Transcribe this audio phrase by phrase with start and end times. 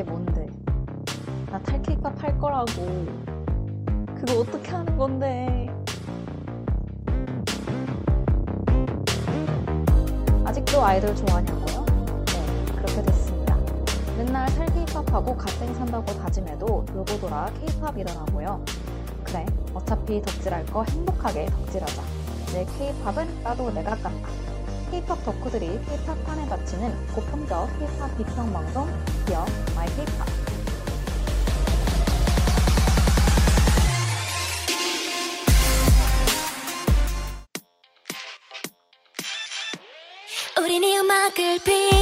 [0.00, 0.46] 그게 뭔데?
[1.50, 2.72] 나 탈케이팝 할 거라고.
[4.14, 5.68] 그거 어떻게 하는 건데?
[10.46, 11.84] 아직도 아이돌 좋아하냐고요?
[12.26, 13.58] 네, 그렇게 됐습니다.
[14.16, 18.64] 맨날 탈케이팝하고 갓생 산다고 다짐해도 돌고 돌아 케이팝이더라고요.
[19.24, 19.44] 그래,
[19.74, 22.02] 어차피 덕질할 거 행복하게 덕질하자.
[22.54, 24.49] 내 케이팝은 따도 내가 깐다.
[24.90, 28.88] 케이팝 덕후들이 케이팝 판에 바치는 고품격 케이팝 비평 방송
[29.24, 30.26] 디어 마이 케이팝.
[40.58, 41.99] 우린 이 음악을 빌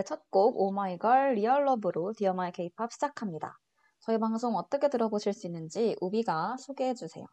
[0.00, 3.60] 네, 첫곡 오마이걸 Real Love로 Dear My 케이팝 시작합니다.
[4.00, 7.26] 저희 방송 어떻게 들어보실 수 있는지 우비가 소개해 주세요.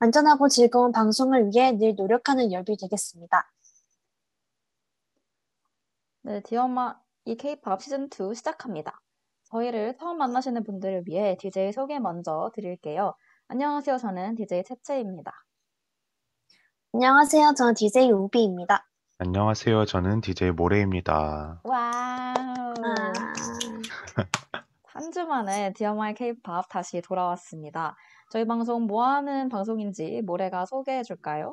[0.00, 3.52] 안전하고 즐거운 방송을 위해 늘 노력하는 열비 되겠습니다.
[6.22, 9.02] 네, Dear My 케이팝 시즌 2 시작합니다.
[9.50, 13.12] 저희를 처음 만나시는 분들을 위해 DJ 소개 먼저 드릴게요.
[13.48, 13.98] 안녕하세요.
[13.98, 15.30] 저는 DJ 채채입니다.
[16.94, 17.52] 안녕하세요.
[17.52, 18.88] 저는 DJ 우비입니다.
[19.18, 19.84] 안녕하세요.
[19.84, 21.60] 저는 DJ 모레입니다.
[21.64, 22.74] Wow.
[22.82, 23.12] 아,
[24.84, 27.94] 한주 만에 Dear My 케이팝 다시 돌아왔습니다.
[28.30, 31.52] 저희 방송 뭐 하는 방송인지 모레가 소개해 줄까요?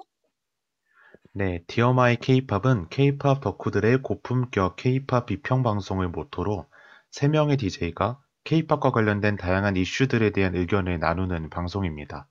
[1.37, 6.65] 네, Dear My 케이팝은 케이팝 덕후들의 고품격 케이팝 비평 방송을 모토로
[7.11, 12.29] 3명의 DJ가 케이팝과 관련된 다양한 이슈들에 대한 의견을 나누는 방송입니다.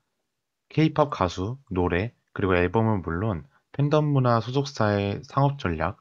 [0.71, 5.99] 케이팝 가수, 노래, 그리고 앨범은 물론 팬덤 문화 소속사의 상업 전략,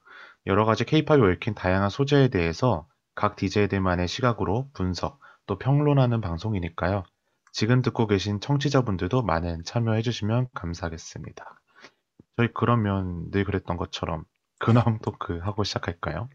[0.48, 7.04] 여러 가지 케이팝이 얽힌 다양한 소재에 대해서 각 DJ들만의 시각으로 분석, 또 평론하는 방송이니까요.
[7.52, 11.63] 지금 듣고 계신 청취자분들도 많은 참여해 주시면 감사하겠습니다.
[12.36, 14.26] 저희 그러면 늘 그랬던 것처럼
[14.60, 16.30] 근황 토크 하고 시작할까요?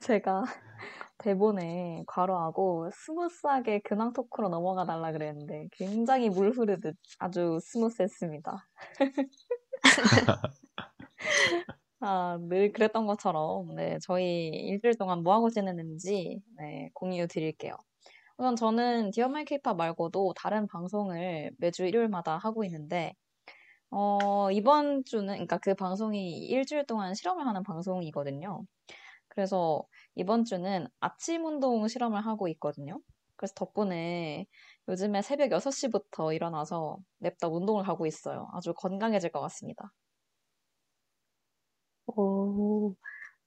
[0.00, 0.44] 제가
[1.18, 8.68] 대본에 괄호하고 스무스하게 근황 토크로 넘어가 달라 그랬는데 굉장히 물 흐르듯 아주 스무스했습니다.
[12.00, 17.74] 아, 늘 그랬던 것처럼 네, 저희 일주일 동안 뭐 하고 지냈는지 네, 공유 드릴게요.
[18.36, 23.14] 우선 저는 Dear My 케이팝 말고도 다른 방송을 매주 일요일마다 하고 있는데
[23.96, 28.64] 어, 이번 주는 그러니까 그 방송이 일주일 동안 실험을 하는 방송이거든요.
[29.28, 29.84] 그래서
[30.16, 33.00] 이번 주는 아침 운동 실험을 하고 있거든요.
[33.36, 34.46] 그래서 덕분에
[34.88, 38.48] 요즘에 새벽 6시부터 일어나서 냅다 운동을 하고 있어요.
[38.54, 39.92] 아주 건강해질 것 같습니다.
[42.06, 42.94] 오,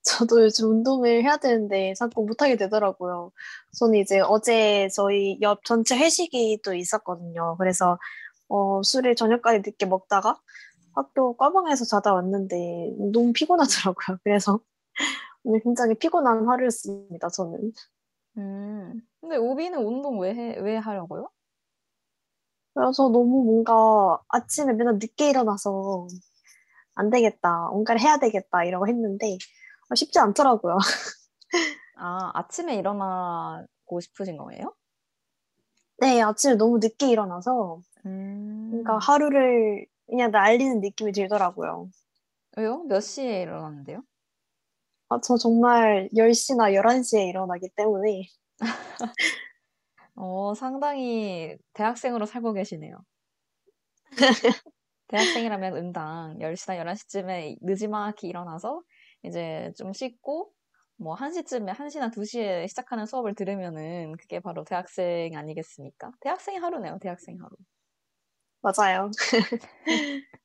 [0.03, 3.31] 저도 요즘 운동을 해야 되는데 자꾸 못하게 되더라고요.
[3.79, 7.57] 저는 이제 어제 저희 옆 전체 회식이 또 있었거든요.
[7.59, 7.99] 그래서
[8.49, 10.39] 어, 술을 저녁까지 늦게 먹다가
[10.93, 14.17] 학교 과방에서 자다 왔는데 너무 피곤하더라고요.
[14.23, 14.59] 그래서
[15.43, 17.73] 오늘 굉장히 피곤한 하루였습니다, 저는.
[18.37, 21.29] 음, 근데 오비는 운동 왜 해, 왜 하려고요?
[22.73, 26.07] 그래서 너무 뭔가 아침에 맨날 늦게 일어나서
[26.95, 29.37] 안 되겠다, 뭔가를 해야 되겠다 이러고 했는데
[29.89, 30.77] 아, 쉽지 않더라고요.
[31.97, 34.73] 아, 아침에 일어나고 싶으신 거예요?
[35.99, 41.89] 네, 아침에 너무 늦게 일어나서 음, 뭔가 하루를 그냥 날리는 느낌이 들더라고요.
[42.57, 42.83] 왜요?
[42.83, 44.01] 몇 시에 일어났는데요?
[45.09, 48.23] 아, 저 정말 10시나 11시에 일어나기 때문에
[50.15, 52.97] 어, 상당히 대학생으로 살고 계시네요.
[55.07, 58.81] 대학생이라면 응당 10시나 11시쯤에 늦지막히 일어나서
[59.23, 60.51] 이제 좀 씻고
[60.97, 66.11] 뭐 1시쯤에 1시나 2시에 시작하는 수업을 들으면은 그게 바로 대학생 아니겠습니까?
[66.19, 67.55] 대학생 하루네요, 대학생 하루.
[68.67, 69.11] 맞아요.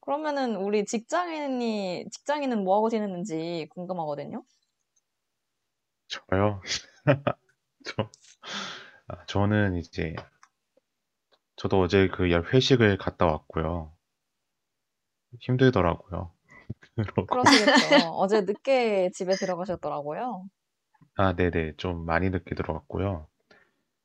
[0.00, 4.42] 그러면은 우리 직장인이 직장인은 뭐 하고 지냈는지 궁금하거든요.
[6.08, 6.60] 저요?
[7.84, 8.10] 저,
[9.08, 10.14] 아, 저는 이제,
[11.56, 13.92] 저도 어제 그 회식을 갔다 왔고요.
[15.40, 16.32] 힘들더라고요.
[16.96, 17.86] 그러고, 그러시겠죠.
[18.16, 20.44] 어제 늦게 집에 들어가셨더라고요.
[21.16, 21.74] 아, 네네.
[21.76, 23.28] 좀 많이 늦게 들어갔고요.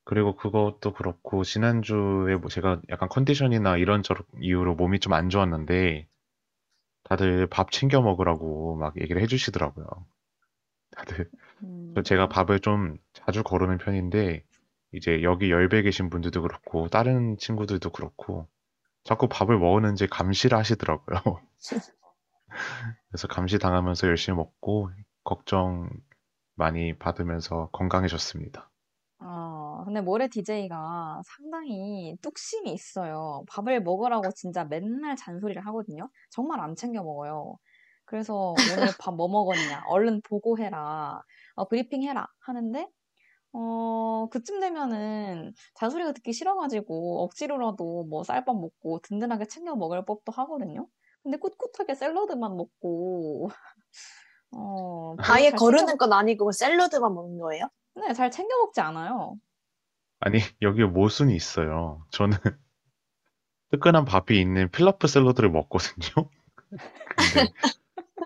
[0.07, 6.07] 그리고 그것도 그렇고, 지난주에 뭐 제가 약간 컨디션이나 이런저런 이유로 몸이 좀 안 좋았는데,
[7.03, 9.85] 다들 밥 챙겨 먹으라고 막 얘기를 해주시더라고요.
[10.91, 11.29] 다들.
[11.93, 14.43] 그래서 제가 음, 밥을 좀 자주 거르는 편인데,
[14.93, 18.47] 이제 여기 열배 계신 분들도 그렇고, 다른 친구들도 그렇고,
[19.03, 21.19] 자꾸 밥을 먹었는지 감시를 하시더라고요.
[23.09, 24.91] 그래서 감시 당하면서 열심히 먹고,
[25.23, 25.89] 걱정
[26.55, 28.71] 많이 받으면서 건강해졌습니다.
[29.79, 33.43] 아, 근데 모래 DJ가 상당히 뚝심이 있어요.
[33.49, 36.09] 밥을 먹으라고 진짜 맨날 잔소리를 하거든요.
[36.31, 37.57] 정말 안 챙겨 먹어요.
[38.05, 39.83] 그래서 오늘 밥 뭐 먹었냐?
[39.87, 41.21] 얼른 보고해라.
[41.55, 42.27] 어, 브리핑 해라.
[42.41, 42.89] 하는데,
[43.53, 50.87] 어, 그쯤 되면은 잔소리가 듣기 싫어가지고 억지로라도 뭐 쌀밥 먹고 든든하게 챙겨 먹을 법도 하거든요.
[51.23, 53.49] 근데 꿋꿋하게 샐러드만 먹고,
[54.51, 57.69] 어, 아예 잘 챙겨 거르는 먹, 건 아니고 샐러드만 먹는 거예요?
[57.95, 59.37] 네, 잘 챙겨 먹지 않아요.
[60.19, 62.05] 아니, 여기에 모순이 있어요.
[62.11, 62.37] 저는
[63.71, 66.29] 뜨끈한 밥이 있는 필라프 샐러드를 먹거든요.
[67.17, 67.51] 근데,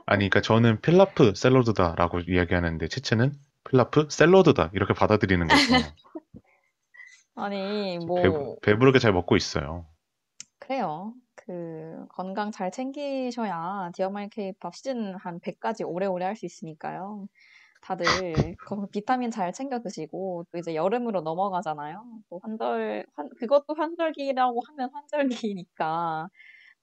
[0.05, 3.33] 아니, 그러니까 저는 필라프 샐러드다라고 이야기하는데, 채채는
[3.69, 4.71] 필라프 샐러드다.
[4.73, 5.73] 이렇게 받아들이는 거죠.
[7.35, 9.85] 아니, 배, 뭐, 배 부르게 잘 먹고 있어요.
[10.59, 11.13] 그래요.
[11.35, 17.27] 그, 건강 잘 챙기셔야 Dear My 케이팝 시즌 한 100까지 오래오래 할 수 있으니까요.
[17.81, 22.21] 다들 거- 비타민 잘 챙겨 드시고, 또 이제 여름으로 넘어가잖아요.
[22.29, 26.29] 또 환절, 환, 그것도 환절기라고 하면 환절기니까,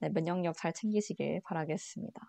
[0.01, 2.21] 네, 면역력 잘 챙기시길 바라겠습니다.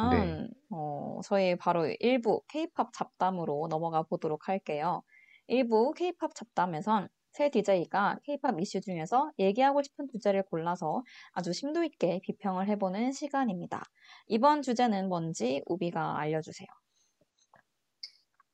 [0.00, 0.36] 네.
[0.36, 5.02] 그러면, 어, 저희 바로 1부 케이팝 잡담으로 넘어가 보도록 할게요.
[5.46, 11.02] 1부 케이팝 잡담에선 새 DJ가 케이팝 이슈 중에서 얘기하고 싶은 주제를 골라서
[11.32, 13.82] 아주 심도 있게 비평을 해보는 시간입니다.
[14.28, 16.83] 이번 주제는 뭔지 우비가 알려주세요.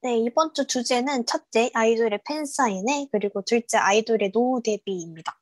[0.02, 5.34] 네, 이번 주 주제는 첫째, 아이돌의 팬사인회, 그리고 둘째, 아이돌의 노후 데뷔입니다.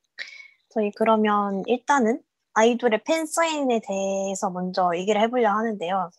[0.69, 2.21] 저희 그러면 일단은
[2.53, 6.11] 아이돌의 팬사인에 대해서 먼저 얘기를 해보려 하는데요.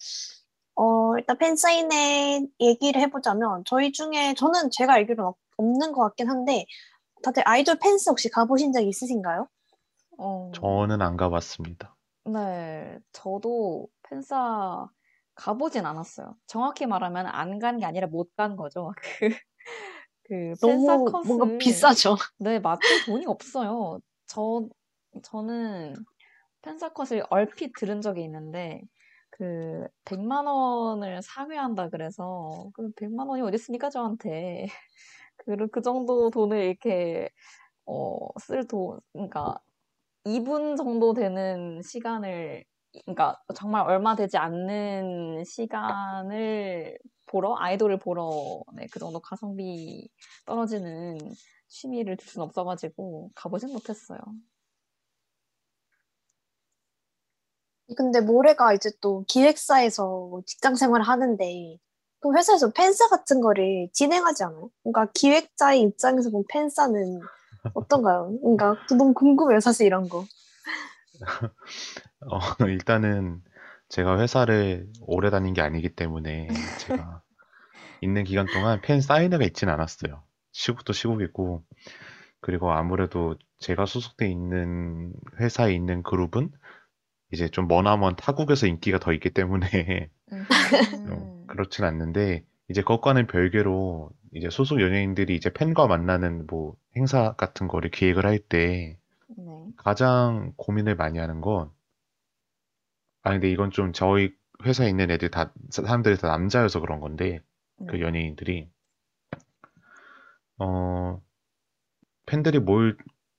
[0.77, 6.65] 어, 일단 팬사인회 얘기를 해보자면 저희 중에 저는 제가 알기로는 없- 없는 것 같긴 한데
[7.23, 9.49] 다들 아이돌 팬스 혹시 가보신 적 있으신가요?
[10.17, 11.95] 어, 저는 안 가봤습니다.
[12.25, 14.89] 네, 저도 팬싸
[15.35, 16.37] 가보진 않았어요.
[16.47, 18.93] 정확히 말하면 안 간 게 아니라 못 간 거죠.
[19.21, 19.31] 그,
[20.25, 22.17] 그 팬싸 너무 뭔가 비싸죠.
[22.39, 24.01] 네, 맞출 돈이 없어요.
[24.27, 24.69] 저,
[25.25, 26.05] 저는
[26.63, 28.83] 팬싸 컷을 얼핏 들은 적이 있는데,
[29.31, 34.67] 그, 100만 원을 상회한다 그래서, 그 100만 원이 어디 있습니까, 저한테.
[35.39, 37.31] 그, 그 정도 돈을 이렇게,
[37.87, 39.61] 어, 쓸 돈, 그러니까,
[40.25, 42.65] 2분 정도 되는 시간을,
[43.05, 50.09] 그러니까, 정말 얼마 되지 않는 시간을 보러, 아이돌을 보러, 네, 그 정도 가성비
[50.47, 51.19] 떨어지는
[51.69, 54.19] 취미를 둘순 없어가지고 가보진 못했어요.
[57.97, 61.77] 근데 모레가 이제 또 기획사에서 직장 생활을 하는데
[62.21, 64.71] 그 회사에서 팬사 같은 거를 진행하지 않아요?
[64.83, 67.21] 그러니까 기획자의 입장에서 본 팬사는
[67.75, 68.33] 어떤가요?
[68.43, 70.25] 그러니까 너무 궁금해요, 사실 이런 거.
[72.27, 72.39] 어,
[72.71, 73.43] 일단은
[73.89, 77.23] 제가 회사를 오래 다닌 게 아니기 때문에 제가
[78.01, 80.23] 있는 기간 동안 팬 사인회가 있진 않았어요.
[80.53, 81.65] 시국도 시국이고,
[82.41, 86.51] 그리고 아무래도 제가 소속돼 있는 회사에 있는 그룹은
[87.33, 90.11] 이제 좀 머나먼 타국에서 인기가 더 있기 때문에
[91.07, 97.35] 좀 음, 그렇진 않는데, 이제 그것과는 별개로 이제 소속 연예인들이 이제 팬과 만나는 뭐 행사
[97.35, 98.97] 같은 거를 기획을 할때
[99.29, 99.73] 네.
[99.77, 101.71] 가장 고민을 많이 하는 건,
[103.23, 104.35] 아, 근데 이건 좀 저희
[104.65, 107.41] 회사에 있는 애들 다, 사람들이 다 남자여서 그런 건데,
[107.89, 108.01] 그 네.
[108.01, 108.69] 연예인들이,
[110.59, 111.21] 어,
[112.27, 112.97] 팬들이 뭘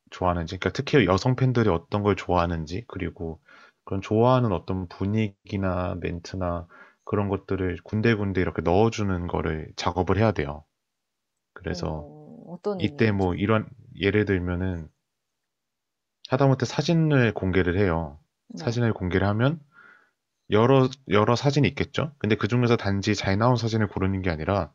[0.09, 3.39] 좋아하는지, 그러니까 특히 여성 팬들이 어떤 걸 좋아하는지, 그리고
[3.85, 6.67] 그런 좋아하는 어떤 분위기나 멘트나
[7.03, 10.63] 그런 것들을 군데군데 이렇게 넣어주는 거를 작업을 해야 돼요.
[11.53, 13.35] 그래서 어, 어떤 이때 뭐.
[13.35, 13.67] 이런
[13.99, 14.87] 예를 들면은
[16.29, 18.19] 하다못해 사진을 공개를 해요.
[18.49, 18.63] 네.
[18.63, 19.59] 사진을 공개를 하면
[20.51, 22.11] 여러 여러 사진이 있겠죠?
[22.17, 24.71] 근데 그 중에서 단지 잘 나온 사진을 고르는 게 아니라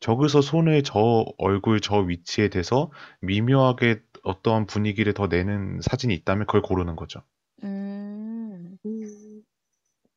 [0.00, 2.90] 저기서 손을 저 얼굴 저 위치에 대서
[3.20, 7.22] 미묘하게 어떠한 분위기를 더 내는 사진이 있다면 그걸 고르는 거죠.
[7.62, 9.42] 음, 음,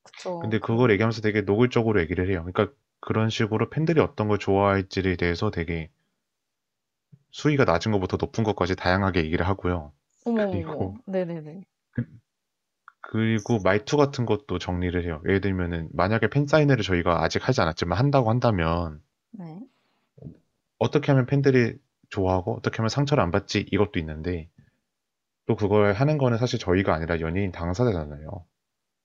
[0.04, 0.40] 그쵸.
[0.40, 2.46] 근데 그, 그걸 얘기하면서 되게 노골적으로 얘기를 해요.
[2.52, 5.90] 그러니까 그런 식으로 팬들이 어떤 걸 좋아할지에 대해서 되게
[7.32, 9.92] 수위가 낮은 것부터 높은 것까지 다양하게 얘기를 하고요.
[10.26, 10.96] 어머, 그리고.
[11.06, 11.62] 네네네.
[13.08, 15.22] 그리고 말투 같은 것도 정리를 해요.
[15.26, 19.60] 예를 들면은 만약에 팬 사인회를 저희가 아직 하지 않았지만 한다고 한다면 네.
[20.80, 21.78] 어떻게 하면 팬들이
[22.10, 24.50] 좋아하고 어떻게 하면 상처를 안 받지 이것도 있는데
[25.46, 28.46] 또 그걸 하는 거는 사실 저희가 아니라 연예인 당사자잖아요.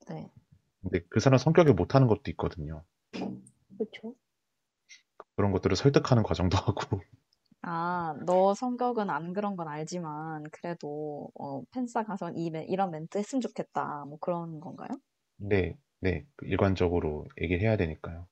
[0.09, 0.31] 네.
[0.81, 2.83] 근데 그 사람 성격을 못하는 것도 있거든요.
[3.11, 4.15] 그렇죠.
[5.35, 7.01] 그런 것들을 설득하는 과정도 하고
[7.63, 13.17] 아, 너 성격은 안 그런 건 알지만 그래도 어, 팬싸 가서 이, 멘- 이런 멘트
[13.17, 14.05] 했으면 좋겠다.
[14.05, 14.89] 뭐 그런 건가요?
[15.37, 18.27] 네, 네, 일관적으로 얘기를 해야 되니까요.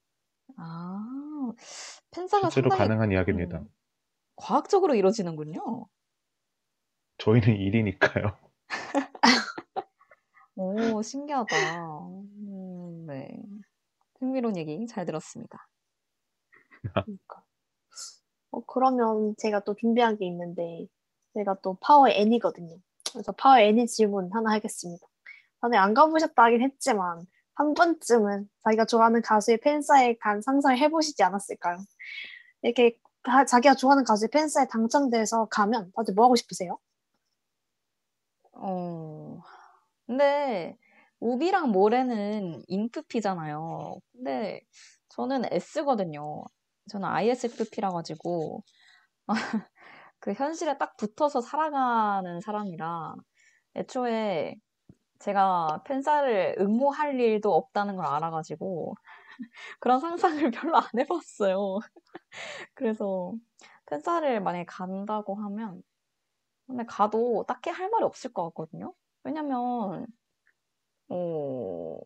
[0.58, 1.54] 아,
[2.12, 3.60] 팬싸가 실제로 상당히 가능한 이야기입니다.
[3.60, 3.70] 음,
[4.38, 5.88] 과학적으로 이루어지는군요.
[7.20, 8.36] 저희는 일이니까요.
[10.56, 11.56] 오, 신기하다.
[12.08, 13.30] 음, 네.
[14.20, 15.70] 흥미로운 얘기 잘 들었습니다.
[17.06, 17.44] 그러니까.
[18.52, 20.88] 어, 그러면 제가 또 준비한 게 있는데,
[21.36, 22.78] 제가 또 파워 N이거든요.
[23.12, 25.06] 그래서 파워 N의 질문 하나 하겠습니다.
[25.62, 27.26] 전에 안 가보셨다 하긴 했지만,
[27.56, 31.78] 한 번쯤은 자기가 좋아하는 가수의 팬사에 간 상상을 해보시지 않았을까요?
[32.62, 36.78] 이렇게 다- 자기가 좋아하는 가수의 팬사에 당첨돼서 가면 다들 뭐 하고 싶으세요?
[38.54, 39.42] 어,
[40.08, 40.78] 근데
[41.20, 44.00] 우비랑 모래는 인프피잖아요.
[44.14, 44.62] 근데
[45.10, 46.46] 저는 S거든요.
[46.90, 48.64] 저는 ISFP라 가지고
[50.20, 53.16] 그 현실에 딱 붙어서 살아가는 사람이라
[53.78, 54.56] 애초에
[55.20, 58.96] 제가 팬사를 응모할 일도 없다는 걸 알아가지고
[59.80, 61.80] 그런 상상을 별로 안 해봤어요.
[62.76, 63.34] 그래서
[63.88, 65.84] 팬사를 만약에 간다고 하면
[66.68, 68.94] 근데 가도 딱히 할 말이 없을 것 같거든요.
[69.24, 70.08] 왜냐면
[71.10, 71.98] 어,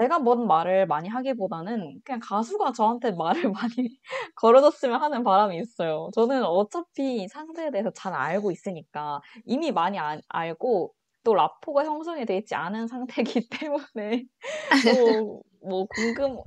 [0.00, 3.98] 제가 뭔 말을 많이 하기보다는 그냥 가수가 저한테 말을 많이
[4.36, 6.10] 걸어줬으면 하는 바람이 있어요.
[6.14, 12.36] 저는 어차피 상대에 대해서 잘 알고 있으니까 이미 많이 아- 알고 또 라포가 형성이 돼
[12.38, 12.86] 있지 않은
[13.40, 14.24] 상태이기 때문에
[14.82, 16.38] 또 뭐 궁금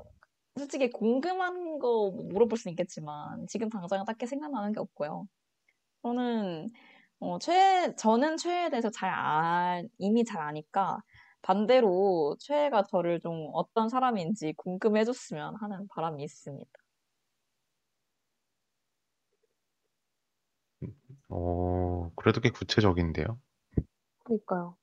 [0.57, 5.27] 솔직히 궁금한 거 물어볼 수 있겠지만 지금 당장 딱히 생각나는 게 없고요.
[6.03, 6.71] 저는
[7.19, 10.99] 어, 최, 저는 최애에 대해서 잘 아, 이미 잘 아니까
[11.41, 16.69] 반대로 최애가 저를 좀 어떤 사람인지 궁금해줬으면 하는 바람이 있습니다.
[21.29, 23.39] 어, 그래도 꽤 구체적인데요.
[24.23, 24.75] 그러니까요.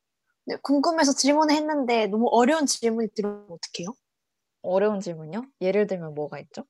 [0.46, 3.94] 네, 궁금해서 질문을 했는데 너무 어려운 질문이 들어오면 어떡해요?
[4.62, 5.42] 어려운 질문요?
[5.60, 6.64] 예를 들면 뭐가 있죠?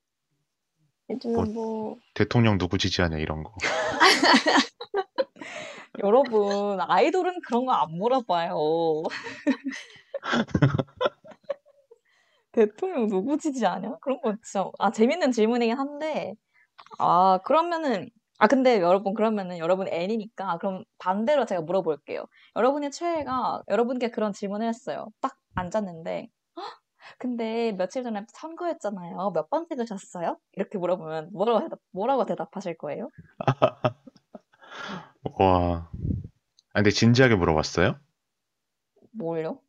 [1.08, 3.54] 예를 들면 뭐, 대통령 누구 지지하냐 이런 거.
[5.98, 8.54] 여러분, 아이돌은 그런 거 안 물어봐요.
[12.52, 13.96] 대통령 누구 지지하냐?
[14.00, 16.34] 그런 거 진짜, 아, 재밌는 질문이긴 한데,
[16.98, 22.26] 아, 그러면은, 아, 근데 여러분, 그러면은 여러분 N이니까, 그럼 반대로 제가 물어볼게요.
[22.56, 25.08] 여러분의 최애가 여러분께 그런 질문을 했어요.
[25.22, 26.28] 딱 앉았는데,
[26.58, 26.64] "헉,
[27.18, 29.32] 근데 며칠 전에 선거했잖아요.
[29.34, 30.38] 몇 번 찍으셨어요?
[30.54, 33.08] 이렇게 물어보면 뭐라고 대답, 뭐라고 대답하실 거예요?
[35.24, 35.90] 와.
[36.72, 37.98] 아, 근데 진지하게 물어봤어요?
[39.12, 39.60] 뭘요?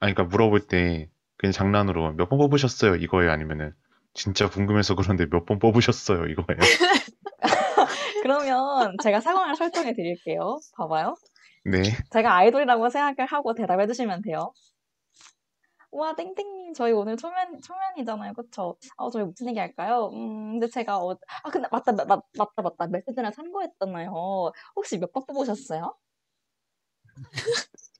[0.00, 2.96] 아니, 그러니까 물어볼 때 그냥 장난으로 몇 번 뽑으셨어요?
[2.96, 3.30] 이거예요?
[3.32, 3.72] 아니면은
[4.14, 6.26] 진짜 궁금해서 그런데 몇 번 뽑으셨어요?
[6.26, 6.58] 이거예요?
[8.22, 10.58] 그러면 제가 상황을 설정해 드릴게요.
[10.76, 11.14] 봐봐요.
[11.64, 11.82] 네.
[12.10, 14.52] 제가 아이돌이라고 생각을 하고 대답해 주시면 돼요.
[15.92, 18.32] 와, 땡땡님, 저희 오늘 초면, 초면이잖아요.
[18.34, 18.76] 그쵸?
[18.96, 20.10] 아, 저희 무슨 얘기 할까요?
[20.12, 21.12] 음, 근데 제가, 어,
[21.44, 22.86] 아, 근데 맞다, 맞, 맞- 맞다, 맞다.
[22.86, 24.52] 며칠 전에 선거했잖아요.
[24.76, 25.96] 혹시 몇 번 뽑으셨어요?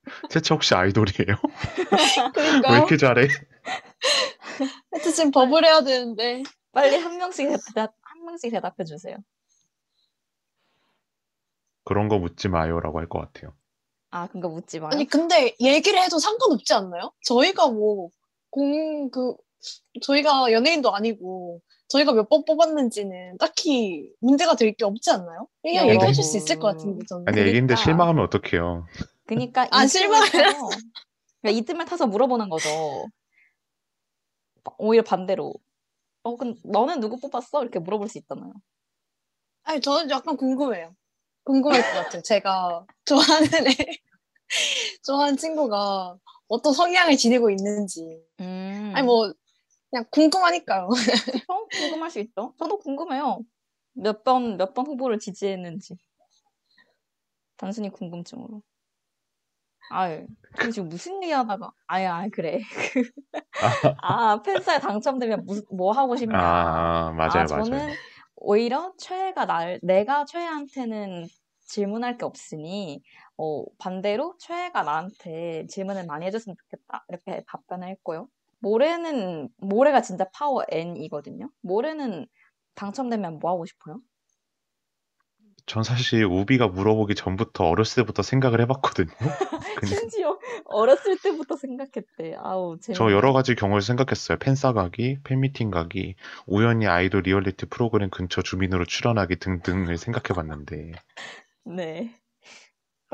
[0.30, 1.36] 채채 혹시 아이돌이에요?
[2.68, 2.76] 왜.
[2.76, 3.26] 이렇게 잘해?
[4.90, 6.42] 하여튼 지금 버블 해야 되는데.
[6.72, 9.16] 빨리 한 명씩 대답, 한 명씩 대답해 주세요.
[11.84, 13.54] 그런 거 묻지 마요라고 할 것 같아요.
[14.10, 14.90] 아, 그거 묻지 마요.
[14.92, 17.12] 아니, 근데 얘기를 해도 상관없지 않나요?
[17.24, 18.10] 저희가 뭐,
[18.50, 19.34] 공, 그,
[20.02, 25.46] 저희가 연예인도 아니고, 저희가 몇 번 뽑았는지는 딱히 문제가 될 게 없지 않나요?
[25.62, 26.24] 그냥 야, 얘기해 줄 여러분.
[26.24, 27.24] 수 있을 것 같은데, 저는.
[27.28, 27.76] 아니, 얘기인데 그러니까.
[27.84, 28.86] 실망하면 어떡해요?
[29.26, 32.68] 그니까 아, 타서, 그러니까 이 틈을 타서 물어보는 거죠.
[34.78, 35.54] 오히려 반대로.
[36.22, 37.62] 어, 근데 너는 누구 뽑았어?
[37.62, 38.52] 이렇게 물어볼 수 있잖아요.
[39.62, 40.94] 아니, 저는 약간 궁금해요.
[41.50, 42.22] 궁금할 것 같아요.
[42.22, 43.74] 제가 좋아하는 애,
[45.04, 46.16] 좋아하는 친구가
[46.48, 48.22] 어떤 성향을 지니고 있는지.
[48.40, 48.92] 음.
[48.94, 49.32] 아니, 뭐,
[49.90, 50.84] 그냥 궁금하니까요.
[51.48, 52.54] 어, 궁금할 수 있죠.
[52.58, 53.40] 저도 궁금해요.
[53.94, 55.96] 몇 번, 몇 번 후보를 지지했는지.
[57.56, 58.62] 단순히 궁금증으로.
[59.90, 62.60] 아유, 그 지금 무슨 얘기 하다가, 아야, 아, 그래.
[64.02, 66.38] 아, 팬사에 당첨되면 무, 뭐 하고 싶냐.
[66.38, 67.94] 아, 맞아요, 아, 저는 맞아요.
[68.36, 71.26] 오히려 최애가 날, 내가 최애한테는
[71.70, 73.02] 질문할 게 없으니,
[73.36, 77.04] 어, 반대로 최애가 나한테 질문을 많이 해줬으면 좋겠다.
[77.08, 78.28] 이렇게 답변을 했고요.
[78.58, 81.48] 모래는, 모래가 진짜 파워 N이거든요.
[81.62, 82.26] 모래는
[82.74, 84.00] 당첨되면 뭐 하고 싶어요?
[85.66, 89.10] 전 사실 우비가 물어보기 전부터 어렸을 때부터 생각을 해봤거든요.
[89.86, 92.34] 심지어 어렸을 때부터 생각했대.
[92.38, 93.14] 아우, 저 재밌네.
[93.14, 94.38] 여러 가지 경우를 생각했어요.
[94.38, 100.92] 팬싸 가기, 팬미팅 가기, 우연히 아이돌 리얼리티 프로그램 근처 주민으로 출연하기 등등을 생각해봤는데
[101.74, 102.20] 네.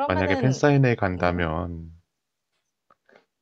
[0.08, 1.92] 만약에 그러면은, 팬사인회 간다면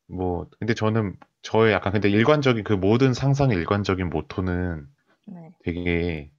[0.07, 4.87] 뭐 근데 저는 저의 약간 근데 일관적인 그 모든 상상의 일관적인 모토는
[5.27, 5.49] 네.
[5.63, 6.31] 되게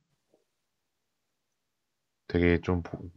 [2.28, 3.10] 되게 좀 보-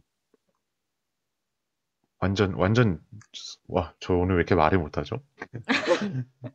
[2.18, 3.00] 완전 완전
[3.68, 5.22] 와 저 오늘 왜 이렇게 말을 못하죠?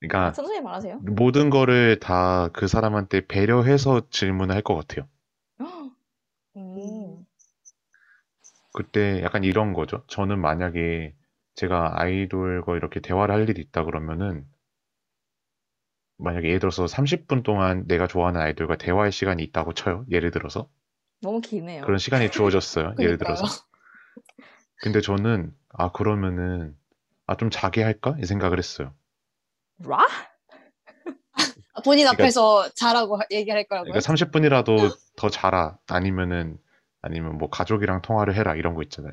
[0.00, 1.00] 그러니까 천천히 말하세요.
[1.02, 5.08] 모든 거를 다 그 사람한테 배려해서 질문을 할 것 같아요.
[8.72, 10.04] 그때 약간 이런 거죠.
[10.08, 11.14] 저는 만약에
[11.54, 14.46] 제가 아이돌과 이렇게 대화를 할 일이 있다 그러면은
[16.18, 20.04] 만약에 예를 들어서 30분 동안 내가 좋아하는 아이돌과 대화할 시간이 있다고 쳐요.
[20.10, 20.68] 예를 들어서
[21.20, 21.84] 너무 기네요.
[21.84, 22.94] 그런 시간이 주어졌어요.
[22.98, 23.18] 예를.
[23.18, 23.44] 들어서.
[24.82, 26.76] 근데 저는 아 그러면은
[27.26, 28.14] 아 좀 자게 할까?
[28.20, 28.94] 이 생각을 했어요.
[29.78, 29.98] 라?
[31.74, 33.92] 아, 본인 그러니까- 앞에서 잘하고 얘기할 거라고요?
[33.92, 35.78] 그러니까 30분이라도 더 자라.
[35.88, 36.58] 아니면은
[37.02, 39.12] 아니면 뭐 가족이랑 통화를 해라 이런 거 있잖아요.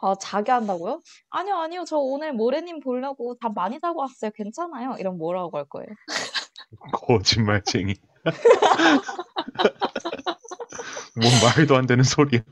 [0.00, 1.02] 아, 자게 한다고요?
[1.30, 1.84] 아니요, 아니요.
[1.84, 4.30] 저 오늘 모래님 보려고 잠 많이 자고 왔어요.
[4.34, 4.96] 괜찮아요.
[4.98, 5.88] 이런 뭐라고 할 거예요.
[6.92, 7.94] 거짓말쟁이.
[11.16, 12.42] 뭔 말도 안 되는 소리야.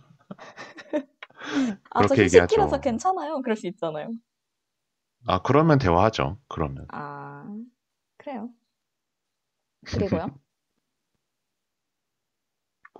[1.90, 2.44] 아, 저 그렇게 얘기하죠.
[2.44, 3.40] 휴식기라서 괜찮아요.
[3.42, 4.10] 그럴 수 있잖아요.
[5.26, 6.38] 아 그러면 대화하죠.
[6.48, 6.86] 그러면.
[6.88, 7.44] 아,
[8.18, 8.50] 그래요.
[9.84, 10.26] 그리고요?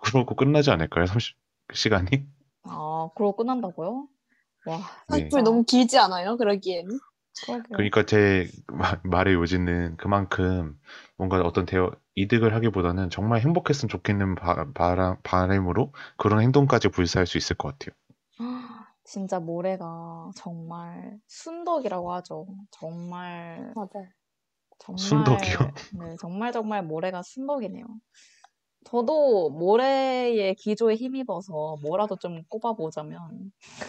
[0.07, 1.07] 그러고 끝나지 않을까요?
[1.07, 1.37] 30
[1.73, 2.27] 시간이?
[2.63, 4.09] 아, 그러고 끝난다고요?
[4.67, 5.29] 와, 네.
[5.29, 6.37] 사실 너무 길지 않아요?
[6.37, 6.87] 그러기엔.
[7.47, 7.77] 그러게요.
[7.77, 10.79] 그러니까 제 마- 말의 요지는 그만큼
[11.17, 17.37] 뭔가 어떤 대화, 이득을 하기보다는 정말 행복했으면 좋겠는 바, 바람, 바람으로 그런 행동까지 불사할 수
[17.39, 17.95] 있을 것 같아요.
[19.05, 22.47] 진짜 모래가 정말 순덕이라고 하죠.
[22.71, 24.09] 정말 맞아요.
[24.79, 25.59] 정말 순덕이요?
[25.93, 27.87] 네, 정말 정말 모래가 순덕이네요.
[28.87, 33.53] 저도 모래의 기조에 힘입어서 뭐라도 좀 꼽아보자면,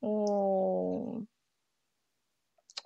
[0.00, 1.20] 어,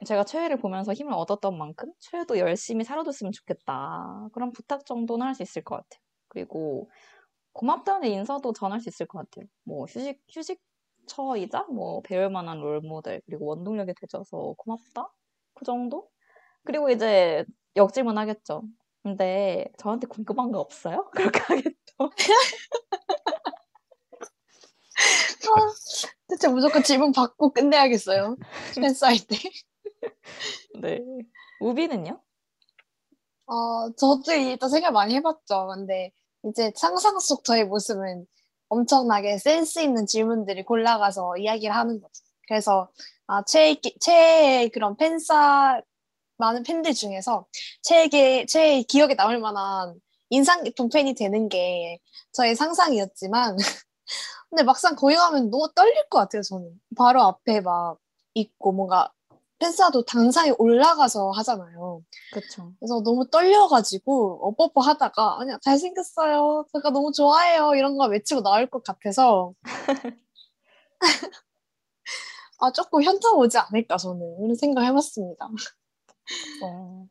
[0.07, 4.29] 제가 최애를 보면서 힘을 얻었던 만큼 최애도 열심히 살아줬으면 좋겠다.
[4.33, 6.01] 그런 부탁 정도는 할 수 있을 것 같아요.
[6.29, 6.91] 그리고
[7.55, 9.47] 고맙다는 인사도 전할 수 있을 것 같아요.
[9.65, 15.13] 뭐 휴식 휴식처이자 뭐 배울 만한 롤 모델 그리고 원동력이 되줘서 고맙다
[15.55, 16.11] 그 정도?
[16.65, 17.45] 그리고 이제
[17.77, 18.65] 역질문 하겠죠.
[19.03, 21.11] 근데 저한테 궁금한 거 없어요?
[21.15, 21.75] 그렇게 하겠죠.
[26.29, 28.37] 대체 무조건 질문 받고 끝내야겠어요.
[28.77, 29.37] 팬사인 때.
[30.81, 31.01] 네.
[31.61, 32.21] 우비는요?
[33.47, 35.67] 어, 저도 일단 생각 많이 해봤죠.
[35.75, 36.13] 근데
[36.45, 38.27] 이제 상상 속 저의 모습은
[38.69, 42.23] 엄청나게 센스 있는 질문들이 골라가서 이야기를 하는 거죠.
[42.47, 42.91] 그래서
[43.27, 45.81] 아, 최애, 최애 그런 팬사
[46.41, 47.47] 많은 팬들 중에서
[47.83, 49.95] 최애, 최애 기억에 남을 만한
[50.31, 52.01] 인상 깊은 팬이 되는 게
[52.33, 53.57] 저의 상상이었지만
[54.51, 56.73] 근데 막상 거기 가면 너무 떨릴 것 같아요, 저는.
[56.97, 57.99] 바로 앞에 막
[58.35, 59.13] 있고 뭔가
[59.61, 62.03] 팬사도 당상에 올라가서 하잖아요.
[62.33, 62.73] 그쵸.
[62.81, 68.83] 그래서 너무 떨려가지고 어버버 하다가 아니야 잘생겼어요 제가 너무 좋아해요 이런 거 외치고 나올 것
[68.83, 69.53] 같아서
[72.61, 75.49] 아 조금 현타 오지 않을까 저는 이런 생각 해봤습니다
[76.59, 77.07] 어.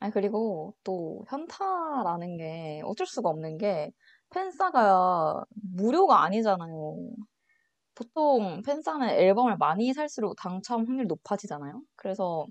[0.00, 3.92] 아 그리고 또 현타라는 게 어쩔 수가 없는 게
[4.30, 6.98] 팬싸가 무료가 아니잖아요.
[7.94, 11.82] 보통 팬싸는 앨범을 많이 살수록 당첨 확률이 높아지잖아요.
[11.96, 12.46] 그래서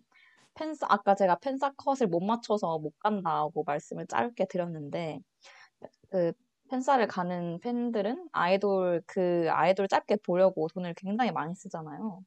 [0.56, 5.20] 팬싸 아까 제가 팬싸 컷을 못 맞춰서 못 간다고 말씀을 짧게 드렸는데
[6.12, 6.34] 그
[6.70, 12.22] 팬싸를 가는 팬들은 아이돌 그 아이돌 짧게 보려고 돈을 굉장히 많이 쓰잖아요.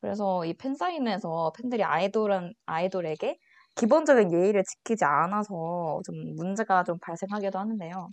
[0.00, 3.38] 그래서 이 팬사인회에서 팬들이 아이돌은 아이돌에게
[3.76, 8.08] 기본적인 예의를 지키지 않아서 좀 문제가 좀 발생하기도 하는데요.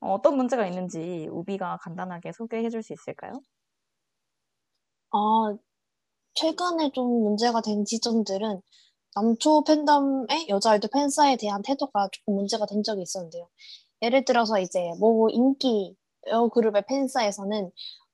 [0.00, 3.32] 어, 어떤 문제가 있는지 우비가 간단하게 소개해 줄 수 있을까요?
[5.10, 5.56] 아
[6.34, 8.62] 최근에 좀 문제가 된 지점들은
[9.16, 13.48] 남초 팬덤의 여자 아이돌 팬사에 대한 태도가 조금 문제가 된 적이 있었는데요
[14.02, 15.96] 예를 들어서 이제 뭐 인기
[16.28, 17.70] 여 그룹의 팬사에서는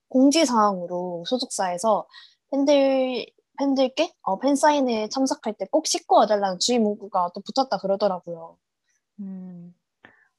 [0.09, 2.07] 공지사항으로 소속사에서
[2.51, 3.25] 팬들
[3.57, 8.57] 팬들께 어, 팬 사인회 참석할 때 꼭 씻고 와달라는 주의 문구가 또 붙었다 그러더라고요.
[9.19, 9.73] 음,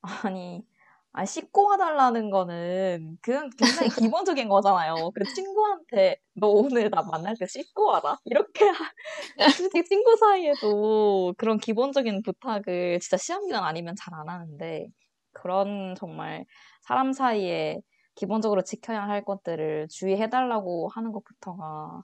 [0.35, 0.65] 아니,
[1.13, 5.11] 아, 씻고 와달라는 거는 그냥 굉장히 기본적인 거잖아요.
[5.15, 8.19] 그 친구한테 너 오늘 나 만날 때 씻고 와라.
[8.25, 8.93] 이렇게 하-
[9.41, 14.89] 솔직히 친구 사이에도 그런 기본적인 부탁을 진짜 시험 기간 아니면 잘 안 하는데
[15.33, 16.45] 그런 정말
[16.83, 17.81] 사람 사이에
[18.21, 22.03] 기본적으로 지켜야 할 것들을 주의해달라고 하는 것부터가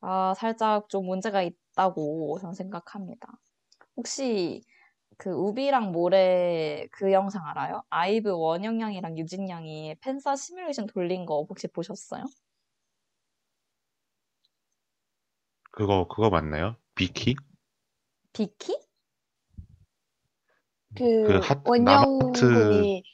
[0.00, 3.28] 아, 살짝 좀 문제가 있다고 저는 생각합니다.
[3.96, 4.62] 혹시
[5.18, 7.84] 그 우비랑 모래 그 영상 알아요?
[7.90, 12.24] 아이브 원영 양이랑 유진 양이 팬사 시뮬레이션 돌린 거 혹시 보셨어요?
[15.70, 16.74] 그거 그거 맞나요?
[16.96, 17.36] 비키?
[18.32, 18.76] 비키?
[20.96, 23.04] 그그 하- 원영님이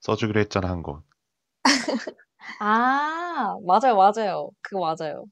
[0.00, 1.02] 써주기로 했잖아 한 거.
[2.58, 4.50] 아, 맞아요, 맞아요.
[4.62, 5.26] 그거 맞아요.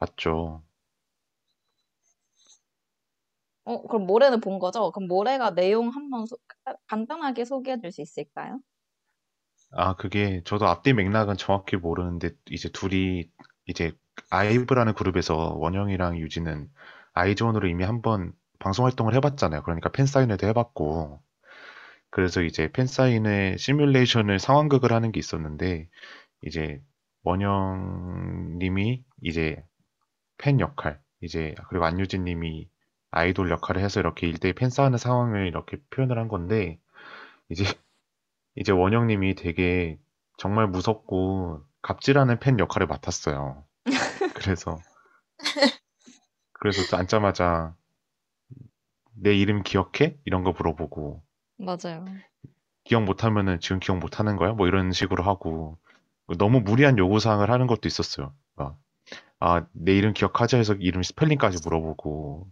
[0.00, 0.62] 맞죠.
[3.64, 4.90] 어, 그럼 모래는 본 거죠?
[4.92, 6.36] 그럼 모래가 내용 한번 소-
[6.88, 8.60] 간단하게 소개해 줄 수 있을까요?
[9.72, 13.30] 아, 그게 저도 앞뒤 맥락은 정확히 모르는데 이제 둘이
[13.66, 13.92] 이제
[14.30, 16.68] 아이브라는 그룹에서 원영이랑 유진은
[17.12, 19.62] 아이즈원으로 이미 한번 방송 활동을 해봤잖아요.
[19.62, 21.22] 그러니까 팬사인회도 해봤고
[22.10, 25.88] 그래서 이제 팬사인회 시뮬레이션을 상황극을 하는 게 있었는데
[26.42, 26.80] 이제
[27.22, 29.62] 원영님이 이제
[30.38, 32.68] 팬 역할 이제 그리고 안유진님이
[33.12, 36.78] 아이돌 역할을 해서 이렇게 일대일 팬싸하는 상황을 이렇게 표현을 한 건데
[37.48, 37.64] 이제
[38.56, 39.98] 이제 원영님이 되게
[40.38, 43.64] 정말 무섭고 갑질하는 팬 역할을 맡았어요.
[44.34, 44.78] 그래서
[46.52, 47.74] 그래서 또 앉자마자
[49.14, 50.16] 내 이름 기억해?
[50.24, 51.22] 이런 거 물어보고
[51.60, 52.04] 맞아요.
[52.84, 54.52] 기억 못하면은 지금 기억 못하는 거야?
[54.52, 55.78] 뭐 이런 식으로 하고
[56.38, 58.34] 너무 무리한 요구사항을 하는 것도 있었어요.
[58.56, 58.78] 막,
[59.40, 62.48] 아, 내 이름 기억하자 해서 이름 스펠링까지 물어보고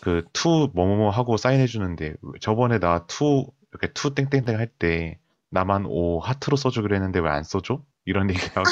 [0.00, 5.18] 그 to 뭐뭐뭐 하고 사인해 주는데 저번에 나 to 이렇게 to 땡땡땡 할 때
[5.50, 7.82] 나만 오 하트로 써주기로 했는데 왜 안 써줘?
[8.06, 8.64] 이런 얘기하고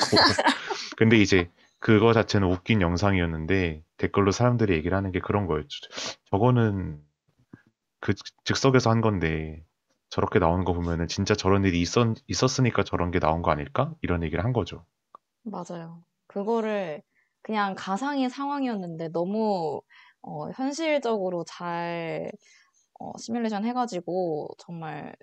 [0.97, 5.81] 근데 이제 그거 자체는 웃긴 영상이었는데 댓글로 사람들이 얘기를 하는 게 그런 거였죠.
[6.31, 7.01] 저거는
[8.01, 9.65] 그 즉석에서 한 건데
[10.11, 13.95] 저렇게 나오는 거 보면은 진짜 저런 일이 있었, 있었으니까 저런 게 나온 거 아닐까?
[14.03, 14.87] 이런 얘기를 한 거죠.
[15.43, 16.05] 맞아요.
[16.27, 17.03] 그거를
[17.43, 19.81] 그냥 가상의 상황이었는데 너무
[20.23, 22.31] 어, 현실적으로 잘
[23.01, 25.17] 어, 시뮬레이션 해가지고 정말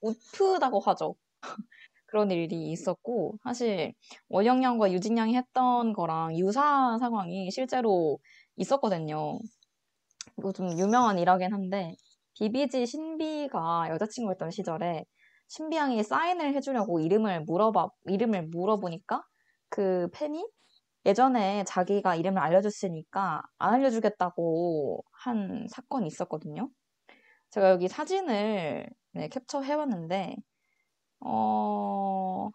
[0.00, 1.14] 웃프다고 하죠.
[2.06, 3.94] 그런 일이 있었고 사실
[4.28, 8.18] 원영 양과 유진 양이 했던 거랑 유사한 상황이 실제로
[8.56, 9.38] 있었거든요.
[10.38, 11.96] 이거 좀 유명한 일화긴 한데
[12.34, 15.04] 비비지 신비가 여자친구였던 시절에
[15.48, 19.22] 신비 양이 사인을 해주려고 이름을 물어봐 이름을 물어보니까
[19.68, 20.44] 그 팬이
[21.04, 26.70] 예전에 자기가 이름을 알려줬으니까 안 알려주겠다고 한 사건이 있었거든요.
[27.50, 30.36] 제가 여기 사진을 네, 캡처해왔는데
[31.20, 32.48] 어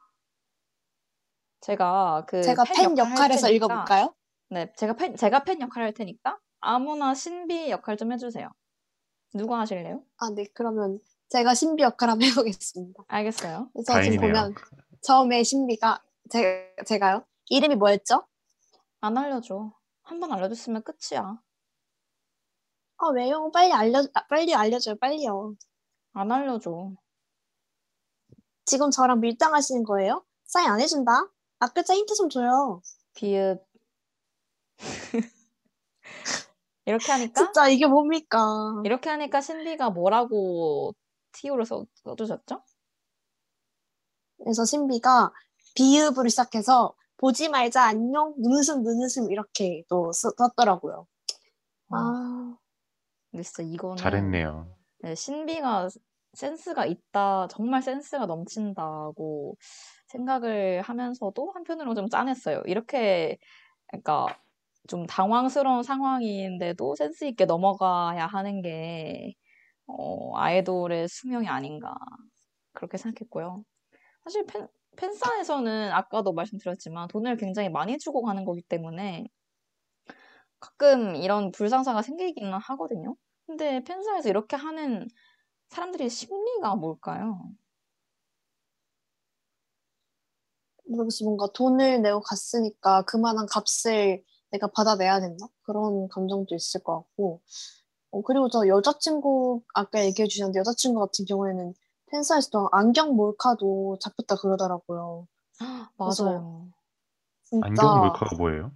[1.62, 4.14] 제가 그 제가 팬 역할 할 역할에서 테니까 읽어볼까요?
[4.50, 8.50] 네, 제가 팬, 제가 팬 역할 할 테니까 아무나 신비 역할 좀 해주세요.
[9.34, 10.04] 누가 하실래요?
[10.18, 10.46] 아, 네.
[10.54, 13.04] 그러면 제가 신비 역할 한번 해보겠습니다.
[13.08, 13.70] 알겠어요.
[13.74, 14.20] 그래서 지금 다행이네요.
[14.34, 14.56] 보면
[15.02, 17.26] 처음에 신비가 제, 제가요?
[17.50, 18.26] 이름이 뭐였죠?
[19.02, 19.72] 안 알려줘.
[20.04, 21.42] 한 번 알려줬으면 끝이야.
[23.00, 23.52] 아, 왜요?
[23.52, 24.96] 빨리 알려, 아, 빨리 알려줘요.
[24.98, 25.56] 빨리요.
[26.14, 26.92] 안 알려줘.
[28.66, 30.26] 지금 저랑 밀당하시는 거예요?
[30.46, 31.30] 사인 안 해준다?
[31.60, 32.82] 아, 글자 힌트 좀 줘요.
[33.16, 33.64] 비읍.
[36.88, 38.40] 이렇게 하니까 진짜 이게 뭡니까?
[38.86, 40.96] 이렇게 하니까 신비가 뭐라고
[41.34, 42.64] TO를 써, 써주셨죠?
[44.38, 45.32] 그래서 신비가
[45.76, 51.06] 비읍으로 시작해서 보지 말자 안녕 눈웃음 눈웃음 이렇게 또 쓰- 썼더라고요.
[51.90, 52.58] 아,
[53.32, 54.74] 근데 진짜 이거는 잘했네요.
[55.00, 55.90] 네, 신비가
[56.36, 59.58] 센스가 있다, 정말 센스가 넘친다고
[60.08, 62.62] 생각을 하면서도 한편으로 좀 짠했어요.
[62.66, 63.38] 이렇게,
[63.88, 64.28] 그러니까
[64.88, 69.34] 좀 당황스러운 상황인데도 센스 있게 넘어가야 하는 게,
[69.88, 71.96] 어, 아이돌의 숙명이 아닌가.
[72.74, 73.64] 그렇게 생각했고요.
[74.26, 79.28] 사실 팬, 팬사에서는 아까도 말씀드렸지만 돈을 굉장히 많이 주고 가는 거기 때문에
[80.60, 83.16] 가끔 이런 불상사가 생기기는 하거든요.
[83.46, 85.08] 근데 팬사에서 이렇게 하는
[85.70, 87.42] 사람들의 심리가 뭘까요?
[90.90, 97.42] 모르겠어 뭔가 돈을 내고 갔으니까 그만한 값을 내가 받아내야 된다 그런 감정도 있을 것 같고
[98.12, 101.74] 어, 그리고 저 여자친구 아까 얘기해 주셨는데 여자친구 같은 경우에는
[102.12, 105.28] 팬사에서도 안경 몰카도 잡혔다 그러더라고요.
[105.98, 106.68] 맞아요.
[107.44, 108.72] 진짜 안경 몰카가 뭐예요?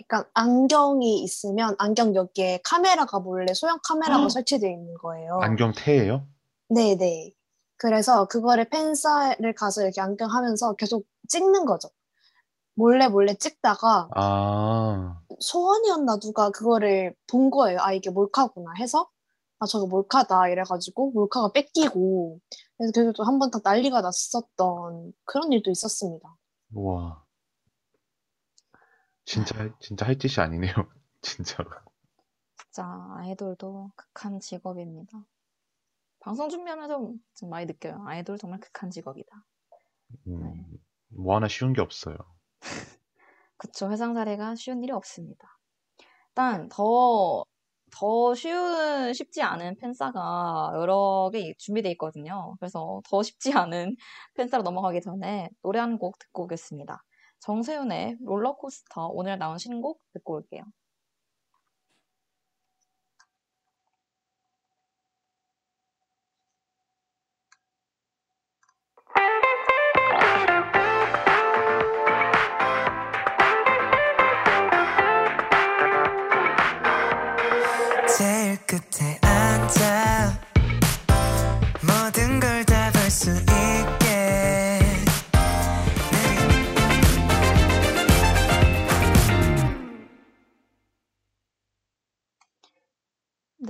[0.00, 4.30] 약간 안경이 있으면 안경 여기에 카메라가 몰래 소형 카메라가 헉!
[4.30, 5.38] 설치되어 있는 거예요.
[5.42, 6.26] 안경 테예요?
[6.70, 7.32] 네네.
[7.76, 11.90] 그래서 그거를 팬사를 가서 이렇게 안경 하면서 계속 찍는 거죠.
[12.74, 17.78] 몰래 몰래 찍다가 아, 소원이었나 누가 그거를 본 거예요.
[17.80, 19.08] 아, 이게 몰카구나 해서
[19.58, 22.40] 아, 저거 몰카다 이래가지고 몰카가 뺏기고
[22.78, 26.34] 그래서 그게 또한번더 난리가 났었던 그런 일도 있었습니다.
[26.74, 27.22] 우와.
[29.24, 30.72] 진짜, 진짜 할 짓이 아니네요.
[31.22, 31.70] 진짜로.
[32.56, 35.24] 진짜 아이돌도 극한 직업입니다.
[36.20, 38.02] 방송 준비하면서 좀 많이 느껴요.
[38.06, 39.44] 아이돌 정말 극한 직업이다.
[40.26, 40.78] 음,
[41.08, 42.16] 뭐 하나 쉬운 게 없어요.
[43.56, 43.90] 그쵸.
[43.90, 45.58] 회상 사례가 쉬운 일이 없습니다.
[46.30, 47.44] 일단 더,
[47.92, 52.56] 더 쉬운, 쉽지 않은 팬싸가 여러 개 준비되어 있거든요.
[52.60, 53.96] 그래서 더 쉽지 않은
[54.36, 57.02] 팬싸로 넘어가기 전에 노래 한 곡 듣고 오겠습니다.
[57.40, 60.64] 정세윤의 롤러코스터 오늘 나온 신곡 듣고 올게요.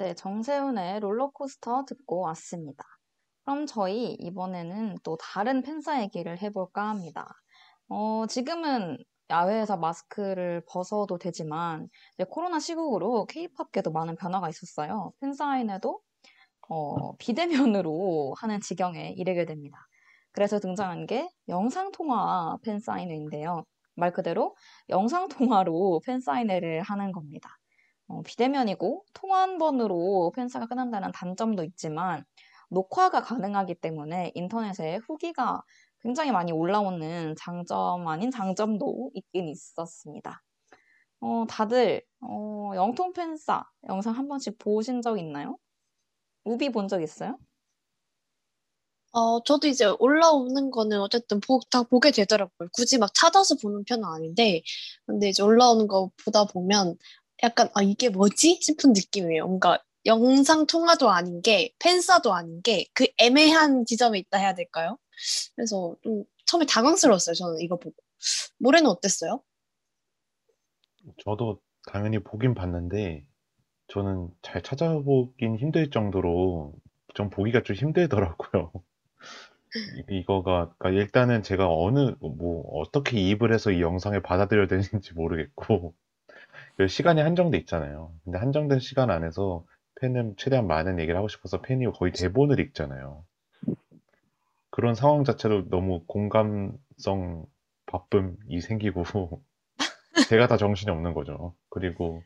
[0.01, 2.83] 네, 정세훈의 롤러코스터 듣고 왔습니다.
[3.45, 7.29] 그럼 저희 이번에는 또 다른 팬싸 얘기를 해볼까 합니다.
[7.91, 8.97] 어, 지금은
[9.29, 11.91] 야외에서 마스크를 벗어도 되지만
[12.31, 15.13] 코로나 시국으로 케이팝계도 많은 변화가 있었어요.
[15.21, 16.01] 팬사인회도
[16.71, 19.77] 어, 비대면으로 하는 지경에 이르게 됩니다.
[20.33, 23.67] 그래서 등장한 게 영상통화 팬사인회인데요.
[23.97, 24.57] 말 그대로
[24.89, 27.59] 영상통화로 팬사인회를 하는 겁니다.
[28.11, 32.25] 어, 비대면이고 통화 한 번으로 팬사가 끝난다는 단점도 있지만
[32.71, 35.63] 녹화가 가능하기 때문에 인터넷에 후기가
[36.03, 40.43] 굉장히 많이 올라오는 장점 아닌 장점도 있긴 있었습니다.
[41.21, 45.59] 어, 다들 어, 영통 팬싸 영상 한 번씩 보신 적 있나요?
[46.45, 47.39] 우비 본 적 있어요?
[49.13, 52.69] 어, 저도 이제 올라오는 거는 어쨌든 보, 다 보게 되더라고요.
[52.73, 54.63] 굳이 막 찾아서 보는 편은 아닌데,
[55.07, 56.97] 근데 이제 올라오는 거 보다 보면
[57.43, 58.59] 약간, 아, 이게 뭐지?
[58.63, 59.47] 싶은 느낌이에요.
[59.47, 64.99] 뭔가 영상 통화도 아닌 게, 팬싸도 아닌 게, 그 애매한 지점에 있다 해야 될까요?
[65.57, 67.35] 그래서 좀 처음에 당황스러웠어요.
[67.35, 67.97] 저는 이거 보고.
[68.59, 69.43] 모래는 어땠어요?
[71.25, 73.25] 저도 당연히 보긴 봤는데,
[73.89, 76.75] 저는 잘 찾아보긴 힘들 정도로
[77.15, 78.73] 좀 보기가 좀 힘들더라고요.
[79.93, 85.95] 이- 이거가, 그러니까 일단은 제가 어느, 뭐, 어떻게 이입을 해서 이 영상을 받아들여야 되는지 모르겠고,
[86.81, 88.11] 그 시간이 한정돼 있잖아요.
[88.25, 89.67] 근데 한정된 시간 안에서
[90.01, 93.23] 팬은 최대한 많은 얘기를 하고 싶어서 팬이 거의 대본을 읽잖아요.
[94.71, 97.47] 그런 상황 자체로 너무 공감성
[97.87, 99.03] 바쁨이 생기고,
[100.31, 101.55] 제가 다 정신이 없는 거죠.
[101.71, 102.23] 그리고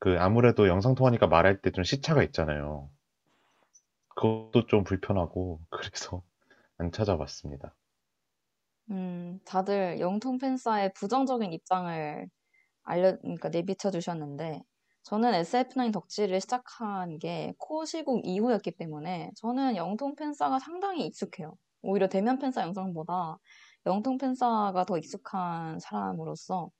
[0.00, 2.90] 그 아무래도 영상 통화니까 말할 때 좀 시차가 있잖아요.
[4.16, 6.22] 그것도 좀 불편하고, 그래서
[6.78, 7.76] 안 찾아봤습니다.
[8.90, 12.28] 음, 다들 영통 팬싸의 부정적인 입장을
[12.84, 14.62] 알려, 그러니까 내비쳐 주셨는데,
[15.04, 21.56] 저는 SF9 덕질을 시작한 게 코어 시국 이후였기 때문에 저는 영통 팬싸가 상당히 익숙해요.
[21.82, 23.38] 오히려 대면 팬싸 영상보다
[23.86, 26.70] 영통 팬싸가 더 익숙한 사람으로서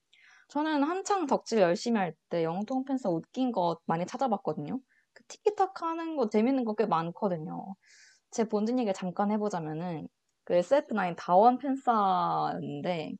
[0.48, 4.80] 저는 한창 덕질 열심히 할 때 영통 팬싸 웃긴 것 많이 찾아봤거든요.
[5.14, 7.74] 그 티키타카 하는 거 재밌는 거 꽤 많거든요.
[8.30, 10.08] 제 본진 얘기를 잠깐 해보자면은
[10.44, 13.12] 그 SF9 다원 팬싸인데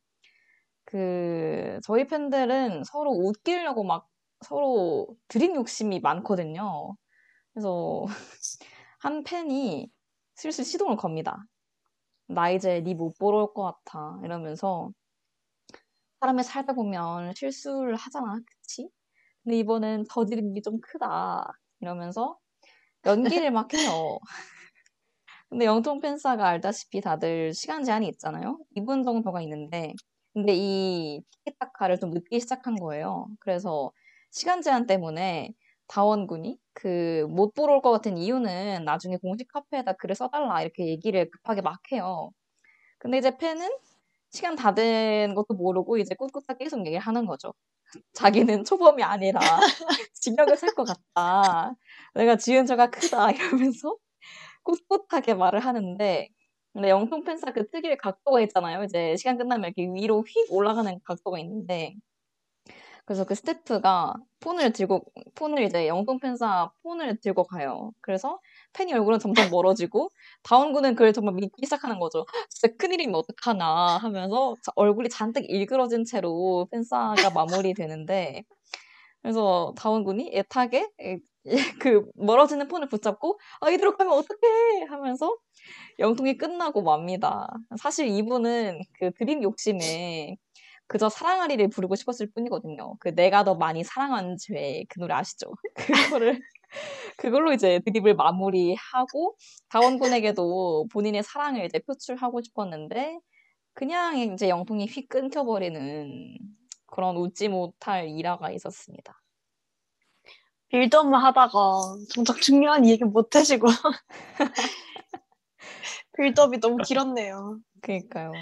[0.85, 4.09] 그 저희 팬들은 서로 웃기려고 막
[4.47, 6.97] 서로 드림 욕심이 많거든요.
[7.55, 8.05] 그래서
[9.01, 9.91] 한 팬이
[10.37, 11.39] 슬슬 시동을 겁니다.
[12.29, 14.91] 나 이제 니못 보러 올 것 같아 이러면서
[16.21, 18.89] 사람이 살다 보면 실수를 하잖아, 그치?
[19.45, 21.47] 근데 이번엔 저지른 게 좀 크다
[21.81, 22.39] 이러면서
[23.07, 24.19] 연기를 막 해요.
[25.49, 28.59] 근데 영통 팬싸가 알다시피 다들 시간 제한이 있잖아요.
[28.77, 29.93] 2분 정도가 있는데,
[30.35, 33.29] 근데 이 티키타카를 좀 늦게 시작한 거예요.
[33.41, 33.93] 그래서
[34.33, 35.53] 시간 제한 때문에
[35.89, 41.31] 다원군이 그 못 보러 올 것 같은 이유는 나중에 공식 카페에다 글을 써달라 이렇게 얘기를
[41.31, 42.33] 급하게 막 해요.
[42.99, 43.69] 근데 이제 팬은
[44.31, 47.55] 시간 다 된 것도 모르고 이제 꿋꿋하게 계속 얘기를 하는 거죠.
[48.15, 49.41] 자기는 초범이 아니라
[50.15, 51.75] 진역을 살 것 같다.
[52.15, 53.97] 내가 지은 죄가 크다 이러면서
[54.65, 56.29] 꿋꿋하게 말을 하는데
[56.75, 58.85] 근데 영통 팬사 그 특유의 각도가 있잖아요.
[58.85, 61.97] 이제 시간 끝나면 이렇게 위로 휙 올라가는 각도가 있는데
[63.07, 67.93] 그래서 그 스태프가 폰을 들고 폰을 이제 영통 팬사 폰을 들고 가요.
[68.01, 68.39] 그래서
[68.73, 70.11] 팬이 얼굴은 점점 멀어지고
[70.43, 72.25] 다운군은 그걸 정말 믿기 시작하는 거죠.
[72.51, 78.43] 진짜 큰일이면 어떡하나 하면서 자- 얼굴이 잔뜩 일그러진 채로 팬사가 마무리되는데
[79.23, 81.19] 그래서 다운군이 애타게 에,
[81.83, 85.37] 그 멀어지는 폰을 붙잡고 아 이대로 가면 어떡해 하면서
[85.99, 87.49] 영통이 끝나고 맙니다.
[87.79, 90.37] 사실 이분은 그 드림 욕심에
[90.87, 92.97] 그저 사랑하리를 부르고 싶었을 뿐이거든요.
[93.01, 95.53] 그 내가 더 많이 사랑한 죄 그 노래 아시죠?
[96.19, 96.41] 그거를
[97.17, 99.37] 그걸로 이제 드립을 마무리하고
[99.71, 103.19] 다원군에게도 본인의 사랑을 이제 표출하고 싶었는데
[103.75, 106.39] 그냥 이제 영통이 휙 끊겨버리는
[106.87, 109.15] 그런 웃지 못할 일화가 있었습니다.
[110.75, 111.61] 빌드업만 하다가
[112.13, 113.69] 정작 중요한 얘기 못 해주고
[116.17, 117.61] 빌드업이 너무 길었네요.
[117.81, 118.33] 그러니까요.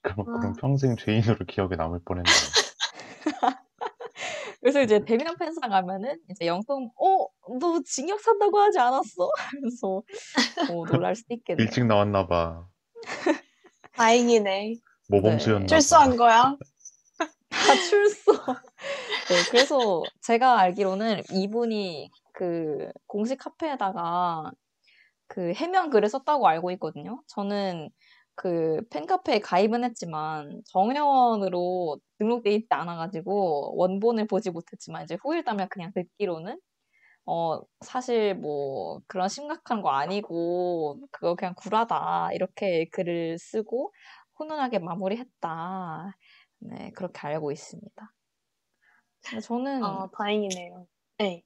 [0.00, 0.38] 그럼, 아.
[0.38, 2.34] 그럼 평생 죄인으로 기억에 남을 뻔했네요.
[4.62, 7.26] 그래서 이제 데미안 팬사 가면은 이제 영통 어?
[7.58, 9.30] 너 징역 산다고 하지 않았어?
[9.36, 10.02] 하면서
[10.70, 11.62] 어, 놀랄 수도 있겠네요.
[11.62, 12.66] 일찍 나왔나 봐.
[13.92, 14.76] 다행이네.
[15.10, 15.66] 모범수였나 봐.
[15.66, 16.56] 출소한 거야?
[17.50, 18.32] 다 출소.
[19.30, 24.50] 네, 그래서 제가 알기로는 이분이 그 공식 카페에다가
[25.28, 27.22] 그 해명 글을 썼다고 알고 있거든요.
[27.28, 27.90] 저는
[28.34, 35.92] 그 팬카페에 가입은 했지만 정회원으로 등록돼 있지 않아가지고 원본을 보지 못했지만 이제 후일 따면 그냥
[35.94, 36.60] 듣기로는
[37.26, 43.92] 어 사실 뭐 그런 심각한 거 아니고 그거 그냥 구라다 이렇게 글을 쓰고
[44.36, 46.16] 훈훈하게 마무리했다.
[46.60, 48.12] 네, 그렇게 알고 있습니다.
[49.22, 50.86] 근데 저는, 아, 다행이네요.
[51.18, 51.42] 네.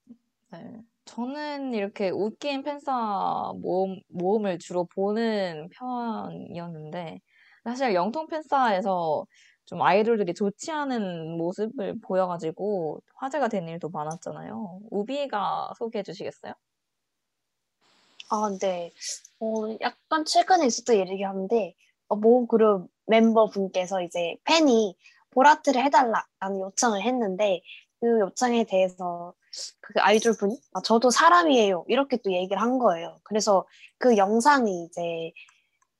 [0.52, 7.20] 네, 저는 이렇게 웃긴 팬싸 모음, 모음을 주로 보는 편이었는데,
[7.64, 9.26] 사실 영통 팬싸에서
[9.66, 14.80] 좀 아이돌들이 좋지 않은 모습을 보여가지고 화제가 된 일도 많았잖아요.
[14.90, 16.52] 우비가 소개해 주시겠어요?
[18.30, 18.90] 아, 네.
[19.40, 21.74] 어, 약간 최근에 있었던 일이긴 한데,
[22.08, 24.96] 어, 모음 그룹 멤버분께서 이제 팬이
[25.34, 27.62] 보라트를 해달라라는 요청을 했는데,
[28.00, 29.34] 그 요청에 대해서
[29.80, 31.84] 그 아이돌 분이, 아, 저도 사람이에요.
[31.88, 33.18] 이렇게 또 얘기를 한 거예요.
[33.24, 33.66] 그래서
[33.98, 35.32] 그 영상이 이제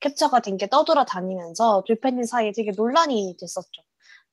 [0.01, 3.83] 캡처가 된 게 떠돌아 다니면서 둘 팬들 사이에 되게 논란이 됐었죠.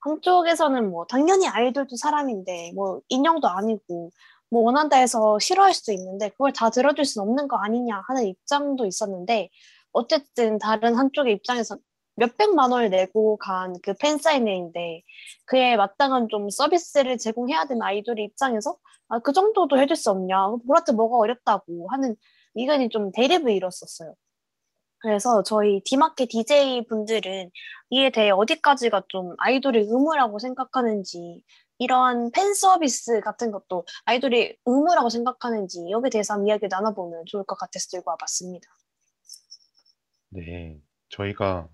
[0.02, 4.12] 한쪽에서는 뭐, 당연히 아이돌도 사람인데, 뭐, 인형도 아니고,
[4.52, 8.86] 뭐 원한다 해서 싫어할 수도 있는데 그걸 다 들어줄 수는 없는 거 아니냐 하는 입장도
[8.86, 9.50] 있었는데
[9.94, 11.78] 어쨌든 다른 한쪽의 입장에서
[12.16, 15.02] 몇백만 원을 내고 간 그 팬사인회인데
[15.46, 18.78] 그에 마땅한 좀 서비스를 제공해야 되는 아이돌의 입장에서
[19.10, 22.16] 아, 그 정도도 해줄 수 없냐 보라트 뭐가 어렵다고 하는
[22.56, 24.16] 의견이 좀 대립을 이뤘었어요.
[25.00, 27.52] 그래서 저희 디마켓 DJ 분들은
[27.90, 31.44] 이에 대해 어디까지가 좀 아이돌의 의무라고 생각하는지
[31.80, 37.56] 이러한 팬 서비스 같은 것도 아이돌이 의무라고 생각하는지 여기에 대해서 한번 이야기 나눠보면 좋을 것
[37.56, 38.68] 같아서 들고 와봤습니다.
[40.30, 41.68] 네, 저희가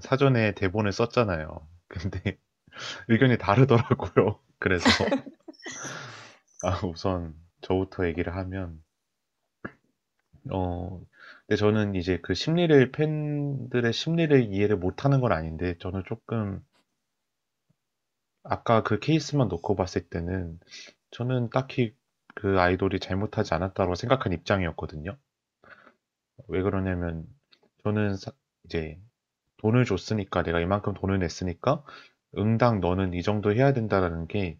[0.00, 1.68] 사전에 대본을 썼잖아요.
[1.88, 2.38] 근데
[3.08, 4.40] 의견이 다르더라고요.
[4.60, 4.86] 그래서
[6.62, 8.82] 아, 우선 저부터 얘기를 하면
[10.52, 11.00] 어,
[11.46, 16.62] 근데 저는 이제 그 심리를 팬들의 심리를 이해를 못하는 건 아닌데 저는 조금
[18.42, 20.60] 아까 그 케이스만 놓고 봤을 때는
[21.10, 21.94] 저는 딱히
[22.34, 25.16] 그 아이돌이 잘못하지 않았다고 생각한 입장이었거든요.
[26.48, 27.26] 왜 그러냐면
[27.82, 28.32] 저는 사-
[28.64, 29.00] 이제
[29.60, 31.84] 돈을 줬으니까 내가 이만큼 돈을 냈으니까
[32.38, 34.58] 응당 너는 이 정도 해야 된다라는 게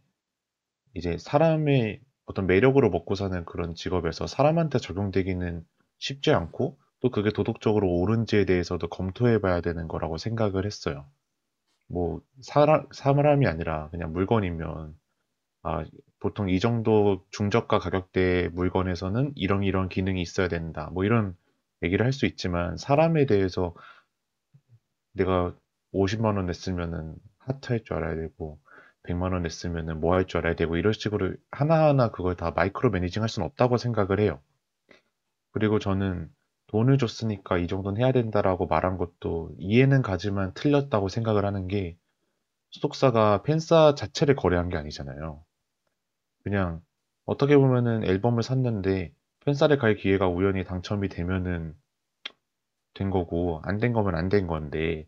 [0.94, 5.64] 이제 사람의 어떤 매력으로 먹고 사는 그런 직업에서 사람한테 적용되기는
[5.98, 11.06] 쉽지 않고 또 그게 도덕적으로 옳은지에 대해서도 검토해 봐야 되는 거라고 생각을 했어요.
[11.88, 14.94] 뭐 사람, 사람이 아니라 그냥 물건이면
[15.62, 15.84] 아,
[16.20, 20.90] 보통 이 정도 중저가 가격대의 물건에서는 이런 이런 기능이 있어야 된다.
[20.92, 21.36] 뭐 이런
[21.82, 23.74] 얘기를 할 수 있지만 사람에 대해서
[25.20, 25.54] 내가
[25.92, 28.60] 50만 원 냈으면은 하트 할 줄 알아야 되고
[29.04, 33.22] 100만 원 냈으면은 뭐 할 줄 알아야 되고 이런 식으로 하나하나 그걸 다 마이크로 매니징
[33.22, 34.40] 할 수는 없다고 생각을 해요.
[35.52, 36.28] 그리고 저는
[36.68, 41.96] 돈을 줬으니까 이 정도는 해야 된다라고 말한 것도 이해는 가지만 틀렸다고 생각을 하는 게
[42.70, 45.44] 소속사가 팬사 자체를 거래한 게 아니잖아요.
[46.44, 46.82] 그냥
[47.26, 49.12] 어떻게 보면은 앨범을 샀는데
[49.44, 51.74] 팬사를 갈 기회가 우연히 당첨이 되면은
[52.94, 55.06] 된 거고 안 된 거면 안 된 건데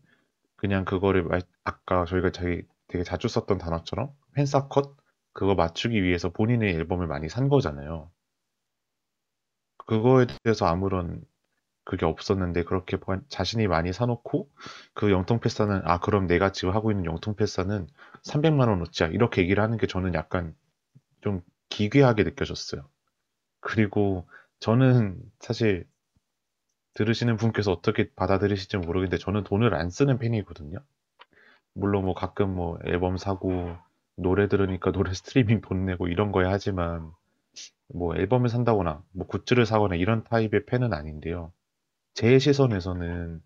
[0.57, 4.97] 그냥 그거를 말- 아까 저희가 되게, 되게 자주 썼던 단어처럼 팬사 컷
[5.33, 8.11] 그거 맞추기 위해서 본인의 앨범을 많이 산 거잖아요.
[9.85, 11.21] 그거에 대해서 아무런
[11.85, 14.49] 그게 없었는데 그렇게 번- 자신이 많이 사놓고
[14.93, 17.87] 그 영통 패스는 아 그럼 내가 지금 하고 있는 영통 패스는
[18.23, 20.55] 300만 원어치야 이렇게 얘기를 하는 게 저는 약간
[21.21, 22.89] 좀 기괴하게 느껴졌어요.
[23.61, 24.27] 그리고
[24.59, 25.87] 저는 사실
[26.95, 30.79] 들으시는 분께서 어떻게 받아들이실지 모르겠는데 저는 돈을 안 쓰는 편이거든요.
[31.73, 33.75] 물론 뭐 가끔 뭐 앨범 사고
[34.15, 37.11] 노래 들으니까 노래 스트리밍 돈 내고 이런 거야 하지만
[37.93, 41.51] 뭐 앨범을 산다거나 뭐 굿즈를 사거나 이런 타입의 팬은 아닌데요.
[42.13, 43.41] 제 시선에서는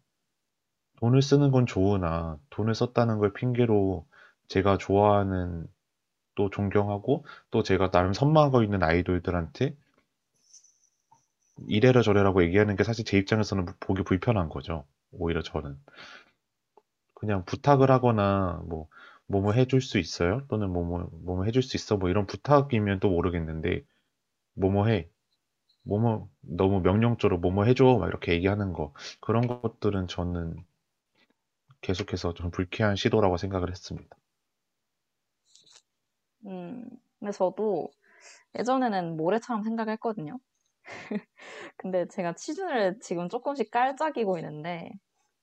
[0.98, 4.06] 돈을 쓰는 건 좋으나 돈을 썼다는 걸 핑계로
[4.48, 5.68] 제가 좋아하는
[6.36, 9.76] 또 존경하고 또 제가 나름 선망하고 있는 아이돌들한테
[11.68, 14.86] 이래라 저래라고 얘기하는 게 사실 제 입장에서는 보기 불편한 거죠.
[15.12, 15.78] 오히려 저는.
[17.14, 18.88] 그냥 부탁을 하거나 뭐
[19.28, 20.46] 뭐뭐 해줄 수 있어요?
[20.48, 21.98] 또는 뭐뭐 뭐뭐 해줄 수 있어?
[21.98, 23.84] 뭐 이런 부탁이면 또 모르겠는데
[24.56, 25.10] 뭐뭐 해.
[25.84, 30.56] 뭐뭐 너무 명령적으로 뭐뭐 해줘 막 이렇게 얘기하는 거 그런 것들은 저는
[31.82, 34.16] 계속해서 좀 불쾌한 시도라고 생각을 했습니다.
[36.46, 36.90] 음,
[37.20, 37.90] 근데 저도
[38.58, 40.40] 예전에는 모래처럼 생각했거든요.
[41.78, 44.92] 근데 제가 취준을 지금 조금씩 깔짝이고 있는데,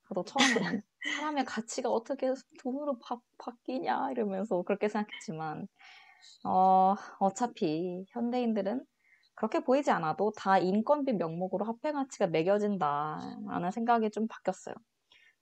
[0.07, 0.35] 저도 처음에는
[1.19, 5.67] 사람의 가치가 어떻게 돈으로 바, 바뀌냐 이러면서 그렇게 생각했지만,
[6.45, 8.85] 어, 어차피 현대인들은
[9.35, 14.75] 그렇게 보이지 않아도 다 인건비 명목으로 화폐 가치가 매겨진다라는 생각이 좀 바뀌었어요.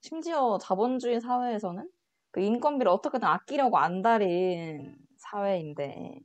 [0.00, 1.88] 심지어 자본주의 사회에서는
[2.32, 6.18] 그 인건비를 어떻게든 아끼려고 안달인 사회인데,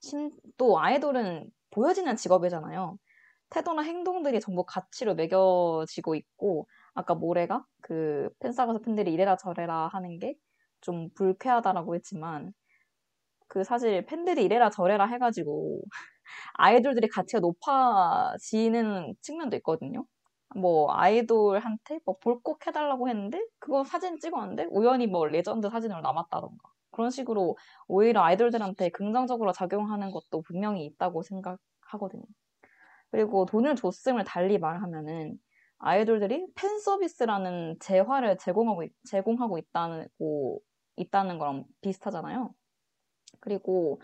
[0.00, 2.98] 신, 또 아이돌은 보여지는 직업이잖아요.
[3.50, 10.36] 태도나 행동들이 전부 가치로 매겨지고 있고, 아까 모래가 그 팬싸가서 팬들이 이래라 저래라 하는 게
[10.82, 12.52] 좀 불쾌하다라고 했지만,
[13.48, 15.82] 그 사실 팬들이 이래라 저래라 해가지고,
[16.54, 20.06] 아이돌들의 가치가 높아지는 측면도 있거든요.
[20.56, 26.70] 뭐 아이돌한테 뭐 볼 꼭 해달라고 했는데 그거 사진 찍었는데 우연히 뭐 레전드 사진으로 남았다던가
[26.96, 27.56] 그런 식으로
[27.88, 32.24] 오히려 아이돌들한테 긍정적으로 작용하는 것도 분명히 있다고 생각하거든요.
[33.10, 35.38] 그리고 돈을 줬음을 달리 말하면은
[35.78, 40.60] 아이돌들이 팬 서비스라는 재화를 제공하고 있, 제공하고 있다고
[40.96, 42.54] 있다는 거랑 비슷하잖아요.
[43.40, 44.00] 그리고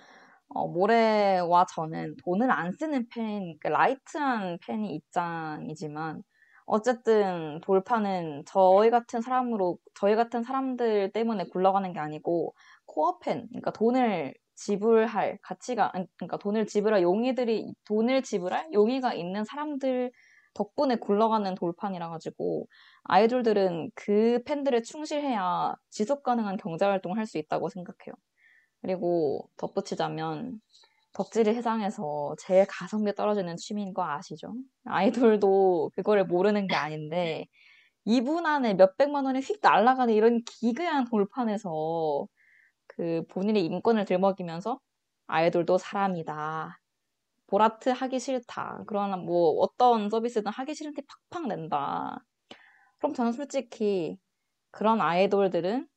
[0.48, 6.22] 어, 모레와 저는 돈을 안 쓰는 팬, 그 light한 팬이 입장이지만
[6.66, 12.54] 어쨌든 돌판은 저희 같은 사람으로 저희 같은 사람들 때문에 굴러가는 게 아니고
[12.92, 20.12] core 팬, 그러니까 돈을 지불할 가치가 그러니까 돈을 지불할 용의들이 돈을 지불할 용의가 있는 사람들
[20.54, 22.68] 덕분에 굴러가는 돌판이라 가지고
[23.04, 28.14] 아이돌들은 그 팬들에 충실해야 지속 가능한 경제 활동을 할 수 있다고 생각해요.
[28.82, 30.60] 그리고 덧붙이자면
[31.12, 34.54] 덕질의 세상에서 제일 가성비 떨어지는 취미인 거 아시죠?
[34.86, 37.46] 아이돌도 그거를 모르는 게 아닌데
[38.06, 42.26] 2분 안에 몇백만 원이 휙 날아가는 이런 기괴한 돌판에서
[42.96, 44.80] 그 본인의 인권을 들먹이면서
[45.26, 46.78] 아이돌도 사람이다.
[47.48, 48.84] 보라트 하기 싫다.
[48.86, 52.18] 그러나 뭐 어떤 서비스든 하기 싫은 티 팍팍 낸다.
[52.98, 54.18] 그럼 저는 솔직히
[54.72, 55.88] 그런 아이돌들은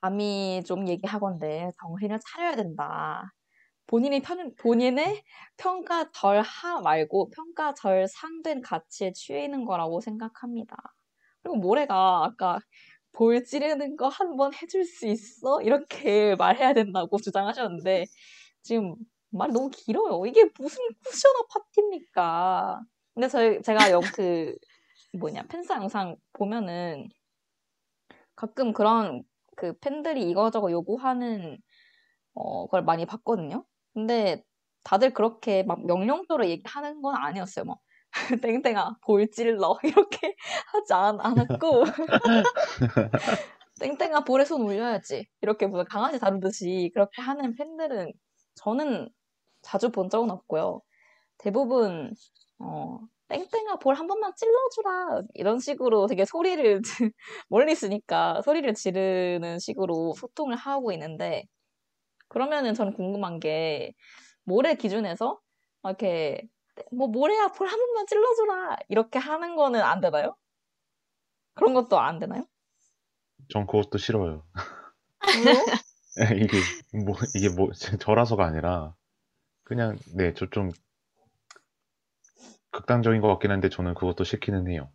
[0.00, 3.32] 감히 좀 얘기하건데 정신을 차려야 된다.
[3.86, 5.22] 본인이 편, 본인의
[5.58, 10.76] 평가 절 하 말고 평가 절 상된 가치에 취해 있는 거라고 생각합니다.
[11.42, 12.60] 그리고 모래가 아까
[13.12, 15.60] 볼 찌르는 거 한 번 해줄 수 있어?
[15.62, 18.06] 이렇게 말해야 된다고 주장하셨는데
[18.62, 18.94] 지금
[19.30, 20.26] 말이 너무 길어요.
[20.26, 22.80] 이게 무슨 쿠셔너 파티입니까?
[23.14, 24.56] 근데 저희 제가 영그
[25.18, 27.08] 뭐냐 팬사 영상 보면은
[28.36, 29.22] 가끔 그런
[29.56, 31.58] 그 팬들이 이거저거 요구하는
[32.34, 33.64] 어, 걸 많이 봤거든요.
[33.94, 34.42] 근데
[34.84, 37.64] 다들 그렇게 막 명령조로 얘기하는 건 아니었어요.
[37.66, 37.78] 막
[38.42, 39.78] 땡땡아 볼 찔러.
[39.84, 40.34] 이렇게
[40.72, 41.84] 하지 않, 않았고.
[43.80, 45.26] 땡땡아 볼에 손 올려야지.
[45.42, 48.12] 이렇게 무슨 강아지 다루듯이 그렇게 하는 팬들은
[48.56, 49.08] 저는
[49.62, 50.82] 자주 본 적은 없고요.
[51.38, 52.12] 대부분
[52.58, 52.98] 어,
[53.28, 55.22] 땡땡아 볼 한 번만 찔러주라.
[55.34, 56.82] 이런 식으로 되게 소리를
[57.48, 61.44] 멀리 있으니까 소리를 지르는 식으로 소통을 하고 있는데
[62.28, 63.92] 그러면은 저는 궁금한 게
[64.44, 65.40] 모래 기준에서
[65.84, 66.42] 이렇게
[66.92, 70.36] 뭐 모래야 볼 한 번만 찔러주라 이렇게 하는 거는 안 되나요?
[71.54, 72.46] 그런 것도 안 되나요?
[73.50, 74.44] 전 그것도 싫어요.
[75.44, 75.64] 왜요?
[76.36, 76.58] 이게
[77.04, 78.94] 뭐 이게 뭐 저라서가 아니라
[79.64, 80.70] 그냥 네, 저 좀
[82.72, 84.90] 극단적인 것 같긴 한데 저는 그것도 싫기는 해요.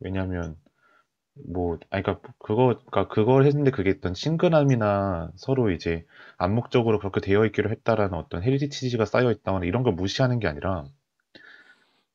[0.00, 0.56] 왜냐하면
[1.46, 6.04] 뭐, 아니, 그러니까 그거, 그러니까 그걸 했는데 그게 어떤 친근함이나 서로 이제
[6.38, 10.84] 암묵적으로 그렇게 되어 있기로 했다라는 어떤 heritage가 쌓여 있다거나 이런 걸 무시하는 게 아니라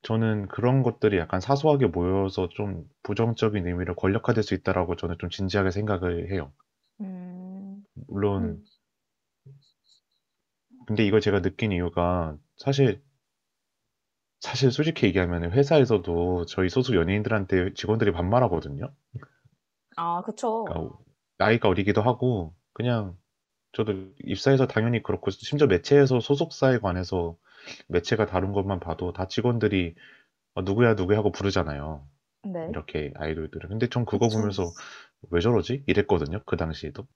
[0.03, 5.71] 저는 그런 것들이 약간 사소하게 모여서 좀 부정적인 의미로 권력화될 수 있다라고 저는 좀 진지하게
[5.71, 6.51] 생각을 해요.
[7.01, 8.63] 음, 물론, 음.
[10.85, 13.01] 근데 이걸 제가 느낀 이유가 사실,
[14.43, 18.93] 사실 솔직히 얘기하면 회사에서도 저희 소속 연예인들한테 직원들이 반말하거든요.
[19.95, 20.65] 아, 그쵸.
[20.65, 20.97] 그러니까
[21.37, 23.15] 나이가 어리기도 하고 그냥
[23.71, 23.93] 저도
[24.25, 27.37] 입사해서 당연히 그렇고 심지어 매체에서 소속사에 관해서
[27.87, 29.95] 매체가 다룬 것만 봐도 다 직원들이
[30.55, 32.05] 어, 누구야 누구야 하고 부르잖아요.
[32.43, 32.67] 네.
[32.67, 33.69] 이렇게 아이돌들을.
[33.69, 34.39] 근데 전 그거 그쵸.
[34.39, 34.65] 보면서
[35.31, 35.85] 왜 저러지?
[35.87, 36.41] 이랬거든요.
[36.45, 37.07] 그 당시에도.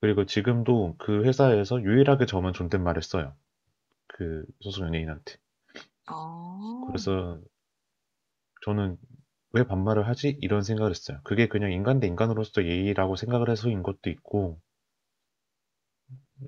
[0.00, 3.34] 그리고 지금도 그 회사에서 유일하게 저만 존댓말을 써요.
[4.06, 5.36] 그 소속 연예인한테.
[6.06, 7.40] 아, 그래서
[8.64, 8.96] 저는
[9.52, 10.38] 왜 반말을 하지?
[10.40, 11.20] 이런 생각을 했어요.
[11.24, 14.60] 그게 그냥 인간 대 인간으로서 예의라고 생각을 해서인 것도 있고,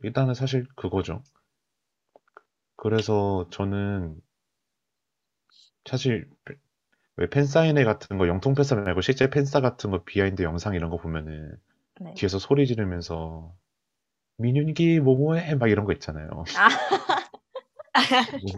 [0.03, 1.23] 일단은 사실 그거죠.
[2.77, 4.21] 그래서 저는
[5.85, 6.29] 사실
[7.17, 10.97] 왜 팬사인회 같은 거 영통 팬사 말고 실제 팬사 같은 거 비하인드 영상 이런 거
[10.97, 11.57] 보면은
[12.01, 12.15] 네.
[12.15, 13.55] 뒤에서 소리 지르면서
[14.39, 16.29] 민윤기 뭐뭐해 막 이런 거 있잖아요.
[16.57, 16.69] 아,
[18.43, 18.53] 뭐,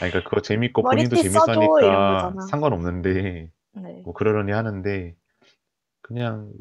[0.00, 2.40] 아니 그러니까 그거 재밌고 본인도 머리띠 써줘 이런 재밌으니까 거잖아.
[2.46, 4.02] 상관없는데 네.
[4.04, 5.14] 뭐 그러려니 하는데
[6.02, 6.52] 그냥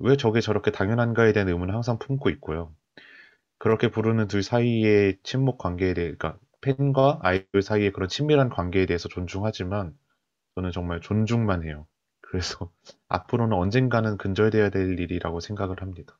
[0.00, 2.74] 왜 저게 저렇게 당연한가에 대한 의문을 항상 품고 있고요.
[3.58, 9.08] 그렇게 부르는 둘 사이의 친목 관계에 대해, 그러니까 팬과 아이돌 사이의 그런 친밀한 관계에 대해서
[9.08, 9.94] 존중하지만
[10.54, 11.86] 저는 정말 존중만 해요.
[12.20, 12.70] 그래서
[13.08, 16.18] 앞으로는 언젠가는 근절돼야 될 일이라고 생각을 합니다.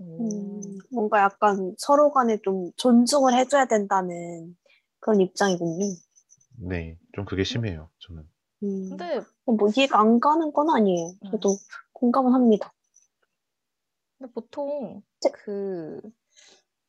[0.00, 4.56] 음, 음, 뭔가 약간 서로 간에 좀 존중을 해줘야 된다는
[5.00, 5.84] 그런 입장이군요.
[6.60, 8.28] 네, 좀 그게 심해요, 저는.
[8.62, 11.14] 음, 근데, 뭐 이해가 안 가는 건 아니에요.
[11.30, 11.56] 저도
[11.92, 12.72] 공감은 합니다.
[14.18, 15.30] 근데 보통 네.
[15.32, 16.00] 그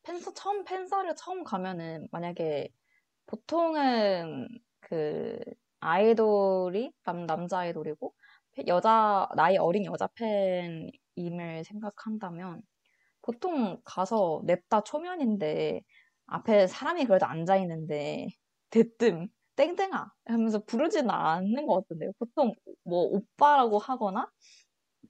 [0.03, 2.69] 팬사 처음 팬사를 처음 가면은 만약에
[3.27, 4.47] 보통은
[4.79, 5.39] 그
[5.79, 8.13] 아이돌이 남 남자 아이돌이고
[8.53, 12.61] 팬- 여자 나이 어린 여자 팬임을 생각한다면
[13.29, 15.81] 보통 가서 냅다 초면인데
[16.27, 18.27] 앞에 사람이 그래도 앉아 있는데
[18.71, 22.11] 대뜸 땡땡아 하면서 부르지는 않는 것 같은데요.
[22.19, 22.53] 보통
[22.85, 24.31] 뭐 오빠라고 하거나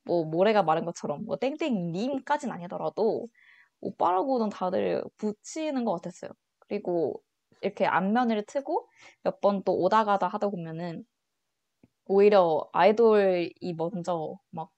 [0.06, 3.28] 뭐 모래가 말한 것처럼 뭐 땡땡님까진 아니더라도
[3.82, 6.32] 오빠라고는 다들 붙이는 것 같았어요.
[6.70, 7.22] 그리고
[7.62, 8.90] 이렇게 안면을 트고
[9.24, 11.06] 몇 번 또 오다 가다 하다 보면은
[12.06, 14.70] 오히려 아이돌이 먼저 막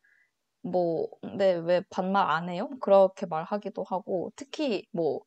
[0.63, 2.69] 뭐, 근데 왜 반말 안 해요?
[2.81, 5.21] 그렇게 말하기도 하고, 특히 뭐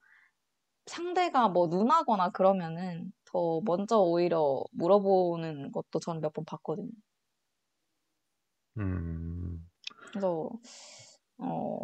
[0.86, 6.90] 상대가 뭐 누나거나 그러면은 더 먼저 오히려 물어보는 것도 전 몇 번 봤거든요.
[8.78, 9.66] 음,
[10.12, 10.50] 그래서
[11.38, 11.80] 어,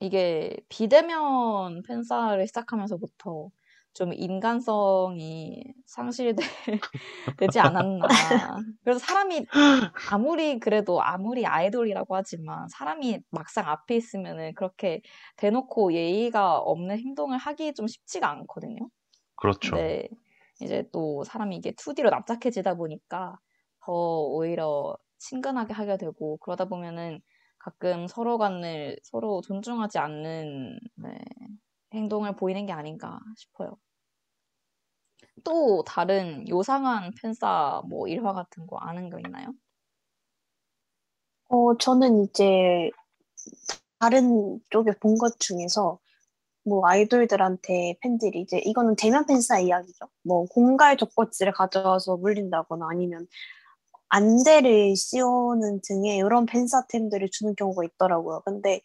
[0.00, 3.50] 이게 비대면 팬사를 시작하면서부터
[3.94, 6.36] 좀 인간성이 상실되지
[7.60, 8.62] 않았나.
[8.84, 9.46] 그래서 사람이
[10.10, 15.02] 아무리 그래도 아무리 아이돌이라고 하지만 사람이 막상 앞에 있으면은 그렇게
[15.36, 18.90] 대놓고 예의가 없는 행동을 하기 좀 쉽지가 않거든요.
[19.36, 19.76] 그렇죠.
[19.76, 20.08] 근데
[20.60, 23.38] 이제 또 사람이 이게 2D로 납작해지다 보니까
[23.84, 27.20] 더 오히려 친근하게 하게 되고 그러다 보면은
[27.58, 31.10] 가끔 서로 간을 서로 존중하지 않는 네,
[31.94, 33.76] 행동을 보이는 게 아닌가 싶어요.
[35.44, 39.52] 또 다른 요상한 팬싸 뭐 일화 같은 거 아는 거 있나요?
[41.48, 42.90] 어, 저는 이제
[43.98, 45.98] 다른 쪽에 본 것 중에서
[46.64, 50.06] 뭐 아이돌들한테 팬들이 이제 이거는 대면 팬싸 이야기죠.
[50.24, 53.26] 뭐 공갈 족버치를 가져와서 물린다거나 아니면
[54.10, 58.42] 안대를 씌우는 등의 이런 팬싸템들을 주는 경우가 있더라고요.
[58.44, 58.80] 근데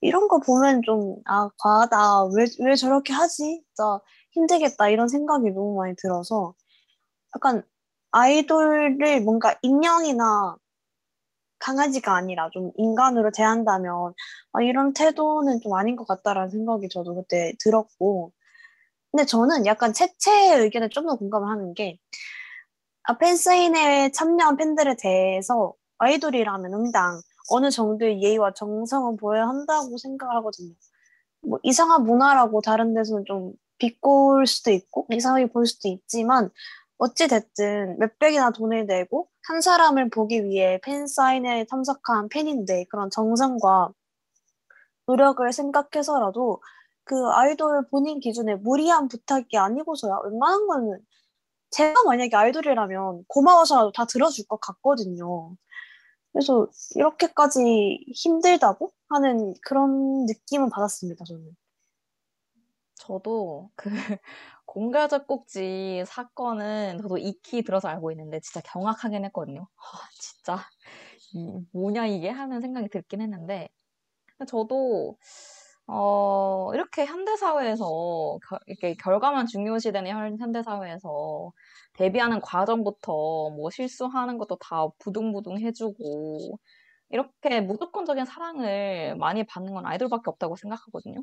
[0.00, 2.26] 이런 거 보면 좀, 아, 과하다.
[2.36, 3.62] 왜, 왜 저렇게 하지?
[3.74, 4.00] 진짜
[4.32, 4.88] 힘들겠다.
[4.88, 6.54] 이런 생각이 너무 많이 들어서
[7.36, 7.62] 약간
[8.12, 10.56] 아이돌을 뭔가 인형이나
[11.58, 14.14] 강아지가 아니라 좀 인간으로 대한다면
[14.52, 18.32] 아, 이런 태도는 좀 아닌 것 같다라는 생각이 저도 그때 들었고
[19.12, 21.98] 근데 저는 약간 채채의 의견에 좀 더 공감을 하는 게
[23.04, 27.20] 아, 팬사인회에 참여한 팬들에 대해서 아이돌이라면 응당
[27.50, 30.74] 어느 정도의 예의와 정성은 보여야 한다고 생각을 하거든요.
[31.42, 36.50] 뭐 이상한 문화라고 다른 데서는 좀 비꼬을 수도 있고 이상하게 보일 수도 있지만
[36.98, 43.92] 어찌 됐든 몇백이나 돈을 내고 한 사람을 보기 위해 팬 사인회에 참석한 팬인데 그런 정성과
[45.06, 46.60] 노력을 생각해서라도
[47.04, 50.98] 그 아이돌 본인 기준에 무리한 부탁이 아니고서야 웬만한 거는
[51.70, 55.56] 제가 만약에 아이돌이라면 고마워서라도 다 들어줄 것 같거든요.
[56.36, 61.56] 그래서 이렇게까지 힘들다고 하는 그런 느낌은 받았습니다, 저는.
[62.96, 63.90] 저도 그
[64.66, 69.68] 공가적 꼭지 사건은 저도 익히 들어서 알고 있는데 진짜 경악하긴 했거든요.
[69.76, 70.58] 아, 진짜
[71.34, 73.68] 이- 뭐냐 이게 하는 생각이 들긴 했는데
[74.48, 75.18] 저도
[75.88, 77.84] 어, 이렇게 현대사회에서
[78.48, 81.52] 겨- 이렇게 결과만 중요시되는 현- 현대사회에서
[81.94, 83.12] 데뷔하는 과정부터
[83.50, 86.58] 뭐 실수하는 것도 다 부둥부둥 해주고
[87.10, 91.22] 이렇게 무조건적인 사랑을 많이 받는 건 아이돌밖에 없다고 생각하거든요.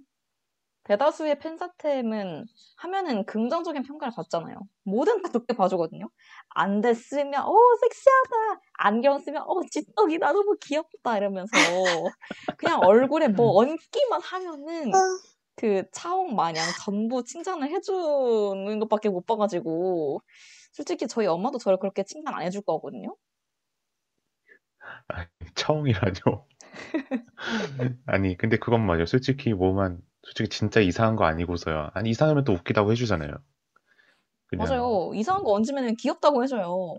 [0.84, 2.45] 대다수의 팬사템은
[2.77, 4.57] 하면은 긍정적인 평가를 받잖아요.
[4.84, 6.09] 뭐든 다 좋게 봐주거든요.
[6.49, 8.61] 안대 쓰면 어 섹시하다.
[8.73, 11.51] 안경 쓰면 어 지떡이다 너무 귀엽다 이러면서
[12.57, 14.91] 그냥 얼굴에 뭐 얹기만 하면은
[15.55, 20.21] 그 차홍 마냥 전부 칭찬을 해주는 것밖에 못 봐가지고
[20.73, 23.15] 솔직히 저희 엄마도 저를 그렇게 칭찬 안 해줄 거거든요.
[25.55, 26.47] 처음이라뇨.
[28.05, 29.05] 아니, 근데 그건 맞아요.
[29.05, 31.91] 솔직히 뭐만, 솔직히 진짜 이상한 거 아니고서야.
[31.93, 33.32] 아니, 이상하면 또 웃기다고 해주잖아요.
[34.47, 35.11] 그냥, 맞아요.
[35.13, 36.95] 이상한 거 얹으면 귀엽다고 해줘요.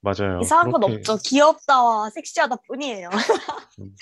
[0.00, 0.40] 맞아요.
[0.40, 1.16] 이상한 건 그렇게, 없죠.
[1.24, 3.08] 귀엽다와 섹시하다 뿐이에요.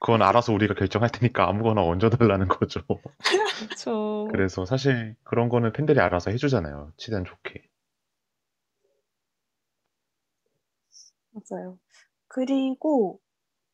[0.00, 2.82] 그건 알아서 우리가 결정할 테니까 아무거나 얹어달라는 거죠.
[3.58, 4.28] 그렇죠.
[4.30, 6.92] 그래서 사실 그런 거는 팬들이 알아서 해주잖아요.
[6.98, 7.66] 최대한 좋게.
[11.32, 11.78] 맞아요.
[12.28, 13.18] 그리고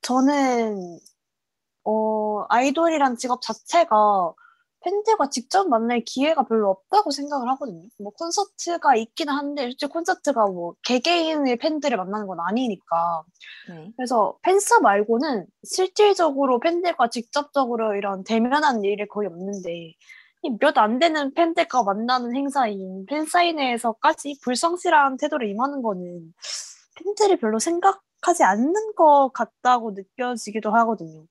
[0.02, 1.00] 저는
[1.85, 4.35] 어, 아이돌이란 직업 자체가
[4.83, 7.83] 팬들과 직접 만날 기회가 별로 없다고 생각을 하거든요.
[7.99, 13.22] 뭐 콘서트가 있기는 한데 솔직히 콘서트가 뭐 개개인의 팬들을 만나는 건 아니니까.
[13.68, 13.93] 네.
[13.97, 19.95] 그래서 팬사 말고는 실질적으로 팬들과 직접적으로 이런 대면한 일이 거의 없는데
[20.61, 26.33] 몇 안 되는 팬들과 만나는 행사인 팬사인회에서까지 불성실한 태도를 임하는 거는
[26.97, 31.26] 팬들이 별로 생각하지 않는 것 같다고 느껴지기도 하거든요.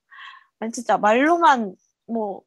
[0.60, 1.76] 아니, 진짜 말로만
[2.08, 2.44] 뭐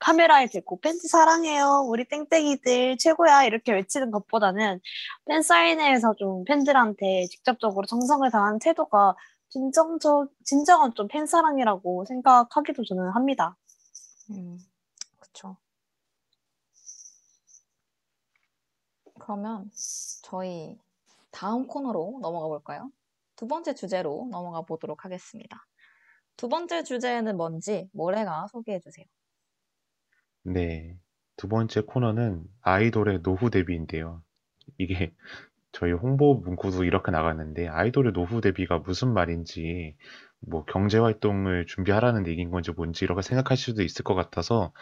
[0.00, 1.84] 카메라에 대고 팬티 사랑해요.
[1.88, 3.44] 우리 땡땡이들 최고야.
[3.44, 4.80] 이렇게 외치는 것보다는
[5.26, 9.16] 팬 사인회에서 좀 팬들한테 직접적으로 정성을 다하는 태도가
[9.50, 13.56] 진정적, 진정한 좀 팬 사랑이라고 생각하기도 저는 합니다.
[14.30, 14.58] 음,
[15.20, 15.56] 그쵸.
[19.20, 19.70] 그러면
[20.22, 20.78] 저희
[21.30, 22.90] 다음 코너로 넘어가 볼까요?
[23.36, 25.67] 두 번째 주제로 넘어가 보도록 하겠습니다.
[26.38, 29.04] 두 번째 주제는 뭔지 모래가 소개해 주세요.
[30.42, 30.96] 네.
[31.36, 34.22] 두 번째 코너는 아이돌의 노후 데뷔인데요.
[34.78, 35.12] 이게
[35.72, 39.96] 저희 홍보 문구도 이렇게 나갔는데 아이돌의 노후 데뷔가 무슨 말인지
[40.40, 44.72] 뭐 경제 활동을 준비하라는 얘기인 건지 뭔지 이렇게 생각하실 수도 있을 것 같아서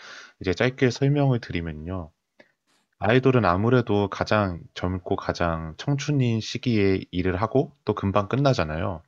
[0.40, 2.10] 이제 짧게 설명을 드리면요.
[2.98, 9.02] 아이돌은 아무래도 가장 젊고 가장 청춘인 시기에 일을 하고 또 금방 끝나잖아요.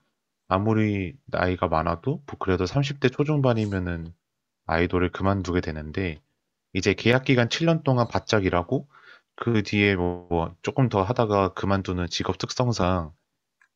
[0.49, 4.12] 아무리 나이가 많아도 그래도 30대 초중반이면은
[4.66, 6.20] 아이돌을 그만두게 되는데
[6.74, 8.88] 이제 계약 기간 7년 동안 바짝 일하고
[9.36, 13.12] 그 뒤에 뭐 조금 더 하다가 그만두는 직업 특성상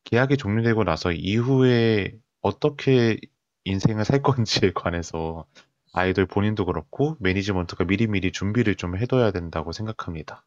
[0.04, 3.18] 계약이 종료되고 나서 이후에 어떻게
[3.64, 5.46] 인생을 살 건지에 관해서
[5.92, 10.44] 아이돌 본인도 그렇고 매니지먼트가 미리미리 준비를 좀 해둬야 된다고 생각합니다.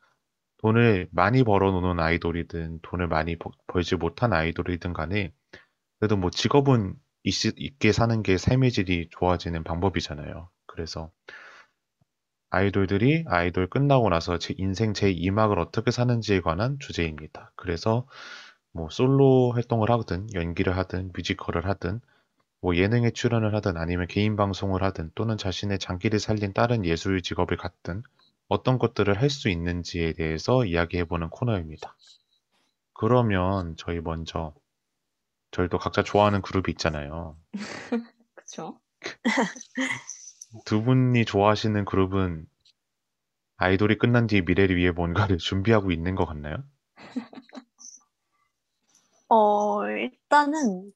[0.58, 5.34] 돈을 많이 벌어놓는 아이돌이든 돈을 많이 버- 벌지 못한 아이돌이든 간에
[6.06, 6.94] 그래도 뭐 직업은
[7.24, 10.52] 있, 있게 사는 게 삶의 질이 좋아지는 방법이잖아요.
[10.68, 11.10] 그래서
[12.52, 17.52] 아이돌들이 아이돌 끝나고 나서 제 인생 제2막을 어떻게 사는지에 관한 주제입니다.
[17.56, 18.08] 그래서
[18.72, 22.02] 뭐 솔로 활동을 하든 연기를 하든 뮤지컬을 하든
[22.62, 27.58] 뭐 예능에 출연을 하든 아니면 개인 방송을 하든 또는 자신의 장기를 살린 다른 예술 직업을
[27.58, 28.04] 갖든
[28.48, 31.96] 어떤 것들을 할 수 있는지에 대해서 이야기해보는 코너입니다.
[32.94, 34.54] 그러면 저희 먼저
[35.56, 37.38] 저희도 각자 좋아하는 그룹이 있잖아요.
[38.36, 38.78] 그쵸?
[40.66, 42.46] 두 분이 좋아하시는 그룹은
[43.56, 46.58] 아이돌이 끝난 뒤 미래를 위해 뭔가를 준비하고 있는 것 같나요?
[49.30, 50.92] 어, 일단은,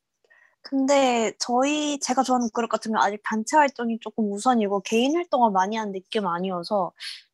[0.61, 5.77] 근데 저희, 제가 좋아하는 그룹 같은 경우는 아직 단체 활동이 조금 우선이고 개인 활동을 많이
[5.77, 6.91] 하는 느낌 아니어서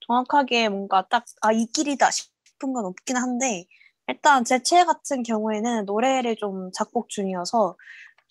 [0.07, 3.65] 정확하게 뭔가 딱, 아, 이 길이다 싶은 건 없긴 한데,
[4.08, 7.76] 일단 제 최애 같은 경우에는 노래를 좀 작곡 중이어서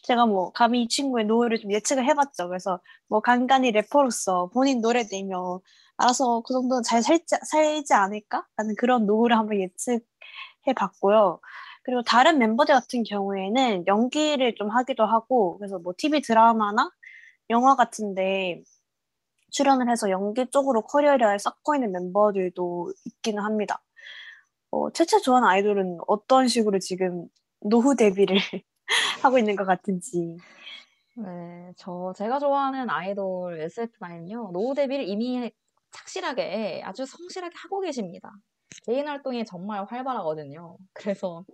[0.04, 2.48] 제가 뭐 감히 이 친구의 노래를 좀 예측을 해봤죠.
[2.48, 5.60] 그래서 뭐 간간히 래퍼로서 본인 노래 내며
[5.96, 8.46] 알아서 그 정도는 잘 살지, 살지 않을까?
[8.56, 11.40] 라는 그런 노후를 한번 예측해봤고요.
[11.84, 16.90] 그리고 다른 멤버들 같은 경우에는 연기를 좀 하기도 하고, 그래서 뭐 TV 드라마나
[17.50, 18.62] 영화 같은데
[19.52, 23.82] 출연을 해서 연기 쪽으로 커리어를 쌓고 있는 멤버들도 있기는 합니다.
[24.74, 27.28] 어, 최채 좋아하는 아이돌은 어떤 식으로 지금
[27.60, 28.36] 노후 데뷔를
[29.22, 30.36] 하고 있는 것 같은지.
[31.16, 34.50] 네, 저 제가 좋아하는 아이돌 SF9은요.
[34.52, 35.52] 노후 데뷔를 이미
[35.92, 38.32] 착실하게 아주 성실하게 하고 계십니다.
[38.84, 40.76] 개인 활동이 정말 활발하거든요.
[40.92, 41.44] 그래서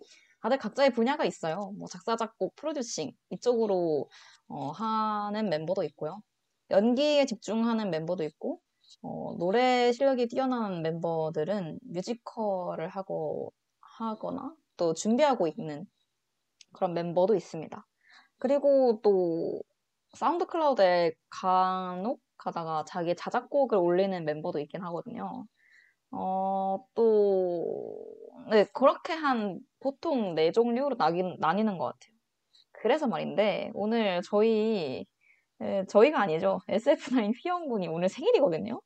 [0.41, 1.75] 다들 각자의 분야가 있어요.
[1.79, 4.09] 뭐 작사, 작곡, 프로듀싱 이쪽으로
[4.49, 6.23] 어, 하는 멤버도 있고요.
[6.71, 8.61] 연기에 집중하는 멤버도 있고
[9.03, 15.87] 어, 노래 실력이 뛰어난 멤버들은 뮤지컬을 하고 하거나 또 준비하고 있는
[16.75, 17.87] 그런 멤버도 있습니다.
[18.39, 19.63] 그리고 또
[20.15, 25.47] 사운드 클라우드에 간혹 가다가 자기 자작곡을 올리는 멤버도 있긴 하거든요.
[26.13, 28.07] 어, 또,
[28.51, 32.15] 네, 그렇게 한 보통 네 종류로 나긴, 나뉘는 것 같아요.
[32.73, 35.07] 그래서 말인데, 오늘 저희,
[35.63, 36.61] 에, 저희가 아니죠.
[36.69, 38.81] SF9 휘영군이 오늘 생일이거든요.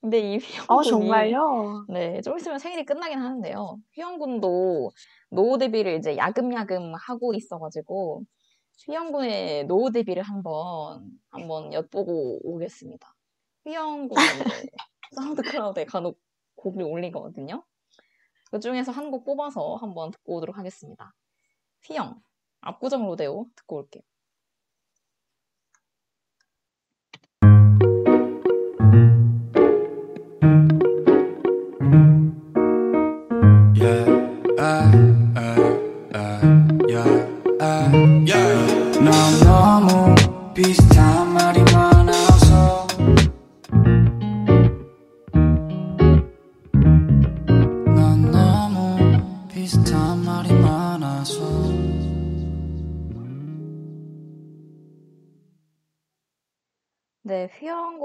[0.00, 0.36] 근데 이
[0.68, 1.86] 어, 휘영군이, 정말요?
[1.88, 3.76] 네, 좀 있으면 생일이 끝나긴 하는데요.
[3.94, 4.90] 휘영군도
[5.30, 8.22] 노후 데뷔를 이제 야금야금 하고 있어가지고,
[8.86, 13.14] 휘영군의 노후 데뷔를 한번, 한번 엿보고 오겠습니다.
[13.66, 14.66] 휘영군은 이제
[15.14, 16.18] SoundCloud에 간혹
[16.56, 17.62] 곡을 올리거든요.
[18.50, 21.12] 그 중에서 한 곡 뽑아서 한번 듣고 오도록 하겠습니다.
[21.84, 22.20] 휘영,
[22.62, 24.02] 압구정 로데오 듣고 올게요.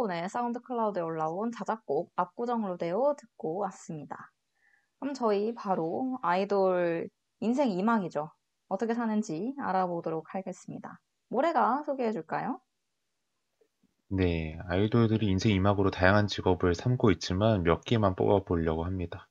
[0.05, 4.31] 휘영군의 사운드 클라우드에 올라온 자작곡 압구정 로데오 듣고 왔습니다.
[4.99, 8.29] 그럼 저희 바로 아이돌 인생 2막이죠.
[8.67, 10.99] 어떻게 사는지 알아보도록 하겠습니다.
[11.29, 12.59] 모래가 소개해 줄까요?
[14.07, 19.27] 네, 아이돌들이 인생 이막으로 다양한 직업을 삼고 있지만 몇 개만 뽑아보려고 합니다.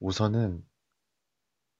[0.00, 0.64] 우선은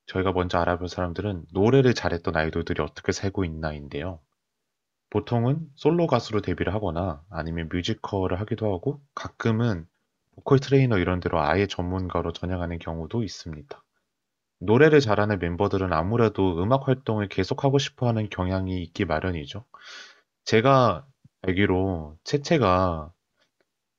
[0.07, 4.21] 저희가 먼저 알아볼 사람들은 노래를 잘했던 아이돌들이 어떻게 살고 있나인데요.
[5.15, 9.87] 보통은 솔로 가수로 데뷔를 하거나 아니면 뮤지컬을 하기도 하고 가끔은
[10.35, 13.85] 보컬 트레이너 이런 데로 아예 전문가로 전향하는 경우도 있습니다.
[14.59, 19.65] 노래를 잘하는 멤버들은 아무래도 음악 활동을 계속하고 싶어 하는 경향이 있기 마련이죠.
[20.43, 21.07] 제가
[21.43, 23.13] 알기로 채채가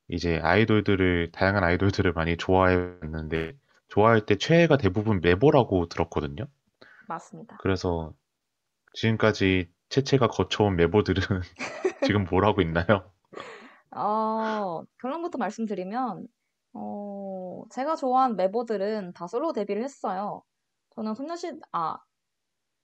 [0.08, 3.54] 이제 아이돌들을, 다양한 아이돌들을 많이 좋아했는데,
[3.88, 6.46] 좋아할 때 최애가 대부분 메보라고 들었거든요.
[7.08, 7.56] 맞습니다.
[7.60, 8.12] 그래서
[8.92, 11.20] 지금까지 채채가 거쳐온 메보들은
[12.02, 13.12] 지금 뭘 하고 있나요?
[13.90, 16.26] 어, 결론부터 말씀드리면,
[16.74, 20.42] 어, 제가 좋아하는 멤버들은 다 솔로 데뷔를 했어요.
[20.90, 21.98] 저는 소녀시, 아,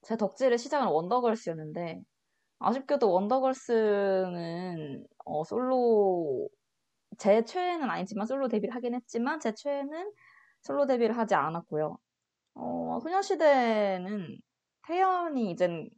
[0.03, 2.03] 제 덕질의 시작은 원더걸스였는데,
[2.61, 6.49] 아쉽게도 원더걸스는, 어, 솔로,
[7.19, 10.13] 제 최애는 아니지만 솔로 데뷔를 하긴 했지만, 제 최애는
[10.63, 11.99] 솔로 데뷔를 하지 않았고요.
[12.55, 14.39] 어, 소녀시대는
[14.87, 15.89] 태연이 이젠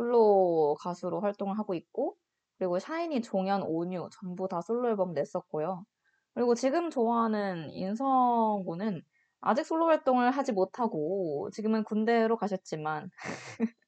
[0.00, 2.16] 솔로 가수로 활동을 하고 있고,
[2.58, 5.84] 그리고 샤이니, 종현, 온유 전부 다 솔로 앨범 냈었고요.
[6.34, 9.02] 그리고 지금 좋아하는 인성군은
[9.40, 13.10] 아직 솔로 활동을 하지 못하고 지금은 군대로 가셨지만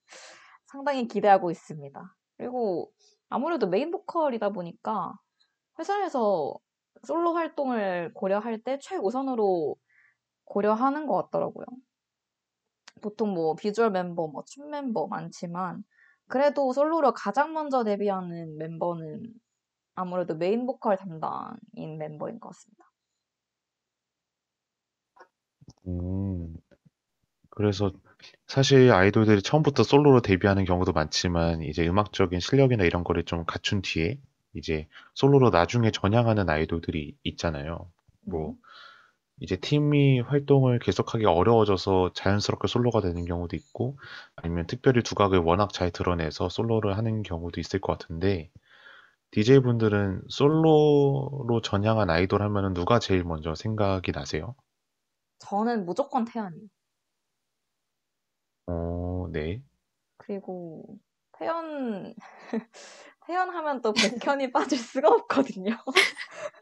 [0.66, 2.16] 상당히 기대하고 있습니다.
[2.38, 2.92] 그리고
[3.28, 5.14] 아무래도 메인 보컬이다 보니까
[5.78, 6.54] 회사에서
[7.04, 9.76] 솔로 활동을 고려할 때 최우선으로
[10.46, 11.66] 고려하는 것 같더라고요.
[13.02, 15.84] 보통 뭐 비주얼 멤버, 뭐 춤 멤버 많지만
[16.32, 19.22] 그래도 솔로로 가장 먼저 데뷔하는 멤버는
[19.94, 22.86] 아무래도 메인 보컬 담당인 멤버인 것 같습니다.
[25.86, 26.56] 음,
[27.50, 27.92] 그래서
[28.46, 34.18] 사실 아이돌들이 처음부터 솔로로 데뷔하는 경우도 많지만 이제 음악적인 실력이나 이런 거를 좀 갖춘 뒤에
[34.54, 37.90] 이제 솔로로 나중에 전향하는 아이돌들이 있잖아요.
[38.22, 38.56] 뭐 네.
[39.42, 43.98] 이제 팀이 활동을 계속하기 어려워져서 자연스럽게 솔로가 되는 경우도 있고
[44.36, 48.50] 아니면 특별히 두각을 워낙 잘 드러내서 솔로를 하는 경우도 있을 것 같은데
[49.32, 54.54] DJ분들은 솔로로 전향한 아이돌 하면은 누가 제일 먼저 생각이 나세요?
[55.40, 56.68] 저는 무조건 태연이요.
[58.66, 59.62] 어, 네.
[60.18, 60.84] 그리고
[61.32, 62.14] 태연
[63.26, 65.76] 태연 하면 또 백현이 빠질 수가 없거든요.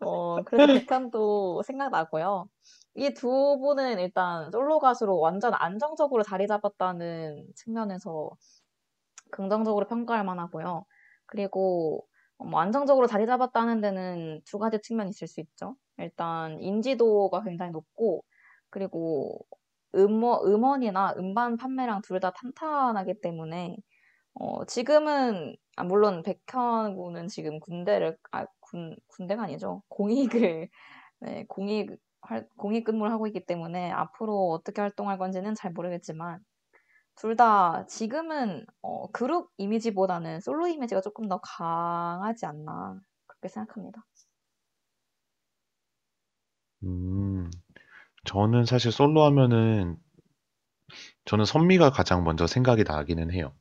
[0.00, 2.48] 어, 그래서 백현도 생각나고요.
[2.94, 8.30] 이 두 분은 일단 솔로 가수로 완전 안정적으로 자리 잡았다는 측면에서
[9.30, 10.84] 긍정적으로 평가할 만하고요.
[11.26, 12.06] 그리고
[12.38, 15.76] 뭐 안정적으로 자리 잡았다는 데는 두 가지 측면이 있을 수 있죠.
[15.98, 18.24] 일단 인지도가 굉장히 높고
[18.70, 19.46] 그리고
[19.94, 23.76] 음원, 음원이나 음반 판매량 둘 다 탄탄하기 때문에
[24.34, 30.70] 어, 지금은 아, 물론 백현군은 지금 군대를 아, 군 군대가 아니죠 공익을
[31.20, 31.90] 네, 공익
[32.22, 36.40] 활, 공익 근무를 하고 있기 때문에 앞으로 어떻게 활동할 건지는 잘 모르겠지만
[37.16, 44.04] 둘 다 지금은 어, 그룹 이미지보다는 솔로 이미지가 조금 더 강하지 않나 그렇게 생각합니다.
[46.84, 47.50] 음,
[48.24, 49.98] 저는 사실 솔로 하면은
[51.24, 53.54] 저는 선미가 가장 먼저 생각이 나기는 해요.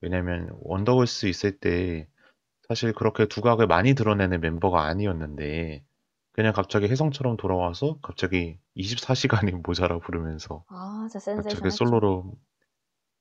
[0.00, 2.08] 왜냐면 원더걸스 있을 때
[2.70, 5.84] 사실 그렇게 두각을 많이 드러내는 멤버가 아니었는데
[6.32, 11.76] 그냥 갑자기 혜성처럼 돌아와서 갑자기 24시간이 모자라 부르면서 아, 진짜 갑자기 센세이션했죠.
[11.76, 12.34] 솔로로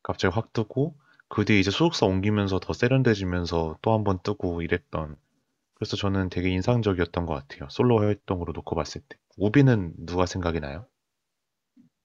[0.04, 0.96] 갑자기 확 뜨고
[1.30, 5.18] 그 뒤에 이제 소속사 옮기면서 더 세련돼지면서 또 한 번 뜨고 이랬던
[5.76, 7.70] 그래서 저는 되게 인상적이었던 것 같아요.
[7.72, 9.18] 솔로 활동으로 놓고 봤을 때.
[9.38, 10.88] 우비는 누가 생각이 나요?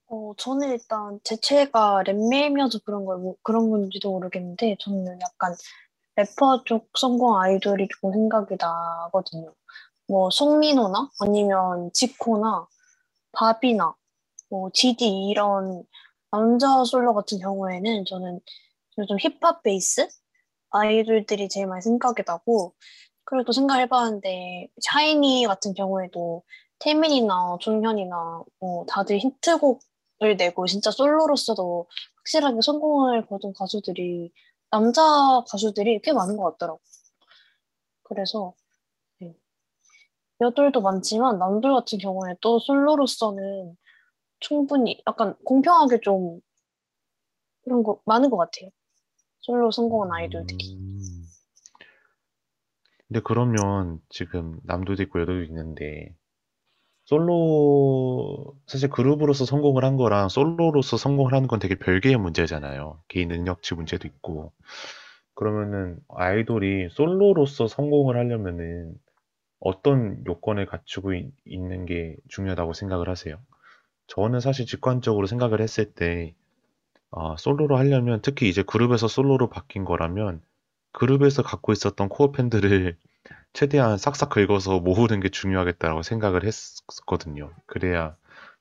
[0.07, 5.55] 어, 저는 일단 제 체가 랩메이면서 그런 걸, 뭐- 그런 건지도 모르겠는데, 저는 약간
[6.17, 9.55] 래퍼 쪽 성공 아이돌이 조금 생각이 나거든요.
[10.09, 12.67] 뭐, 송민호나 아니면 지코나
[13.33, 13.95] 바비나
[14.51, 15.85] 뭐, GD 이런
[16.31, 18.41] 남자 솔로 같은 경우에는 저는
[19.09, 20.09] 좀 힙합 베이스
[20.71, 22.75] 아이돌들이 제일 많이 생각이 나고,
[23.25, 26.43] 그리고 또 생각해봤는데, 샤이니 같은 경우에도
[26.81, 31.89] 태민이나 종현이나 뭐 다들 히트곡을 내고 진짜 솔로로서도
[32.19, 34.33] 확실하게 성공을 거둔 가수들이
[34.75, 35.01] 남자
[35.49, 36.81] 가수들이 꽤 많은 것 같더라고.
[38.03, 38.55] 그래서
[39.21, 39.33] 네.
[40.41, 43.77] 여돌도 많지만 남들 같은 경우에 또 솔로로서는
[44.41, 46.41] 충분히 약간 공평하게 좀
[47.63, 48.71] 그런 거 많은 것 같아요.
[49.39, 50.75] 솔로 성공한 아이돌들이.
[50.75, 50.99] 음.
[53.07, 56.17] 근데 그러면 지금 남도도 있고 여도도 있는데
[57.05, 63.01] 솔로 사실 그룹으로서 성공을 한 거랑 솔로로서 성공을 하는 건 되게 별개의 문제잖아요.
[63.09, 64.53] 개인 능력치 문제도 있고.
[65.35, 68.95] 그러면은 아이돌이 솔로로서 성공을 하려면은
[69.61, 73.39] 어떤 요건을 갖추고 있, 있는 게 중요하다고 생각을 하세요?
[74.07, 76.35] 저는 사실 직관적으로 생각을 했을 때
[77.11, 80.43] 아, 솔로로 하려면 특히 이제 그룹에서 솔로로 바뀐 거라면
[80.95, 82.97] 그룹에서 갖고 있었던 코어 팬들을
[83.53, 87.53] 최대한 싹싹 긁어서 모으는 게 중요하겠다라고 생각을 했거든요.
[87.67, 88.17] 그래야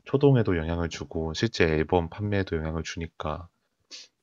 [0.05, 3.47] 초동에도 영향을 주고 실제 앨범 판매에도 영향을 주니까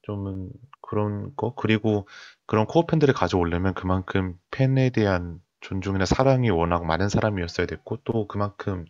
[0.03, 0.51] 좀은
[0.83, 2.09] 그런 거 그리고
[2.47, 8.85] 그런 코어 팬들을 가져오려면 그만큼 팬에 대한 존중이나 사랑이 워낙 많은 사람이었어야 됐고 또 그만큼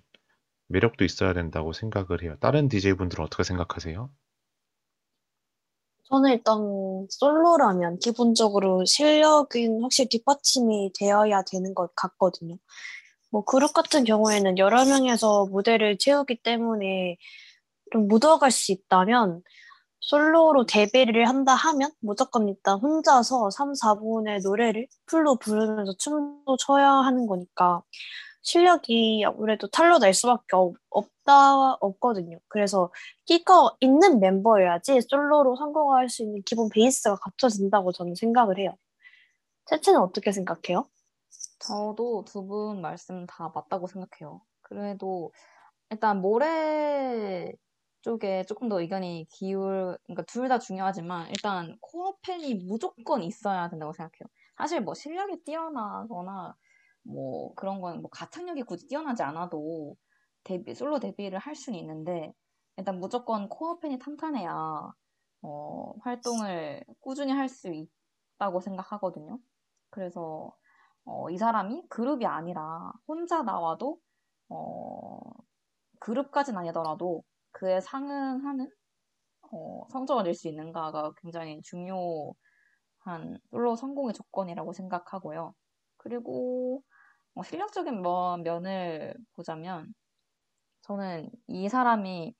[0.68, 2.36] 매력도 있어야 된다고 생각을 해요.
[2.40, 4.10] 다른 DJ분들은 어떻게 생각하세요?
[6.10, 6.58] 저는 일단
[7.08, 12.56] 솔로라면 기본적으로 실력은 확실히 뒷받침이 되어야 되는 것 같거든요.
[13.30, 17.16] 뭐 그룹 같은 경우에는 여러 명에서 무대를 채우기 때문에
[17.92, 19.42] 좀 묻어갈 수 있다면
[20.00, 27.26] 솔로로 데뷔를 한다 하면 무조건 일단 혼자서 3, 4분의 노래를 풀로 부르면서 춤도 춰야 하는
[27.26, 27.82] 거니까
[28.42, 30.74] 실력이 아무래도 탈로 날 수밖에 없,
[31.30, 32.38] 없다, 없거든요.
[32.48, 32.90] 그래서
[33.26, 38.76] 끼가 있는 멤버여야지 솔로로 성공할 수 있는 기본 베이스가 갖춰진다고 저는 생각을 해요.
[39.66, 40.88] 채채는 어떻게 생각해요?
[41.58, 44.42] 저도 두 분 말씀 다 맞다고 생각해요.
[44.62, 45.32] 그래도
[45.90, 47.52] 일단 모래
[48.02, 53.92] 쪽에 조금 더 의견이 기울, 그러니까 둘 다 중요하지만 일단 코어 팬이 무조건 있어야 된다고
[53.92, 54.28] 생각해요.
[54.58, 56.56] 사실 뭐 실력이 뛰어나거나
[57.04, 59.96] 뭐 그런 건 뭐 가창력이 굳이 뛰어나지 않아도
[60.44, 62.32] 데뷔, 솔로 데뷔를 할 수는 있는데
[62.76, 64.92] 일단 무조건 코어 팬이 탄탄해야
[65.42, 69.38] 어, 활동을 꾸준히 할 수 있다고 생각하거든요.
[69.90, 70.56] 그래서
[71.04, 74.00] 어, 이 사람이 그룹이 아니라 혼자 나와도
[74.50, 75.20] 어,
[76.00, 78.70] 그룹까진 아니더라도 그에 상응하는
[79.52, 82.34] 어, 성적을 낼 수 있는가가 굉장히 중요한
[83.50, 85.54] 솔로 성공의 조건이라고 생각하고요.
[85.96, 86.82] 그리고
[87.34, 89.94] 어, 실력적인 뭐, 면을 보자면
[90.82, 92.34] 저는 이 사람이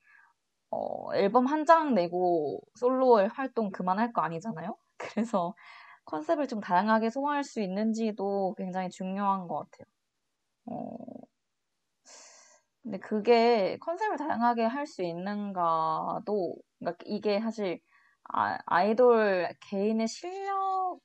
[0.71, 4.77] 어, 앨범 한 장 내고 솔로 활동 그만할 거 아니잖아요.
[4.97, 5.55] 그래서
[6.05, 9.85] 컨셉을 좀 다양하게 소화할 수 있는지도 굉장히 중요한 것 같아요.
[10.67, 10.97] 어,
[12.83, 17.79] 근데 그게 컨셉을 다양하게 할 수 있는가도, 그러니까 이게 사실
[18.33, 20.99] 아, 아이돌 개인의 실력에만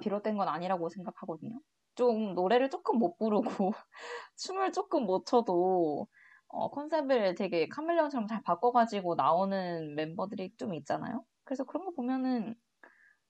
[0.00, 1.58] 비롯된 건 아니라고 생각하거든요.
[1.94, 3.42] 좀 노래를 조금 못 부르고
[4.36, 6.08] 춤을 조금 못 춰도
[6.48, 11.24] 어, 컨셉을 되게 카멜레온처럼 잘 바꿔가지고 나오는 멤버들이 좀 있잖아요.
[11.44, 12.54] 그래서 그런 거 보면은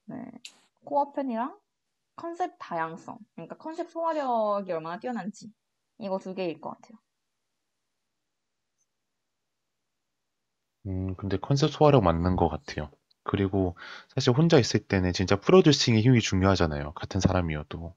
[0.06, 0.24] 네,
[0.84, 1.58] 코어 팬이랑
[2.16, 5.52] 컨셉 다양성, 그러니까 컨셉 소화력이 얼마나 뛰어난지
[5.98, 6.98] 이거 두 개일 것 같아요.
[10.86, 12.90] 음, 근데 컨셉 소화력 맞는 것 같아요.
[13.24, 13.76] 그리고
[14.14, 16.92] 사실 혼자 있을 때는 진짜 프로듀싱의 힘이 중요하잖아요.
[16.94, 17.94] 같은 사람이어도.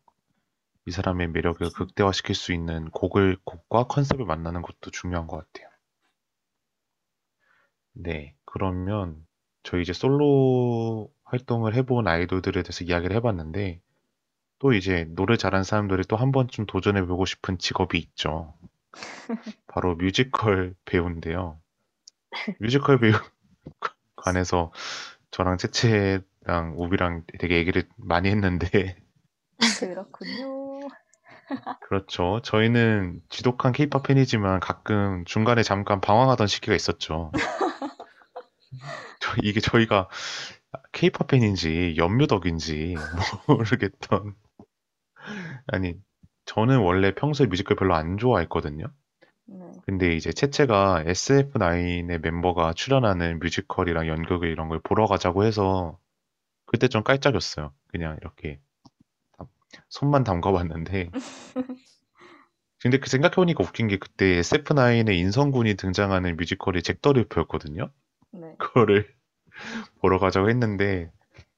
[0.88, 5.70] 이 사람의 매력을 극대화시킬 수 있는 곡을, 곡과 컨셉을 만나는 것도 중요한 것 같아요.
[7.94, 9.26] 네, 그러면
[9.64, 13.82] 저희 이제 솔로 활동을 해본 아이돌들에 대해서 이야기를 해봤는데,
[14.60, 18.54] 또 이제 노래 잘하는 사람들이 또 한 번쯤 도전해보고 싶은 직업이 있죠.
[19.68, 21.60] 바로 뮤지컬 배우인데요.
[22.60, 23.14] 뮤지컬 배우
[24.18, 24.72] 관해서
[25.32, 28.98] 저랑 채채랑 우비랑 되게 얘기를 많이 했는데,
[29.80, 30.65] 그렇군요.
[31.88, 32.42] 그렇죠.
[32.44, 37.32] 저희는 지독한 케이팝 팬이지만 가끔 중간에 잠깐 방황하던 시기가 있었죠.
[39.20, 40.08] 저- 이게 저희가
[40.92, 42.96] 케이팝 팬인지 연뮤덕인지
[43.48, 44.36] 모르겠던.
[45.68, 45.96] 아니,
[46.46, 48.86] 저는 원래 평소에 뮤지컬 별로 안 좋아했거든요.
[49.48, 49.72] 네.
[49.86, 55.98] 근데 이제 채채가 SF9의 멤버가 출연하는 뮤지컬이랑 연극을 이런 걸 보러 가자고 해서
[56.66, 57.72] 그때 좀 깔짝였어요.
[57.88, 58.60] 그냥 이렇게
[59.90, 61.12] 손만 담가봤는데.
[62.82, 67.90] 근데 그 생각해보니까 웃긴 게 그때 SF9의 인성군이 등장하는 뮤지컬이 잭더리퍼였거든요.
[68.32, 68.56] 네.
[68.60, 69.08] 그거를
[70.02, 71.12] 보러 가자고 했는데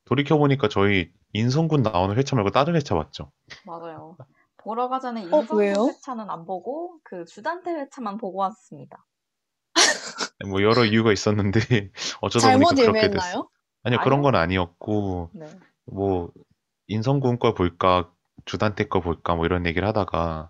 [0.05, 3.31] 돌이켜보니까 저희 인성군 나오는 회차 말고 다른 회차 봤죠.
[3.65, 4.15] 맞아요.
[4.57, 5.87] 보러 가자는 어, 인성 왜요?
[5.89, 9.05] 회차는 안 보고 그 주단태 회차만 보고 왔습니다.
[10.49, 11.59] 뭐 여러 이유가 있었는데
[12.21, 13.07] 어쩌다 보니까 그렇게 됐어.
[13.07, 13.49] 예매했나요?
[13.83, 14.21] 아니요, 그런 아니요.
[14.23, 15.45] 건 아니었고 네.
[15.85, 16.31] 뭐
[16.87, 18.11] 인성군 거 볼까
[18.45, 20.49] 주단태 거 볼까 뭐 이런 얘기를 하다가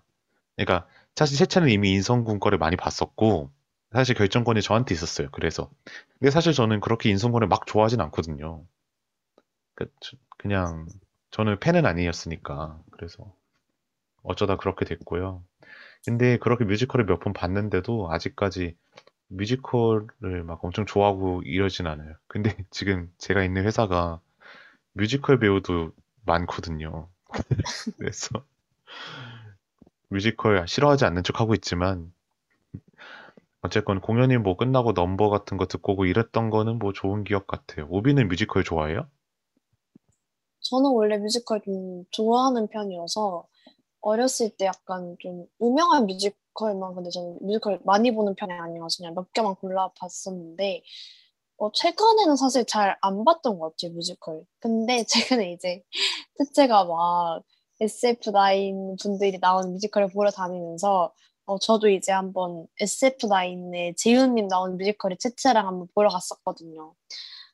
[0.56, 3.50] 그러니까 사실 세차는 이미 인성군 거를 많이 봤었고
[3.92, 5.30] 사실 결정권이 저한테 있었어요.
[5.32, 5.70] 그래서
[6.18, 8.64] 근데 사실 저는 그렇게 인성군을 막 좋아하진 않거든요.
[9.74, 10.86] 그, 저- 그냥
[11.30, 13.32] 저는 팬은 아니었으니까 그래서
[14.22, 15.44] 어쩌다 그렇게 됐고요.
[16.06, 18.76] 근데 그렇게 뮤지컬을 몇 번 봤는데도 아직까지
[19.28, 22.14] 뮤지컬을 막 엄청 좋아하고 이러진 않아요.
[22.28, 24.20] 근데 지금 제가 있는 회사가
[24.94, 25.92] 뮤지컬 배우도
[26.28, 27.08] 많거든요.
[27.98, 28.44] 그래서
[30.08, 32.12] 뮤지컬 싫어하지 않는 척 하고 있지만
[33.60, 37.86] 어쨌건 공연이 뭐 끝나고 넘버 같은 거 듣고 오고 이랬던 거는 뭐 좋은 기억 같아요.
[37.90, 39.08] 우비는 뮤지컬 좋아해요?
[40.60, 43.46] 저는 원래 뮤지컬 좀 좋아하는 편이어서
[44.00, 49.32] 어렸을 때 약간 좀 유명한 뮤지컬만 근데 저는 뮤지컬 많이 보는 편이 아니어서 그냥 몇
[49.32, 50.82] 개만 골라 봤었는데
[51.58, 54.44] 어, 최근에는 사실 잘 안 봤던 것 같아요 뮤지컬.
[54.60, 55.04] 근데
[55.42, 55.82] 최근에 이제
[56.38, 57.42] 채채가 막
[57.80, 61.12] SF9 분들이 나오는 뮤지컬을 보러 다니면서
[61.46, 66.94] 어, 저도 이제 한번 SF9의 재윤님 나오는 뮤지컬을 채채랑 한번 보러 갔었거든요.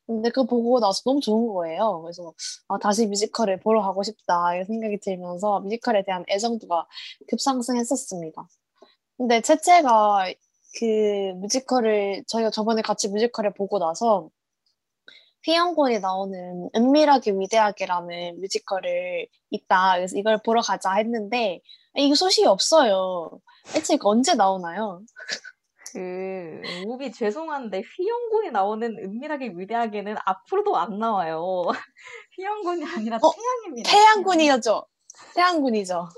[0.07, 2.02] 근데 그거 보고 나서 너무 좋은 거예요.
[2.02, 2.34] 그래서
[2.68, 6.86] 아, 다시 뮤지컬을 보러 가고 싶다 이런 생각이 들면서 뮤지컬에 대한 애정도가
[7.28, 8.48] 급상승했었습니다.
[9.16, 10.26] 근데 채채가
[10.79, 10.85] 그
[11.41, 14.31] 뮤지컬을 저희가 저번에 같이 뮤지컬을 보고 나서
[15.45, 19.97] 휘영곤이 나오는 은밀하게 위대하게라는 뮤지컬을 있다.
[19.97, 21.61] 그래서 이걸 보러 가자 했는데
[21.97, 23.31] 이게 소식이 없어요.
[23.72, 25.03] 대체 이거 언제 나오나요?
[25.93, 31.64] 그 우비 죄송한데 휘영군이 나오는 은밀하게 위대하게는 앞으로도 안 나와요.
[32.37, 33.91] 휘영군이 아니라 어, 태양입니다.
[33.91, 34.87] 태양군이죠.
[35.35, 36.09] 태양군이죠.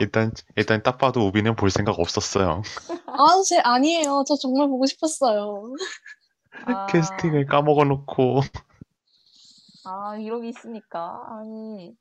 [0.00, 2.62] 일단 일단 딱 봐도 오비는 볼 생각 없었어요.
[3.06, 4.24] 아, 제 아니에요.
[4.26, 5.74] 저 정말 보고 싶었어요.
[6.66, 8.40] 아, 캐스팅을 까먹어 놓고
[9.84, 11.24] 아, 게 있으니까.
[11.28, 11.94] 아니,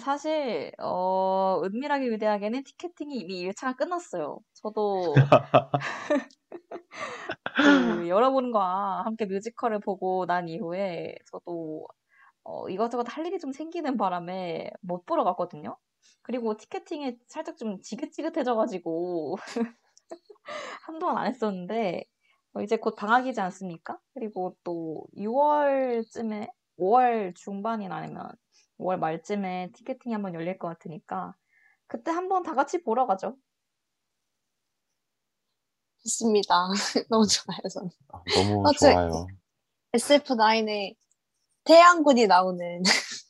[0.00, 4.38] 사실, 어, 은밀하게 위대하게는 티켓팅이 이미 1차가 끝났어요.
[4.54, 5.14] 저도
[7.56, 11.86] 그 여러분과 함께 뮤지컬을 보고 난 이후에 저도
[12.50, 15.76] 어, 이것저것 할 일이 좀 생기는 바람에 못 보러 갔거든요.
[16.22, 19.36] 그리고 티켓팅이 살짝 좀 지긋지긋해져가지고
[20.86, 22.04] 한동안 안 했었는데
[22.54, 23.98] 어, 이제 곧 방학이지 않습니까?
[24.14, 28.30] 그리고 또 6월쯤에 5월 중반이나 아니면
[28.78, 31.34] 5월 말쯤에 티켓팅이 한번 열릴 것 같으니까
[31.86, 33.36] 그때 한번 다 같이 보러 가죠.
[36.02, 36.54] 좋습니다.
[37.10, 37.90] 너무 좋아요, 저는.
[38.10, 39.26] 아, 너무 어, 저- 좋아요.
[39.92, 40.94] SF9에
[41.68, 42.82] 태양군이 나오는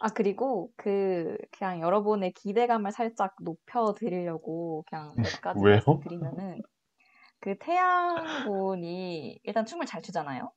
[0.00, 5.66] 아, 그리고 그, 그냥 여러분의 기대감을 살짝 높여드리려고 그냥 몇 가지 왜요?
[5.66, 6.62] 말씀드리면은,
[7.40, 10.52] 그 태양군이 일단 춤을 잘 추잖아요?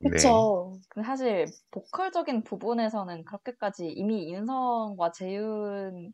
[0.00, 0.10] 네.
[0.10, 0.74] 그쵸.
[0.90, 6.12] 근데 사실 보컬적인 부분에서는 그렇게까지 이미 인성과 재윤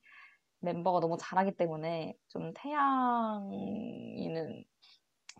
[0.60, 4.64] 멤버가 너무 잘하기 때문에 좀 태양이는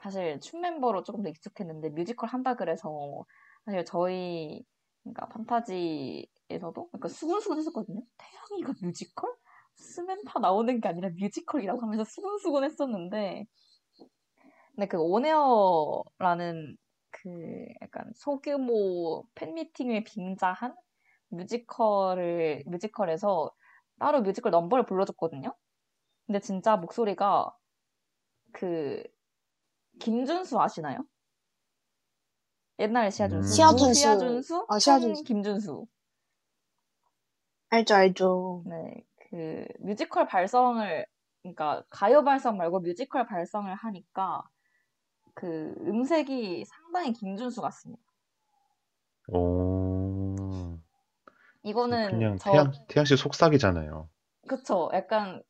[0.03, 3.25] 사실 춤 멤버로 조금 더 익숙했는데 뮤지컬 한다 그래서
[3.65, 4.65] 사실 저희
[5.03, 8.03] 그러니까 판타지에서도 그러니까 수근수근 했었거든요.
[8.19, 9.35] 태양이가 뮤지컬?
[9.75, 13.47] 스맨파 나오는 게 아니라 뮤지컬이라고 하면서 수근수근 했었는데
[14.75, 16.77] 근데 그 온에어라는
[17.11, 20.75] 그 약간 소규모 팬미팅을 빙자한
[21.29, 23.51] 뮤지컬을 뮤지컬에서
[23.99, 25.55] 따로 뮤지컬 넘버를 불러줬거든요.
[26.27, 27.53] 근데 진짜 목소리가
[28.53, 29.03] 그
[30.01, 31.05] 김준수 아시나요?
[32.81, 33.55] 옛날에 시아준수, 음.
[33.55, 34.01] 시아준수.
[34.01, 35.25] 시아준수, 아, 시아준수.
[35.25, 35.87] 김준수.
[37.69, 38.65] 알죠, 알죠.
[38.67, 41.07] 네, 그 뮤지컬 발성을
[41.43, 44.43] 그러니까 가요 발성 말고 뮤지컬 발성을 하니까
[45.35, 48.03] 그 음색이 상당히 김준수 같습니다.
[49.29, 50.35] 오,
[51.63, 54.09] 이거는 그냥 저 태양, 태양 씨 속삭이잖아요.
[54.49, 54.89] 그쵸.
[54.95, 55.43] 약간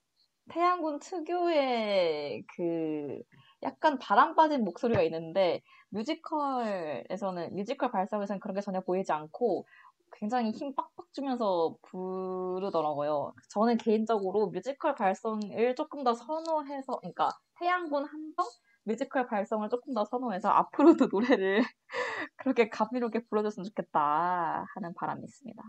[0.50, 3.22] 태양군 특유의 그
[3.62, 9.66] 약간 바람 빠진 목소리가 있는데 뮤지컬에서는 뮤지컬 발성에서는 그런 게 전혀 보이지 않고
[10.12, 13.32] 굉장히 힘 빡빡 주면서 부르더라고요.
[13.50, 18.46] 저는 개인적으로 뮤지컬 발성을 조금 더 선호해서, 그러니까 태양군 함성
[18.84, 21.62] 뮤지컬 발성을 조금 더 선호해서 앞으로도 노래를
[22.36, 25.62] 그렇게 감미롭게 불러줬으면 좋겠다 하는 바람이 있습니다.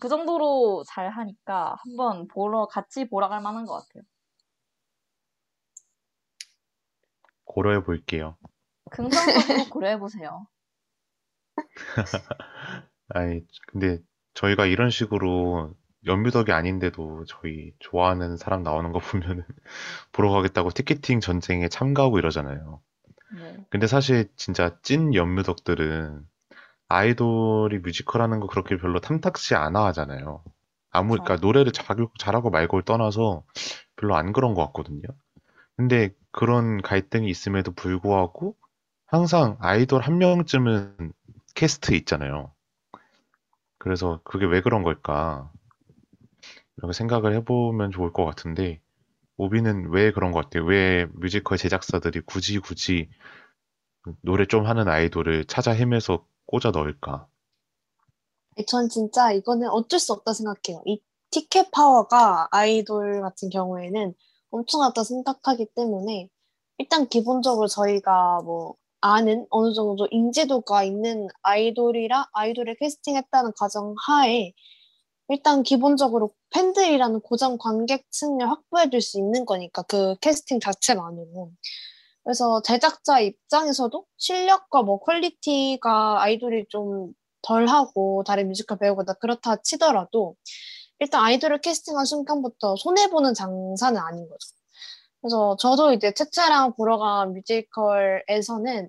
[0.00, 4.04] 그 정도로 잘 하니까 한번 보러 같이 보러 갈 만한 것 같아요.
[7.48, 8.36] 고려해 볼게요.
[8.90, 10.46] 긍정적으로 고려해 보세요.
[13.08, 13.98] 아니, 근데
[14.34, 15.74] 저희가 이런 식으로
[16.06, 19.44] 연뮤덕이 아닌데도 저희 좋아하는 사람 나오는 거 보면은
[20.12, 22.80] 보러 가겠다고 티켓팅 전쟁에 참가하고 이러잖아요.
[23.34, 23.66] 네.
[23.70, 26.24] 근데 사실 진짜 찐 연뮤덕들은
[26.88, 30.42] 아이돌이 뮤지컬 하는 거 그렇게 별로 탐탁지 않아 하잖아요.
[30.90, 31.12] 아무.
[31.12, 33.44] 그러니까 노래를 잘, 잘하고 말고를 떠나서
[33.96, 35.02] 별로 안 그런 것 같거든요.
[35.76, 38.56] 근데 그런 갈등이 있음에도 불구하고
[39.06, 41.12] 항상 아이돌 한 명쯤은
[41.54, 42.52] 캐스트 있잖아요.
[43.78, 45.50] 그래서 그게 왜 그런 걸까?
[46.76, 48.80] 이렇게 생각을 해보면 좋을 것 같은데,
[49.36, 50.64] 오비는 왜 그런 것 같아요?
[50.64, 53.08] 왜 뮤지컬 제작사들이 굳이 굳이
[54.20, 57.26] 노래 좀 하는 아이돌을 찾아 헤매서 꽂아 넣을까?
[58.66, 60.82] 전 진짜 이거는 어쩔 수 없다 생각해요.
[60.86, 61.00] 이
[61.30, 64.14] 티켓 파워가 아이돌 같은 경우에는
[64.50, 66.28] 엄청나다 생각하기 때문에
[66.78, 74.52] 일단 기본적으로 저희가 뭐 아는 어느 정도 인지도가 있는 아이돌이라 아이돌을 캐스팅했다는 가정 하에
[75.28, 81.52] 일단 기본적으로 팬들이라는 고정 관객층을 확보해 줄 수 있는 거니까 그 캐스팅 자체만으로.
[82.24, 90.36] 그래서 제작자 입장에서도 실력과 뭐 퀄리티가 아이돌이 좀 덜하고 다른 뮤지컬 배우보다 그렇다 치더라도
[91.00, 94.48] 일단 아이돌을 캐스팅한 순간부터 손해보는 장사는 아닌 거죠.
[95.20, 98.88] 그래서 저도 이제 채채랑 보러 간 뮤지컬에서는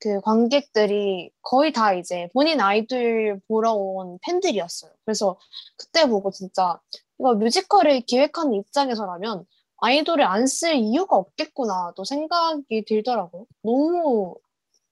[0.00, 4.90] 그 관객들이 거의 다 이제 본인 아이돌 보러 온 팬들이었어요.
[5.04, 5.38] 그래서
[5.76, 6.80] 그때 보고 진짜
[7.18, 9.44] 이거 뮤지컬을 기획하는 입장에서라면
[9.78, 13.46] 아이돌을 안 쓸 이유가 없겠구나 또 생각이 들더라고요.
[13.62, 14.36] 너무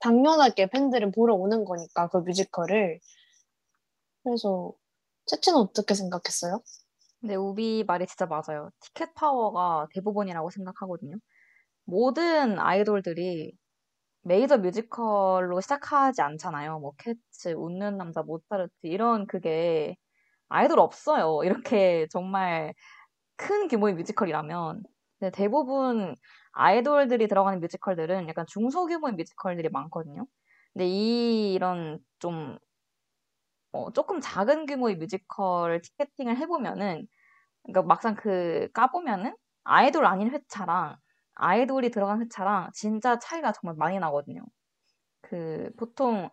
[0.01, 3.01] 당연하게 팬들은 보러 오는 거니까 그 뮤지컬을.
[4.25, 4.73] 그래서
[5.29, 6.61] 채채는 어떻게 생각했어요?
[7.21, 8.71] 근데 우비 말이 진짜 맞아요.
[8.81, 11.17] 티켓 파워가 대부분이라고 생각하거든요.
[11.87, 13.53] 모든 아이돌들이
[14.23, 16.81] 메이저 뮤지컬로 시작하지 않잖아요.
[16.81, 19.97] 뭐 캐츠, 웃는 남자, 모차르트 이런 그게
[20.49, 21.41] 아이돌 없어요.
[21.75, 22.75] 이렇게 정말
[23.37, 24.83] 큰 규모의 뮤지컬이라면.
[25.21, 26.15] 근데 대부분
[26.53, 30.27] 아이돌들이 들어가는 뮤지컬들은 약간 중소규모의 뮤지컬들이 많거든요.
[30.73, 32.59] 근데 이 이런 좀
[33.79, 37.07] 어, 조금 작은 규모의 뮤지컬 티켓팅을 해보면은,
[37.65, 40.97] 그러니까 막상 그 까보면은 아이돌 아닌 회차랑
[41.37, 44.43] 아이돌이 들어간 회차랑 진짜 차이가 정말 많이 나거든요.
[45.23, 46.31] 그 보통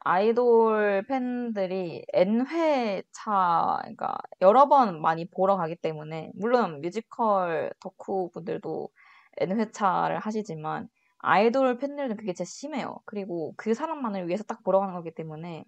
[0.00, 8.88] 아이돌 팬들이 N회차, 그러니까 여러 번 많이 보러 가기 때문에, 물론 뮤지컬 덕후 분들도
[9.38, 10.88] N회차를 하시지만,
[11.18, 13.00] 아이돌 팬들은 그게 진짜 심해요.
[13.06, 15.64] 그리고 그 사람만을 위해서 딱 보러 가는 거기 때문에,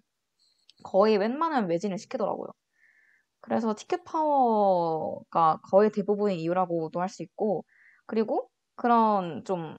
[0.83, 2.49] 거의 웬만하면 매진을 시키더라고요.
[3.41, 7.65] 그래서 티켓 파워가 거의 대부분의 이유라고도 할 수 있고,
[8.05, 9.77] 그리고 그런 좀,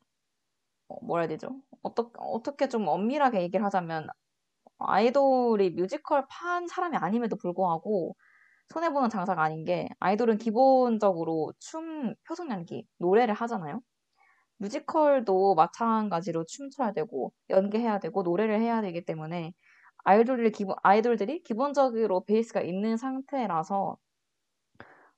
[0.89, 1.61] 어, 뭐라 해야 되죠?
[1.83, 4.09] 어떻게, 어떻게 좀 엄밀하게 얘기를 하자면,
[4.79, 8.17] 아이돌이 뮤지컬 판 사람이 아님에도 불구하고,
[8.69, 13.81] 손해보는 장사가 아닌 게, 아이돌은 기본적으로 춤, 표정 연기, 노래를 하잖아요?
[14.59, 19.53] 뮤지컬도 마찬가지로 춤춰야 되고, 연기해야 되고, 노래를 해야 되기 때문에,
[20.05, 23.97] 아이돌이 기본, 아이돌들이 기본적으로 베이스가 있는 상태라서,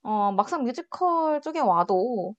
[0.02, 2.34] 어, 막상 뮤지컬 쪽에 와도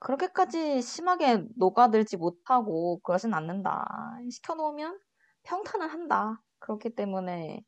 [0.00, 3.86] 그렇게까지 심하게 녹아들지 못하고 그러진 않는다.
[4.30, 4.98] 시켜놓으면
[5.44, 6.40] 평타는 한다.
[6.60, 7.62] 그렇기 때문에,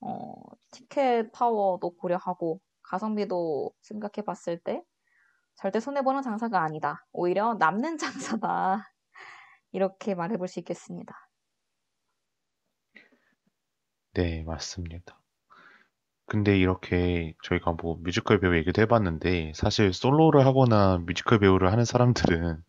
[0.00, 0.34] 어,
[0.70, 4.82] 티켓 파워도 고려하고, 가성비도 생각해 봤을 때,
[5.56, 7.06] 절대 손해보는 장사가 아니다.
[7.12, 7.98] 오히려 남는
[8.40, 8.90] 장사다.
[9.72, 11.14] 이렇게 말해볼 수 있겠습니다.
[14.14, 15.20] 네, 맞습니다.
[16.26, 22.62] 근데 이렇게 저희가 뭐 뮤지컬 배우 얘기도 해봤는데 사실 솔로를 하거나 뮤지컬 배우를 하는 사람들은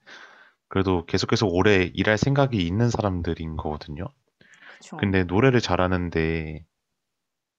[0.67, 4.05] 그래도 계속 계속 오래 일할 생각이 있는 사람들인 거거든요.
[4.79, 4.97] 그쵸?
[4.97, 6.65] 근데 노래를 잘하는데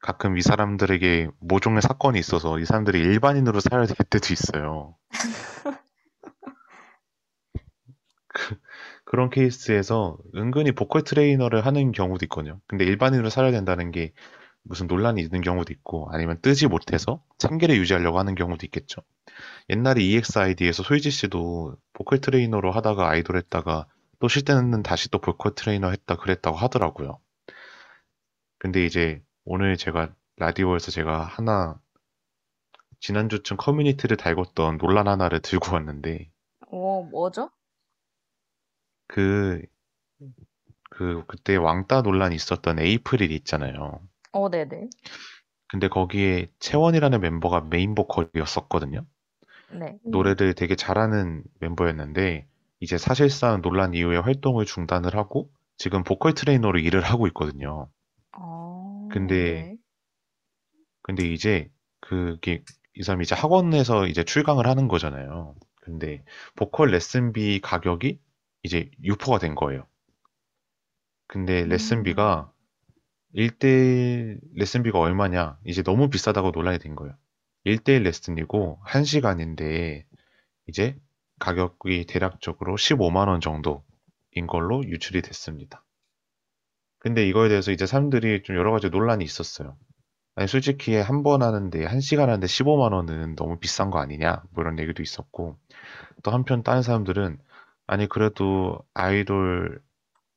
[0.00, 4.96] 가끔 이 사람들에게 모종의 사건이 있어서 이 사람들이 일반인으로 살아야 될 때도 있어요.
[8.28, 8.58] 그,
[9.06, 12.60] 그런 케이스에서 은근히 보컬 트레이너를 하는 경우도 있거든요.
[12.66, 14.12] 근데 일반인으로 살아야 된다는 게
[14.64, 19.02] 무슨 논란이 있는 경우도 있고 아니면 뜨지 못해서 생계를 유지하려고 하는 경우도 있겠죠.
[19.70, 23.86] 옛날에 EXID에서 솔지 씨도 보컬 트레이너로 하다가 아이돌 했다가
[24.18, 27.20] 또 쉴 때는 다시 또 보컬 트레이너 했다 그랬다고 하더라고요.
[28.58, 31.78] 근데 이제 오늘 제가 라디오에서 제가 하나
[33.00, 36.30] 지난주쯤 커뮤니티를 달궜던 논란 하나를 들고 왔는데
[36.72, 37.50] 어, 뭐죠?
[39.08, 39.62] 그,
[40.90, 44.00] 그, 그때 왕따 논란이 있었던 에이프릴 있잖아요.
[44.32, 44.88] 어, 네네.
[45.68, 49.04] 근데 거기에 채원이라는 멤버가 메인 보컬이었었거든요.
[49.68, 49.98] 네.
[50.04, 52.46] 노래를 되게 잘하는 멤버였는데,
[52.80, 57.88] 이제 사실상 논란 이후에 활동을 중단을 하고, 지금 보컬 트레이너로 일을 하고 있거든요.
[58.38, 59.76] 어, 근데, 네.
[61.02, 61.70] 근데 이제,
[62.00, 62.62] 그게,
[62.94, 65.54] 이 사람이 이제 학원에서 이제 출강을 하는 거잖아요.
[65.80, 66.22] 근데,
[66.56, 68.18] 보컬 레슨비 가격이
[68.66, 69.86] 이제 유포가 된 거예요.
[71.28, 72.52] 근데 레슨비가
[73.34, 75.58] 1대1 레슨비가 얼마냐?
[75.66, 77.14] 이제 너무 비싸다고 논란이 된 거예요.
[77.64, 80.04] 1대1 레슨이고 1시간인데
[80.68, 80.96] 이제
[81.38, 85.84] 가격이 대략적으로 15만 원 정도인 걸로 유출이 됐습니다.
[86.98, 89.76] 근데 이거에 대해서 이제 사람들이 좀 여러 가지 논란이 있었어요.
[90.34, 94.42] 아니 솔직히 한 번 하는데 1시간 하는데 15만 원은 너무 비싼 거 아니냐?
[94.52, 95.56] 뭐 이런 얘기도 있었고
[96.22, 97.38] 또 한편 다른 사람들은
[97.86, 99.82] 아니 그래도 아이돌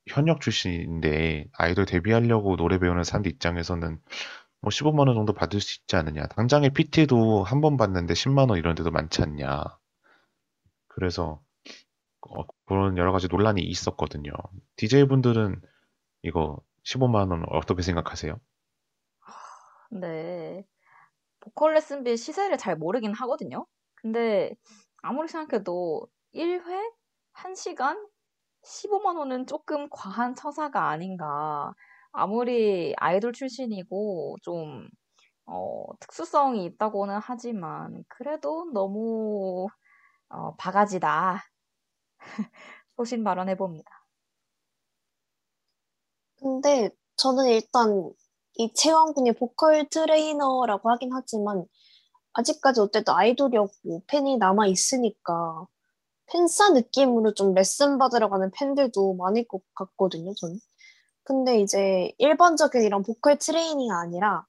[0.10, 4.00] 현역 출신인데 아이돌 데뷔하려고 노래 배우는 사람들 입장에서는
[4.62, 6.28] 뭐 15만 원 정도 받을 수 있지 않느냐.
[6.28, 9.64] 당장에 PT도 한 번 받는데 10만 원 이런 데도 많지 않냐.
[10.88, 11.42] 그래서
[12.22, 14.32] 어, 그런 여러 가지 논란이 있었거든요.
[14.78, 15.62] DJ분들은
[16.24, 18.40] 이거 15만 원 어떻게 생각하세요?
[19.92, 20.64] 네.
[21.42, 23.66] 보컬 레슨비 시세를 잘 모르긴 하거든요.
[23.96, 24.54] 근데
[25.02, 26.92] 아무리 생각해도 1회
[27.44, 28.06] 1시간
[28.64, 31.74] 15만 원은 조금 과한 처사가 아닌가.
[32.11, 34.88] 아무리 아이돌 출신이고 좀
[35.45, 39.68] 어, 특수성이 있다고는 하지만 그래도 너무
[40.30, 41.44] 어, 바가지다.
[42.98, 43.90] 소신 발언해 봅니다.
[46.38, 48.11] 근데 저는 일단
[48.56, 51.66] 이 채원군이 보컬 트레이너라고 하긴 하지만
[52.34, 55.68] 아직까지 어쨌든 아이돌이었고 팬이 남아 있으니까
[56.32, 60.60] 팬싸 느낌으로 좀 레슨 받으러 가는 팬들도 많을 것 같거든요, 저는.
[61.24, 64.46] 근데 이제 일반적인 이런 보컬 트레이닝이 아니라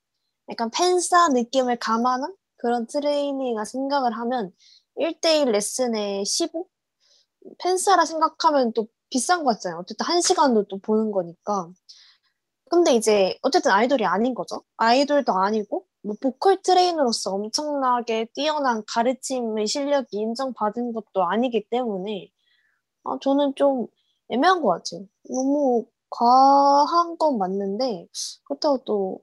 [0.51, 4.53] 약간 팬싸 느낌을 감안한 그런 트레이닝을 생각을 하면
[4.97, 6.67] 1대1 레슨에 15?
[7.59, 9.81] 팬싸라 생각하면 또 비싼 거 같잖아요.
[9.81, 11.71] 어쨌든 한 시간도 또 보는 거니까.
[12.71, 14.63] 근데 이제 어쨌든 아이돌이 아닌 거죠.
[14.77, 22.31] 아이돌도 아니고 뭐 보컬 트레이너로서 엄청나게 뛰어난 가르침의 실력이 인정받은 것도 아니기 때문에
[23.05, 23.87] 아, 저는 좀
[24.31, 25.07] 애매한 것 같아요.
[25.29, 28.07] 너무 과한 건 맞는데
[28.45, 29.21] 그렇다고 또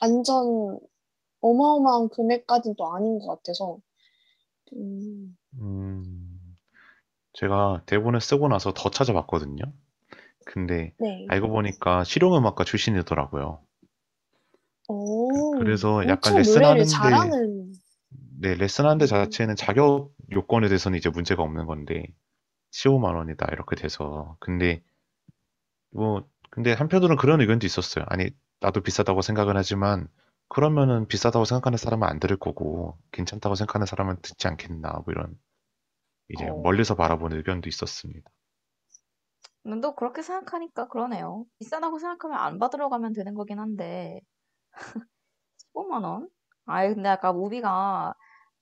[0.00, 0.78] 완전
[1.40, 3.78] 어마어마한 금액까지는 또 아닌 것 같아서
[4.74, 6.56] 음, 음,
[7.34, 9.62] 제가 대본을 쓰고 나서 더 찾아봤거든요.
[10.44, 11.26] 근데 네.
[11.28, 13.60] 알고 보니까 실용음악과 출신이더라고요.
[14.88, 17.72] 오, 그래서 약간 엄청 노래를 레슨하는데 잘하는
[18.38, 22.04] 네, 레슨하는 데 자체는 자격 요건에 대해서는 이제 문제가 없는 건데
[22.70, 24.82] 15만 원이다 이렇게 돼서 근데
[25.90, 28.04] 뭐 근데 한편으로는 그런 의견도 있었어요.
[28.08, 28.30] 아니
[28.60, 30.08] 나도 비싸다고 생각은 하지만
[30.48, 35.38] 그러면은 비싸다고 생각하는 사람은 안 들을 거고 괜찮다고 생각하는 사람은 듣지 않겠나 뭐 이런
[36.28, 38.30] 이제 어, 멀리서 바라보는 의견도 있었습니다.
[39.82, 41.44] 또 그렇게 생각하니까 그러네요.
[41.58, 44.20] 비싸다고 생각하면 안 받으러 가면 되는 거긴 한데
[45.74, 46.28] 15만 원?
[46.66, 48.14] 아이 근데 아까 우비가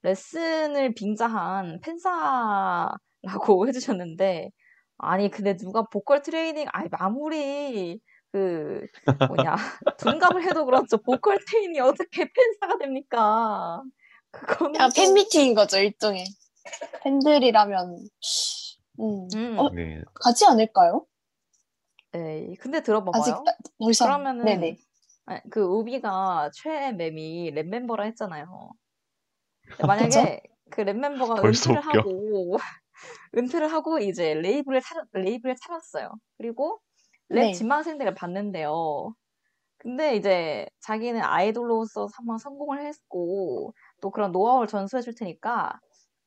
[0.03, 2.99] 레슨을 빙자한 팬사라고
[3.69, 4.51] 해주셨는데
[4.99, 8.01] 아니 근데 누가 보컬 트레이닝 아니 아무리
[8.32, 8.86] 그
[9.28, 9.55] 뭐냐
[9.99, 13.82] 둔갑을 해도 그렇죠 보컬 트레이닝이 어떻게 팬사가 됩니까?
[14.35, 16.24] 그거는 그냥 좀 팬미팅인 거죠, 일종의.
[17.03, 18.09] 팬들이라면
[19.01, 21.07] 음, 음, 어, 네, 가지 않을까요?
[22.15, 23.45] 에이 근데 아직 들어봐봐요.
[23.45, 24.77] 더 이상 그러면은 네네.
[25.27, 28.73] 아니, 그 우비가 최애 mem이 랩 멤버라 했잖아요.
[29.69, 29.87] 그죠?
[29.87, 32.05] 만약에 그 랩 멤버가 벌써 은퇴를 웃겨.
[32.05, 32.57] 하고
[33.37, 36.11] 은퇴를 하고 이제 레이블을 차렸, 레이블을 차렸어요.
[36.39, 36.81] 그리고
[37.31, 37.53] 랩 네.
[37.53, 39.15] 지망생들을 봤는데요.
[39.79, 45.81] 근데 이제 자기는 아이돌로서 한번 성공을 했고 또 그런 노하우를 전수해 줄 테니까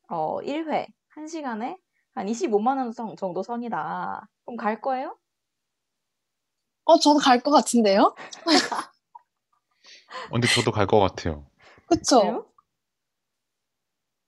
[0.10, 1.78] 어 1회 1시간에
[2.16, 4.28] 한 25만 원 성- 정도 선이다.
[4.46, 5.18] 그럼 갈 거예요?
[6.88, 8.02] 어, 저도 갈 것 같은데요?
[8.02, 8.16] 어,
[10.32, 11.46] 근데 저도 갈 것 같아요.
[11.88, 12.46] 그쵸?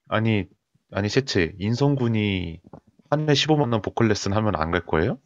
[0.08, 0.46] 아니,
[0.92, 2.60] 아니, 셋째, 인성군이
[3.10, 5.18] 한 해 15만 원 보컬 레슨 하면 안 갈 거예요?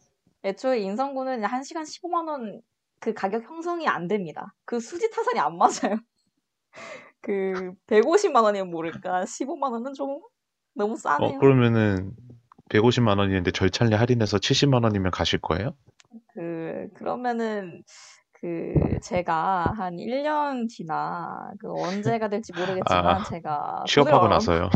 [0.44, 2.62] 애초에 인성구는 1시간 15만 원
[3.00, 4.54] 그 가격 형성이 안 됩니다.
[4.64, 5.98] 그 수지 타산이 안 맞아요.
[7.20, 10.20] 그 150만 원이면 모를까 15만 원은 좀
[10.74, 11.36] 너무 싸네요.
[11.36, 12.12] 어, 그러면은
[12.70, 15.76] 150만 원이는데 절찬리 할인해서 70만 원이면 가실 거예요?
[16.34, 17.82] 그 그러면은
[18.32, 24.68] 그 제가 한 1년 뒤나 그 언제가 될지 모르겠지만 아, 제가 취업하고 나서요.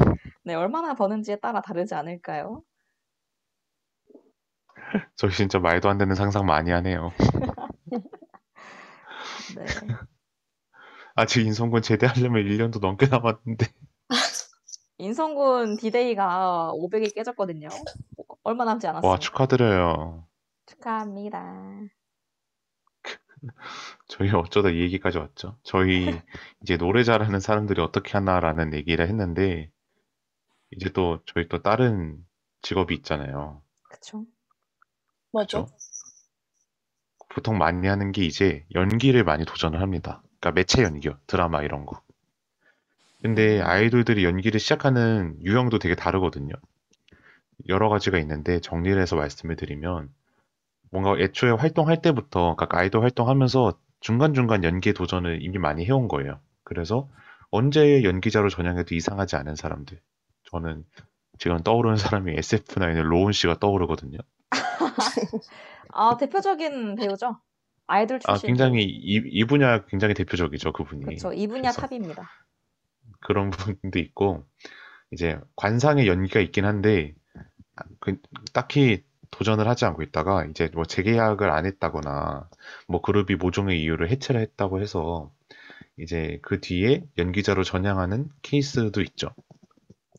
[0.44, 2.62] 네, 얼마나 버는지에 따라 다르지 않을까요?
[5.16, 7.12] 저 진짜 말도 안 되는 상상 많이 하네요.
[9.56, 9.64] 네.
[11.14, 13.66] 아직 인성군 제대하려면 1년도 넘게 남았는데.
[14.98, 17.68] 인성군 디데이가 500이 깨졌거든요.
[18.44, 19.18] 얼마 남지 와, 않았습니다.
[19.18, 20.27] 축하드려요.
[20.68, 21.88] 축하합니다.
[24.08, 25.58] 저희 어쩌다 이 얘기까지 왔죠?
[25.62, 26.04] 저희
[26.62, 29.70] 이제 노래 잘하는 사람들이 어떻게 하나라는 얘기를 했는데,
[30.70, 32.18] 이제 또 저희 또 다른
[32.60, 33.62] 직업이 있잖아요.
[33.88, 34.26] 그쵸?
[35.32, 35.66] 그죠?
[37.30, 40.22] 보통 많이 하는 게 이제 연기를 많이 도전을 합니다.
[40.40, 41.18] 그러니까 매체 연기요.
[41.26, 42.02] 드라마 이런 거.
[43.22, 46.54] 근데 아이돌들이 연기를 시작하는 유형도 되게 다르거든요.
[47.68, 50.10] 여러 가지가 있는데 정리를 해서 말씀을 드리면
[50.90, 56.40] 뭔가 애초에 활동할 때부터 그러니까 아이돌 활동하면서 중간중간 연기에 도전을 이미 많이 해온 거예요.
[56.64, 57.08] 그래서
[57.50, 60.00] 언제 연기자로 전향해도 이상하지 않은 사람들.
[60.50, 60.84] 저는
[61.38, 64.18] 지금 떠오르는 사람이 SF9의 로운 씨가 떠오르거든요.
[65.92, 67.38] 아, 대표적인 배우죠?
[67.86, 68.48] 아이돌 아, 출신.
[68.48, 71.04] 굉장히 이, 이 분야 굉장히 대표적이죠, 그분이.
[71.04, 71.32] 그쵸.
[71.32, 72.28] 이 분야 탑입니다.
[73.20, 74.46] 그런 부분도 있고
[75.10, 77.14] 이제 관상의 연기가 있긴 한데
[77.76, 78.20] 아, 그,
[78.52, 82.48] 딱히 도전을 하지 않고 있다가 이제 뭐 재계약을 안 했다거나
[82.86, 85.30] 뭐 그룹이 모종의 이유로 해체를 했다고 해서
[85.98, 89.30] 이제 그 뒤에 연기자로 전향하는 케이스도 있죠.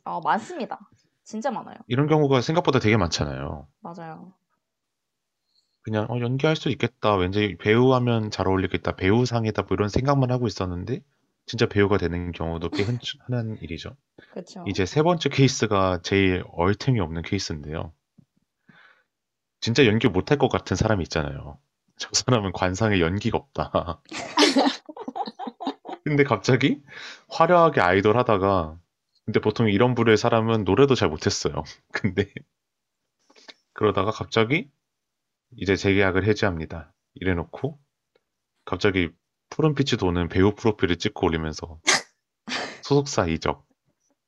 [0.03, 0.79] 아, 많습니다.
[1.23, 1.75] 진짜 많아요.
[1.87, 3.67] 이런 경우가 생각보다 되게 많잖아요.
[3.81, 4.33] 맞아요.
[5.81, 7.15] 그냥 어, 연기할 수 있겠다.
[7.15, 8.95] 왠지 배우하면 잘 어울리겠다.
[8.95, 9.63] 배우상이다.
[9.63, 11.01] 뭐 이런 생각만 하고 있었는데
[11.45, 13.95] 진짜 배우가 되는 경우도 꽤 흔, 흔한 일이죠.
[14.33, 14.63] 그쵸.
[14.67, 17.93] 이제 세 번째 케이스가 제일 얼틈이 없는 케이스인데요.
[19.61, 21.59] 진짜 연기 못할 것 같은 사람이 있잖아요.
[21.97, 24.01] 저 사람은 관상에 연기가 없다.
[26.03, 26.81] 근데 갑자기
[27.27, 28.77] 화려하게 아이돌 하다가
[29.25, 31.63] 근데 보통 이런 부류의 사람은 노래도 잘 못했어요.
[31.93, 32.33] 근데
[33.73, 34.71] 그러다가 갑자기
[35.57, 36.93] 이제 재계약을 해지합니다.
[37.15, 37.79] 이래놓고
[38.65, 39.11] 갑자기
[39.49, 41.79] 푸른빛이 도는 배우 프로필을 찍고 올리면서
[42.81, 43.67] 소속사 이적,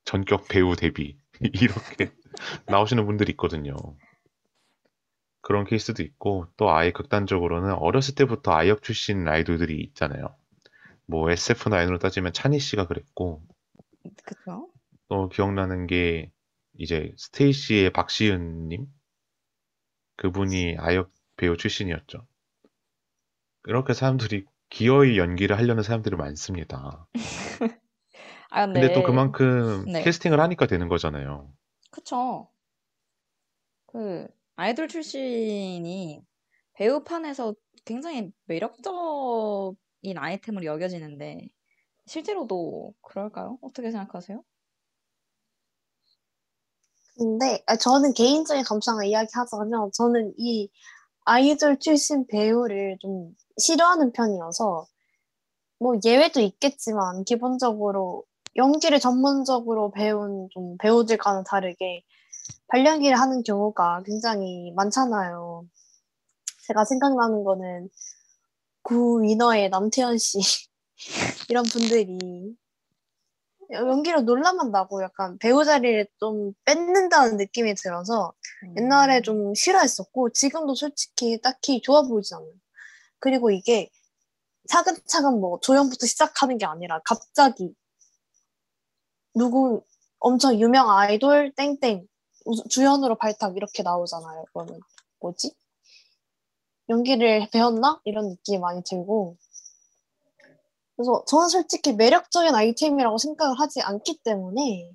[0.06, 2.12] 전격 배우 데뷔 이렇게
[2.68, 3.76] 나오시는 분들이 있거든요.
[5.42, 10.36] 그런 케이스도 있고 또 아예 극단적으로는 어렸을 때부터 아이역 출신 아이돌들이 있잖아요.
[11.06, 13.42] 뭐 SF9으로 따지면 찬희 씨가 그랬고
[14.24, 14.70] 그쵸.
[15.10, 16.32] 또 기억나는 게
[16.78, 18.88] 이제 스테이시의 박시은님
[20.16, 22.26] 그분이 아역 배우 출신이었죠.
[23.66, 27.08] 이렇게 사람들이 기어이 연기를 하려는 사람들이 많습니다.
[28.50, 30.04] 아, 근데, 근데 또 그만큼 네.
[30.04, 31.52] 캐스팅을 하니까 되는 거잖아요.
[31.90, 32.50] 그쵸.
[33.88, 34.28] 그,
[34.62, 36.24] 아이돌 출신이
[36.74, 41.48] 배우판에서 굉장히 매력적인 아이템으로 여겨지는데,
[42.06, 43.58] 실제로도 그럴까요?
[43.64, 44.44] 어떻게 생각하세요?
[47.18, 50.70] 근데 아, 저는 개인적인 감상을 이야기하자면 저는 이
[51.26, 54.86] 아이돌 출신 배우를 좀 싫어하는 편이어서
[55.80, 58.26] 뭐 예외도 있겠지만 기본적으로
[58.56, 62.04] 연기를 전문적으로 배운 좀 배우들과는 다르게
[62.68, 65.66] 발연기를 하는 경우가 굉장히 많잖아요.
[66.68, 67.90] 제가 생각나는 거는
[68.84, 70.40] 구 위너의 남태현 씨
[71.50, 72.56] 이런 분들이
[73.72, 78.34] 연기로 놀라만 나고 약간 배우 자리를 좀 뺏는다는 느낌이 들어서
[78.78, 82.52] 옛날에 좀 싫어했었고 지금도 솔직히 딱히 좋아 보이지 않아요.
[83.20, 83.90] 그리고 이게
[84.68, 87.74] 차근차근 뭐 조연부터 시작하는 게 아니라 갑자기
[89.34, 89.84] 누구
[90.20, 92.08] 엄청 유명 아이돌 땡땡 우-
[92.70, 94.46] 주연으로 발탁 이렇게 나오잖아요.
[94.54, 94.80] 그러면
[95.20, 95.54] 뭐지?
[96.90, 98.02] 연기를 배웠나?
[98.04, 99.38] 이런 느낌이 많이 들고
[100.96, 104.92] 그래서 저는 솔직히 매력적인 아이템이라고 생각을 하지 않기 때문에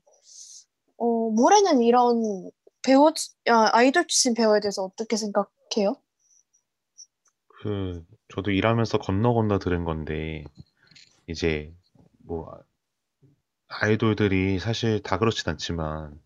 [0.99, 2.51] 어, 올해는 이런
[2.85, 3.13] 배우
[3.49, 5.97] 야, 아이돌 출신 배우에 대해서 어떻게 생각해요?
[7.49, 10.45] 그 저도 일하면서 건너 건너 들은 건데
[11.27, 11.75] 이제
[12.19, 12.53] 뭐
[13.67, 16.21] 아이돌들이 사실 다 그렇진 않지만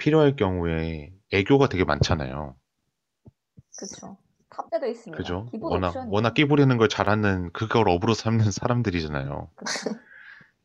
[0.00, 2.56] 필요할 경우에 애교가 되게 많잖아요.
[3.78, 4.16] 그쵸.
[4.48, 5.16] 탑재도 있습니다.
[5.16, 5.46] 그죠?
[5.60, 6.12] 워낙 옵션이에요.
[6.12, 9.50] 워낙 끼 부리는 걸 잘하는 그걸 업으로 삼는 사람들이잖아요.
[9.54, 9.90] 그쵸.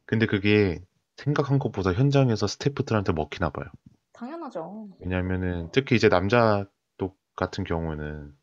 [0.05, 0.79] 근데 그게
[1.17, 3.65] 생각한 것보다 현장에서 스태프들한테 먹히나 봐요.
[4.13, 4.89] 당연하죠.
[4.99, 6.65] 왜냐면은 특히 이제 남자
[6.97, 8.33] 쪽 같은 경우는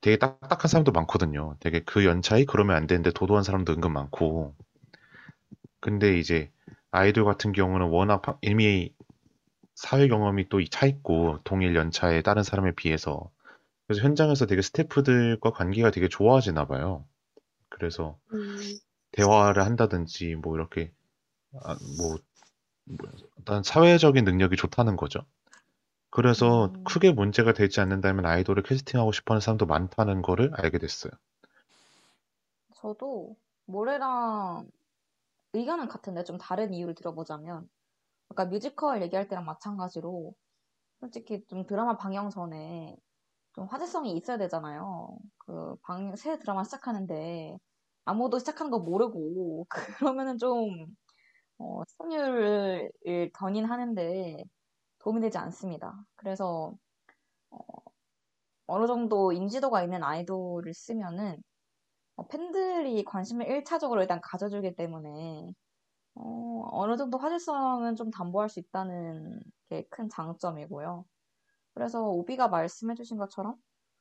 [0.00, 1.56] 되게 딱딱한 사람도 많거든요.
[1.60, 4.54] 되게 그 연차에 그러면 안 되는데 도도한 사람도 은근 많고.
[5.80, 6.50] 근데 이제
[6.90, 8.92] 아이돌 같은 경우는 워낙 파- 이미
[9.74, 13.30] 사회 경험이 또 차 있고 동일 연차의 다른 사람에 비해서
[13.86, 17.06] 그래서 현장에서 되게 스태프들과 관계가 되게 좋아지나 봐요.
[17.70, 18.78] 그래서 음,
[19.12, 20.92] 대화를 한다든지 뭐 이렇게
[21.64, 22.18] 아, 뭐,
[22.84, 23.10] 뭐
[23.40, 25.20] 어떤 사회적인 능력이 좋다는 거죠.
[26.10, 26.84] 그래서 음.
[26.84, 31.12] 크게 문제가 되지 않는다면 아이돌을 캐스팅하고 싶어하는 사람도 많다는 거를 알게 됐어요.
[32.74, 33.36] 저도
[33.66, 34.70] 모래랑
[35.54, 37.68] 의견은 같은데 좀 다른 이유를 들어보자면
[38.30, 40.34] 아까 뮤지컬 얘기할 때랑 마찬가지로
[41.00, 42.96] 솔직히 좀 드라마 방영 전에
[43.54, 45.16] 좀 화제성이 있어야 되잖아요.
[45.38, 47.56] 그 방, 새 드라마 시작하는데
[48.04, 49.66] 아무도 시작하는 거 모르고
[50.14, 50.86] 그러면은 좀
[51.58, 52.90] 어, 시청률을
[53.34, 54.44] 견인하는데
[55.00, 55.94] 도움이 되지 않습니다.
[56.16, 56.74] 그래서
[57.50, 57.58] 어,
[58.66, 61.42] 어느 정도 인지도가 있는 아이돌을 쓰면은
[62.16, 65.52] 어, 팬들이 관심을 1차적으로 일단 가져주기 때문에
[66.16, 71.04] 어, 어느 정도 화제성은 좀 담보할 수 있다는 게 큰 장점이고요.
[71.74, 73.56] 그래서 오비가 말씀해주신 것처럼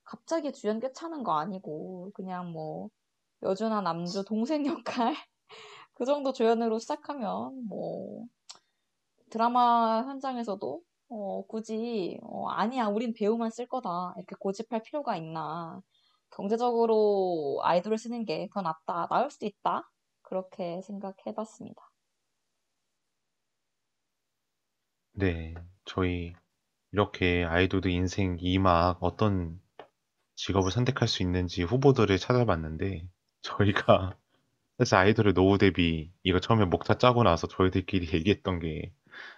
[0.06, 2.90] 갑자기 주연 꿰차는 거 아니고 그냥 뭐
[3.44, 5.16] 여주나 남주 동생 역할
[5.96, 8.26] 그 정도 조연으로 시작하면 뭐
[9.30, 15.82] 드라마 현장에서도 어, 굳이 어, 아니야 우린 배우만 쓸 거다 이렇게 고집할 필요가 있나
[16.32, 19.90] 경제적으로 아이돌을 쓰는 게 더 낫다 나을 수도 있다
[20.24, 21.93] 그렇게 생각해봤습니다.
[25.14, 25.54] 네,
[25.86, 26.34] 저희
[26.92, 29.60] 이렇게 아이돌들 인생 2막 어떤
[30.36, 33.08] 직업을 선택할 수 있는지 후보들을 찾아봤는데
[33.42, 34.18] 저희가
[34.80, 38.94] 사실 아이돌의 노후 대비 이거 처음에 목차 짜고 나서 저희들끼리 얘기했던 게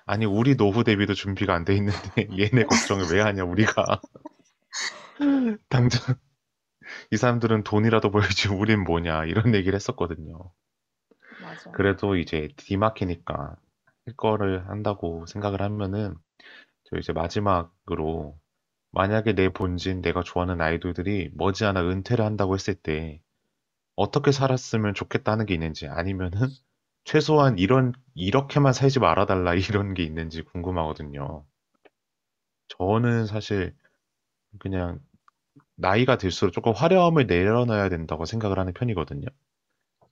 [0.05, 4.01] 아니 우리 노후 대비도 준비가 안 돼 있는데 얘네 걱정을 왜 하냐 우리가
[5.69, 6.15] 당장
[7.11, 10.51] 이 사람들은 돈이라도 벌지 우린 뭐냐 이런 얘기를 했었거든요.
[11.41, 11.71] 맞아.
[11.71, 13.55] 그래도 이제 디마키니까
[14.05, 16.15] 할 거를 한다고 생각을 하면은
[16.85, 18.39] 저 이제 마지막으로
[18.91, 23.21] 만약에 내 본진 내가 좋아하는 아이돌들이 머지않아 은퇴를 한다고 했을 때
[23.95, 26.31] 어떻게 살았으면 좋겠다는 게 있는지 아니면은
[27.05, 31.45] 최소한 이런 이렇게만 살지 말아달라 이런 게 있는지 궁금하거든요.
[32.67, 33.75] 저는 사실
[34.59, 34.99] 그냥
[35.75, 39.27] 나이가 들수록 조금 화려함을 내려놔야 된다고 생각을 하는 편이거든요.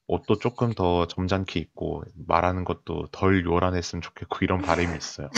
[0.08, 5.30] 옷도 조금 더 점잖게 입고 말하는 것도 덜 요란했으면 좋겠고 이런 바람이 있어요.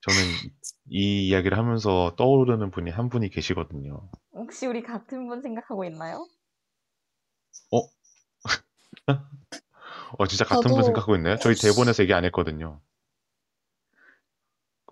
[0.00, 0.18] 저는
[0.88, 4.08] 이 이야기를 하면서 떠오르는 분이 한 분이 계시거든요.
[4.32, 6.26] 혹시 우리 같은 분 생각하고 있나요?
[7.72, 7.88] 어,
[10.28, 11.36] 진짜 같은 분 저도- 생각하고 있나요?
[11.38, 12.80] 저희 대본에서 얘기 안 했거든요.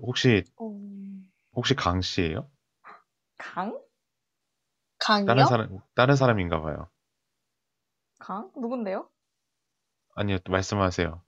[0.00, 2.50] 혹시 음, 혹시 강 씨예요?
[3.38, 3.78] 강?
[4.98, 5.44] 다른 강이요?
[5.46, 6.88] 사람 다른 사람인가 봐요.
[8.24, 8.50] 강?
[8.56, 9.10] 누군데요?
[10.14, 11.20] 아니요, 또 말씀하세요.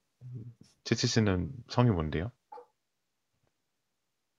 [0.85, 2.32] 치치 씨는 성이 뭔데요?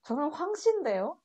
[0.03, 1.19] 저는 황씨인데요.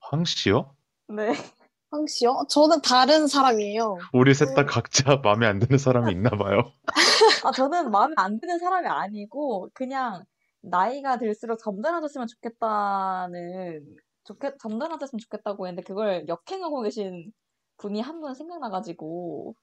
[0.00, 0.76] 황 씨요?
[1.08, 1.28] 네.
[1.90, 2.44] 황 씨요?
[2.50, 3.96] 저는 다른 사람이에요.
[4.12, 6.72] 우리 셋 다 각자 마음에 안 드는 사람이 있나 봐요.
[7.46, 10.24] 아, 저는 마음에 안 드는 사람이 아니고, 그냥
[10.60, 17.32] 나이가 들수록 점잖아졌으면 좋겠다는, 좋겠, 점잖아졌으면 좋겠다고 했는데, 그걸 역행하고 계신
[17.78, 19.54] 분이 한 분 생각나가지고,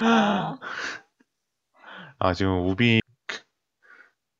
[0.00, 0.58] 아,
[2.18, 3.00] 아, 지금 우비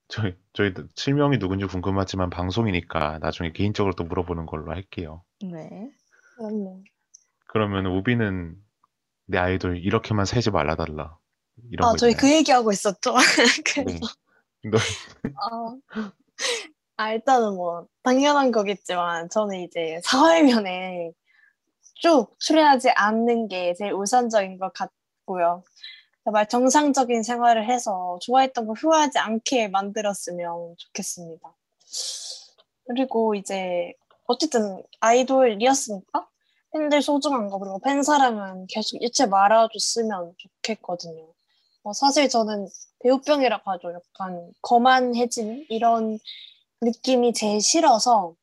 [0.08, 5.22] 저희 저희 실명이 누군지 궁금하지만 방송이니까 나중에 개인적으로 또 물어보는 걸로 할게요.
[5.40, 5.90] 네.
[6.36, 6.82] 그럼요.
[7.46, 8.56] 그러면 우비는
[9.26, 11.18] 내 아이돌 이렇게만 세지 말아달라.
[11.70, 12.20] 이런 아, 거 저희 있나요?
[12.20, 13.14] 그 얘기하고 있었죠.
[13.66, 14.06] 그래서,
[14.62, 14.70] 네.
[14.70, 14.78] 너,
[15.36, 15.76] 아,
[16.96, 21.12] 아, 일단은 뭐, 당연한 거겠지만, 저는 이제 사회면에
[21.94, 24.90] 쭉 출연하지 않는 게 제일 우선적인 것 같
[25.28, 25.62] 고요.
[26.24, 31.54] 정말 정상적인 생활을 해서 좋아했던 걸 후회하지 않게 만들었으면 좋겠습니다.
[32.88, 33.92] 그리고 이제,
[34.26, 36.28] 어쨌든 아이돌이었으니까
[36.72, 41.32] 팬들 소중한 거, 그리고 팬 사랑은 계속 잊지 말아줬으면 좋겠거든요.
[41.84, 42.68] 어, 사실 저는
[43.00, 43.92] 배우병이라고 하죠.
[43.92, 46.18] 약간 거만해지는 이런
[46.80, 48.34] 느낌이 제일 싫어서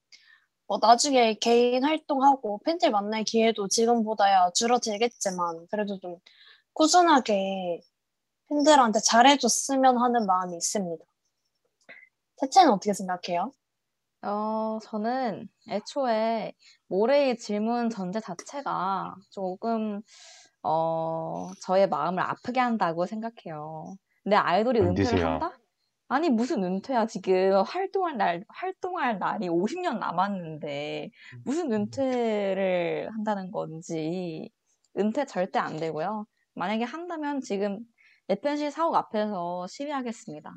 [0.68, 6.18] 어, 나중에 개인 활동하고 팬들 만날 기회도 지금보다야 줄어들겠지만 그래도 좀
[6.76, 7.82] 꾸준하게
[8.50, 11.04] 팬들한테 잘해줬으면 하는 마음이 있습니다.
[12.38, 13.52] 채채는 어떻게 생각해요?
[14.22, 16.54] 어, 저는 애초에
[16.88, 20.02] 모레의 질문 전제 자체가 조금,
[20.64, 23.96] 어, 저의 마음을 아프게 한다고 생각해요.
[24.26, 25.26] 내 아이돌이 은퇴를.
[25.26, 25.58] 한다?
[26.08, 27.64] 아니, 무슨 은퇴야, 지금.
[27.64, 31.10] 활동할 날, 활동할 날이 50년 남았는데,
[31.44, 34.52] 무슨 은퇴를 한다는 건지,
[34.98, 36.26] 은퇴 절대 안 되고요.
[36.56, 37.80] 만약에 한다면 지금
[38.30, 40.52] FNC 사옥 앞에서 시위하겠습니다.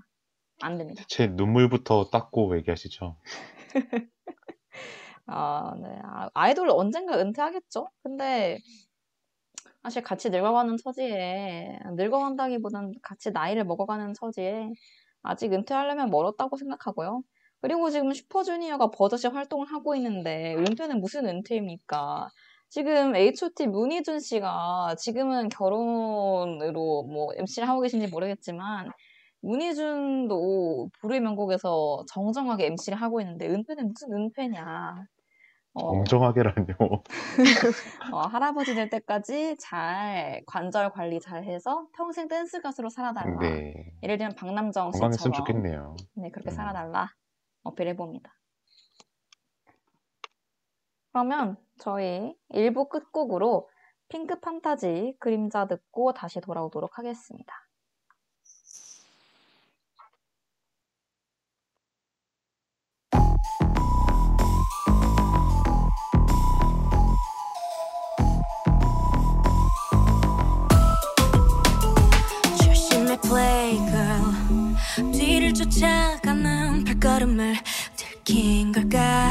[0.61, 1.05] 안 됩니다.
[1.09, 3.17] 제 눈물부터 닦고 얘기하시죠.
[5.27, 5.89] 아, 네.
[6.03, 7.89] 아, 아이돌 언젠가 은퇴하겠죠?
[8.03, 8.59] 근데
[9.83, 14.71] 사실 같이 늙어가는 처지에, 늙어간다기보단 같이 나이를 먹어가는 처지에
[15.23, 17.23] 아직 은퇴하려면 멀었다고 생각하고요.
[17.61, 22.29] 그리고 지금 슈퍼주니어가 버젓이 활동을 하고 있는데 은퇴는 무슨 은퇴입니까?
[22.71, 28.91] 지금 H.O.T 문희준 씨가 지금은 결혼으로 뭐 MC를 하고 계신지 모르겠지만
[29.41, 35.07] 문희준도 불후의 명곡에서 정정하게 MC를 하고 있는데 은퇴는 무슨 은퇴냐?
[35.75, 36.75] 어, 정정하게라뇨.
[38.13, 43.39] 어, 할아버지 될 때까지 잘 관절 관리 잘 해서 평생 댄스 가수로 살아달라.
[43.39, 43.75] 네.
[44.03, 45.97] 예를 들면 박남정 건강했으면 씨처럼 좋겠네요.
[46.17, 46.55] 네, 그렇게 음.
[46.55, 47.11] 살아달라
[47.63, 48.38] 어필해 봅니다.
[51.19, 53.69] 그러면 저희 1부 끝곡으로
[54.09, 57.55] 핑크 판타지 그림자 듣고 다시 돌아오도록 하겠습니다.
[75.13, 77.55] 뒤를 쫓아가는 발걸음을
[77.97, 79.31] 들킨 걸까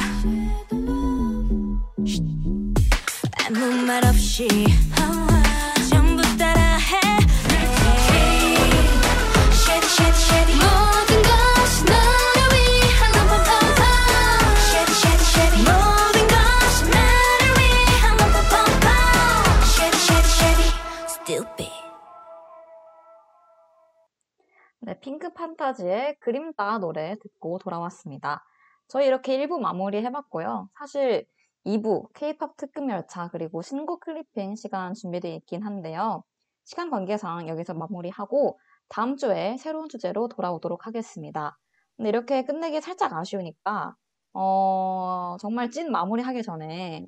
[25.07, 28.43] 핑크 판타지의 그림자 노래 듣고 돌아왔습니다.
[28.87, 30.69] 저희 이렇게 1부 마무리 해봤고요.
[30.77, 31.25] 사실
[31.67, 36.23] 2부 K-팝 특급 열차 그리고 신곡 클리핑 시간 준비되어 있긴 한데요.
[36.65, 41.57] 시간 관계상 여기서 마무리하고 다음 주에 새로운 주제로 돌아오도록 하겠습니다.
[41.97, 43.95] 근데 이렇게 끝내기 살짝 아쉬우니까
[44.33, 47.05] 어, 정말 찐 마무리하기 전에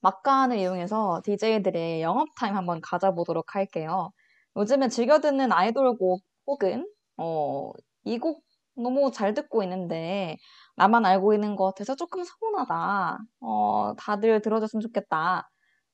[0.00, 4.12] 막간을 이용해서 DJ들의 영업 타임 한번 가져보도록 할게요.
[4.56, 6.86] 요즘에 즐겨 듣는 아이돌 곡 혹은
[7.16, 7.70] 어,
[8.04, 8.44] 이 곡
[8.76, 10.36] 너무 잘 듣고 있는데
[10.76, 13.18] 나만 알고 있는 것 같아서 조금 서운하다.
[13.40, 15.50] 어, 다들 들어줬으면 좋겠다.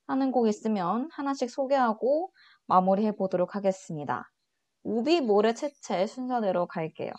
[0.07, 2.31] 하는 곡 있으면 하나씩 소개하고
[2.67, 4.29] 마무리해 보도록 하겠습니다.
[4.83, 7.11] 우비 모래 채채 순서대로 갈게요.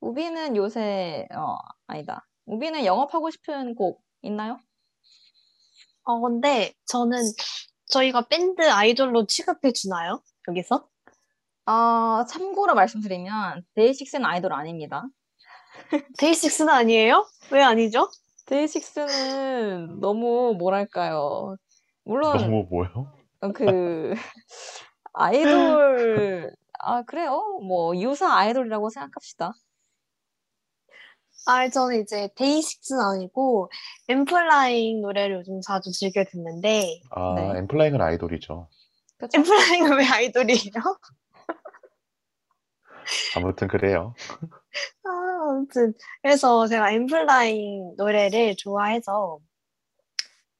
[0.00, 1.56] 우비는 요새 어,
[1.86, 2.26] 아니다.
[2.46, 4.58] 우비는 영업하고 싶은 곡 있나요?
[6.04, 7.18] 어, 근데 저는
[7.86, 10.22] 저희가 밴드 아이돌로 취급해 주나요?
[10.48, 10.88] 여기서?
[11.66, 15.06] 아, 참고로 말씀드리면 데이식스는 아이돌 아닙니다.
[16.18, 17.26] 데이식스는 아니에요?
[17.50, 18.08] 왜 아니죠?
[18.46, 21.56] 데이식스는 너무 뭐랄까요.
[22.04, 23.12] 물론 너무 뭐요?
[23.40, 24.14] 어, 그
[25.12, 27.58] 아이돌 아 그래요.
[27.66, 29.52] 뭐 유사 아이돌이라고 생각합시다.
[31.46, 33.70] 아, 저는 이제 데이식스는 아니고
[34.08, 37.58] 엠플라잉 노래를 요즘 자주 즐겨 듣는데 아, 네.
[37.60, 38.68] 엠플라잉은 아이돌이죠.
[39.16, 39.38] 그렇죠?
[39.38, 40.72] 엠플라잉은 왜 아이돌이에요?
[43.36, 44.14] 아무튼 그래요.
[45.04, 49.38] 아, 아무튼 그래서 제가 엠플라잉 노래를 좋아해서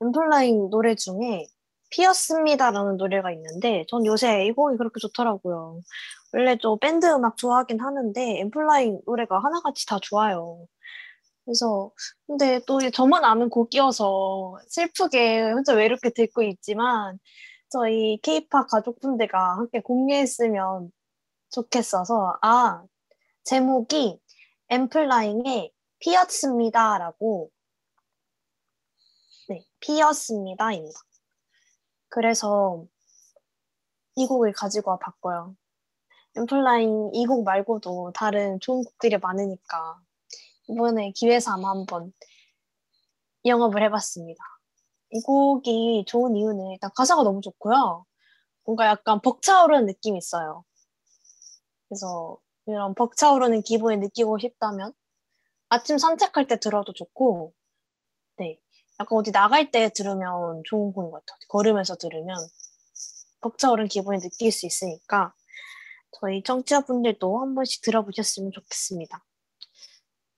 [0.00, 1.46] 엠플라잉 노래 중에
[1.90, 5.80] 피었습니다라는 노래가 있는데 전 요새 이 곡이 그렇게 좋더라고요.
[6.32, 10.66] 원래 좀 밴드 음악 좋아하긴 하는데 엠플라잉 노래가 하나같이 다 좋아요.
[11.44, 11.90] 그래서
[12.26, 17.18] 근데 또 저만 아는 곡이어서 슬프게 혼자 외롭게 듣고 있지만
[17.70, 20.90] 저희 케이팝 가족분들과 함께 공유했으면
[21.50, 22.82] 좋겠어서 아
[23.48, 24.20] 제목이
[24.68, 27.50] 엠플라잉의 피었습니다라고
[29.48, 31.00] 네 피었습니다입니다.
[32.10, 32.84] 그래서
[34.16, 35.56] 이 곡을 가지고 와 봤고요.
[36.36, 39.98] 엠플라잉 이 곡 말고도 다른 좋은 곡들이 많으니까
[40.68, 42.12] 이번에 기회 삼아 한번
[43.46, 44.44] 영업을 해봤습니다.
[45.12, 48.04] 이 곡이 좋은 이유는 일단 가사가 너무 좋고요.
[48.64, 50.66] 뭔가 약간 벅차오르는 느낌이 있어요.
[51.88, 52.38] 그래서
[52.68, 54.92] 이런 벅차오르는 기분을 느끼고 싶다면
[55.70, 57.54] 아침 산책할 때 들어도 좋고,
[58.36, 58.58] 네.
[59.00, 61.38] 약간 어디 나갈 때 들으면 좋은 곡인 것 같아요.
[61.48, 62.36] 걸으면서 들으면
[63.40, 65.32] 벅차오른 기분을 느낄 수 있으니까
[66.20, 69.24] 저희 청취자분들도 한 번씩 들어보셨으면 좋겠습니다.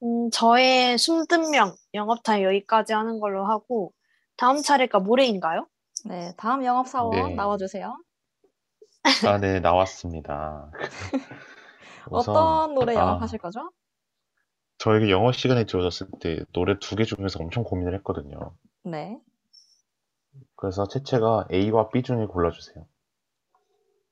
[0.03, 3.93] 음, 저의 숨든 명 영업타임 여기까지 하는 걸로 하고
[4.37, 5.67] 다음 차례가 모레인가요?
[6.05, 7.35] 네, 다음 영업사원 네.
[7.35, 7.97] 나와주세요.
[9.27, 10.71] 아, 네, 나왔습니다.
[12.07, 13.71] 우선, 어떤 노래 아, 영업하실 거죠?
[14.79, 18.57] 저에게 영어 시간이 주어졌을 때 노래 두 개 중에서 엄청 고민을 했거든요.
[18.83, 19.21] 네.
[20.55, 22.87] 그래서 채채가 A와 B 중에 골라주세요.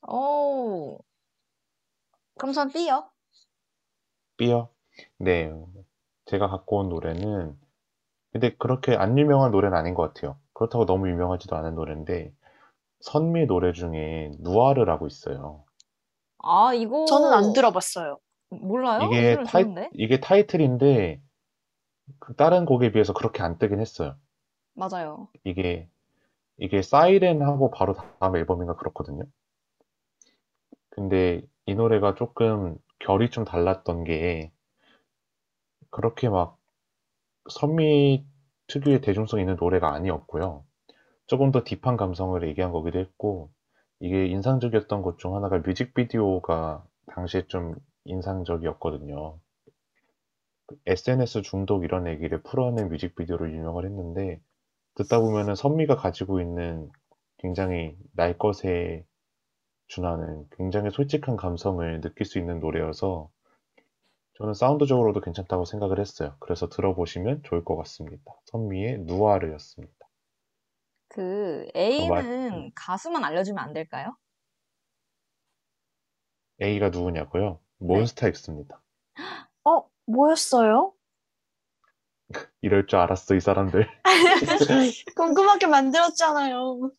[0.08, 0.98] 오,
[2.38, 3.10] 그럼 전 B요.
[4.38, 4.70] B요?
[5.18, 5.52] 네,
[6.26, 7.58] 제가 갖고 온 노래는
[8.32, 10.38] 근데 그렇게 안 유명한 노래는 아닌 것 같아요.
[10.54, 12.32] 그렇다고 너무 유명하지도 않은 노래인데
[13.00, 15.64] 선미 노래 중에 누아르라고 있어요.
[16.42, 18.18] 아, 이거 저는 안 들어봤어요.
[18.50, 19.02] 몰라요?
[19.02, 19.90] 이 이게 노래 타이, 좋은데?
[19.92, 21.20] 이게 타이틀인데
[22.18, 24.16] 그 다른 곡에 비해서 그렇게 안 뜨긴 했어요.
[24.74, 25.28] 맞아요.
[25.44, 25.88] 이게
[26.58, 29.24] 이게 사이렌하고 바로 다음 앨범인가 그렇거든요.
[30.90, 34.50] 근데 이 노래가 조금 결이 좀 달랐던 게
[35.90, 36.58] 그렇게 막
[37.50, 38.24] 선미
[38.66, 40.64] 특유의 대중성 있는 노래가 아니었고요.
[41.26, 43.50] 조금 더 딥한 감성을 얘기한 거기도 했고
[44.00, 49.38] 이게 인상적이었던 것 중 하나가 뮤직비디오가 당시에 좀 인상적이었거든요.
[50.86, 54.40] SNS 중독 이런 얘기를 풀어낸 뮤직비디오로 유명을 했는데
[54.96, 56.90] 듣다 보면은 선미가 가지고 있는
[57.38, 59.04] 굉장히 날 것에
[59.88, 63.30] 준하는 굉장히 솔직한 감성을 느낄 수 있는 노래여서
[64.38, 66.34] 저는 사운드적으로도 괜찮다고 생각을 했어요.
[66.40, 68.32] 그래서 들어보시면 좋을 것 같습니다.
[68.46, 69.97] 선미의 누아르였습니다.
[71.08, 72.70] 그 정말, A는 음.
[72.74, 74.16] 가수만 알려주면 안 될까요?
[76.60, 77.60] A가 누구냐고요?
[77.78, 77.86] 네.
[77.86, 78.80] 몬스타엑스입니다.
[79.64, 80.92] 어, 뭐였어요?
[82.60, 83.88] 이럴 줄 알았어, 이 사람들.
[85.16, 86.90] 궁금하게 만들었잖아요.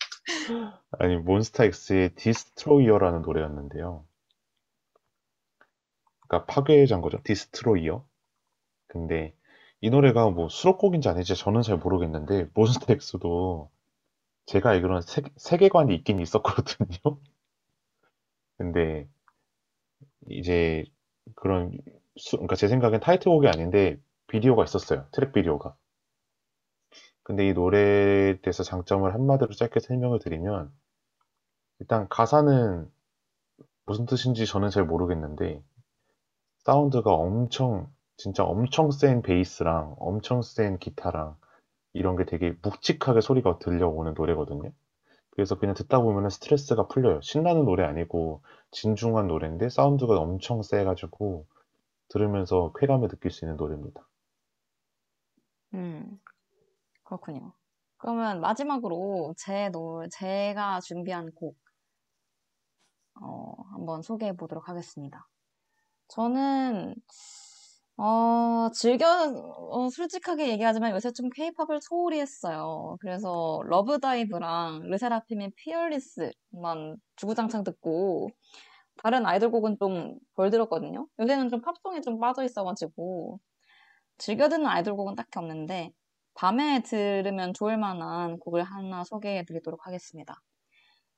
[0.91, 4.05] 아니, 몬스타엑스의 Destroyer라는 노래였는데요.
[6.27, 7.21] 그러니까 파괴자인 거죠.
[7.23, 8.05] Destroyer.
[8.87, 9.35] 근데
[9.81, 13.69] 이 노래가 뭐 수록곡인지 아닌지 저는 잘 모르겠는데 몬스타엑스도
[14.49, 16.97] 제가 알기로는 세, 세계관이 있긴 있었거든요.
[18.57, 19.07] 근데
[20.27, 20.85] 이제
[21.35, 21.77] 그런
[22.17, 25.05] 수, 그러니까 제 생각엔 타이틀곡이 아닌데 비디오가 있었어요.
[25.11, 25.75] 트랙 비디오가.
[27.21, 30.71] 근데 이 노래에 대해서 장점을 한마디로 짧게 설명을 드리면
[31.77, 32.91] 일단 가사는
[33.85, 35.61] 무슨 뜻인지 저는 잘 모르겠는데
[36.65, 41.37] 사운드가 엄청 진짜 엄청 센 베이스랑 엄청 센 기타랑
[41.93, 44.71] 이런 게 되게 묵직하게 소리가 들려오는 노래거든요.
[45.31, 47.21] 그래서 그냥 듣다 보면 스트레스가 풀려요.
[47.21, 48.41] 신나는 노래 아니고
[48.71, 51.45] 진중한 노래인데 사운드가 엄청 세가지고
[52.09, 54.01] 들으면서 쾌감을 느낄 수 있는 노래입니다.
[55.75, 56.19] 음,
[57.03, 57.53] 그렇군요.
[57.97, 61.57] 그러면 마지막으로 제 노, 제가 준비한 곡,
[63.21, 65.27] 어, 한번 소개해 보도록 하겠습니다.
[66.07, 66.95] 저는,
[68.01, 69.05] 어, 즐겨,
[69.71, 72.95] 어, 솔직하게 얘기하지만 요새 좀 케이팝을 소홀히 했어요.
[73.01, 78.29] 그래서 LOVE DIVE랑 르세라핌의 FEARLESS만 주구장창 듣고,
[79.03, 81.07] 다른 아이돌 곡은 좀 덜 들었거든요.
[81.19, 83.39] 요새는 좀 팝송에 좀 빠져 있어가지고,
[84.17, 85.91] 즐겨 듣는 아이돌 곡은 딱히 없는데,
[86.35, 90.41] 밤에 들으면 좋을 만한 곡을 하나 소개해 드리도록 하겠습니다.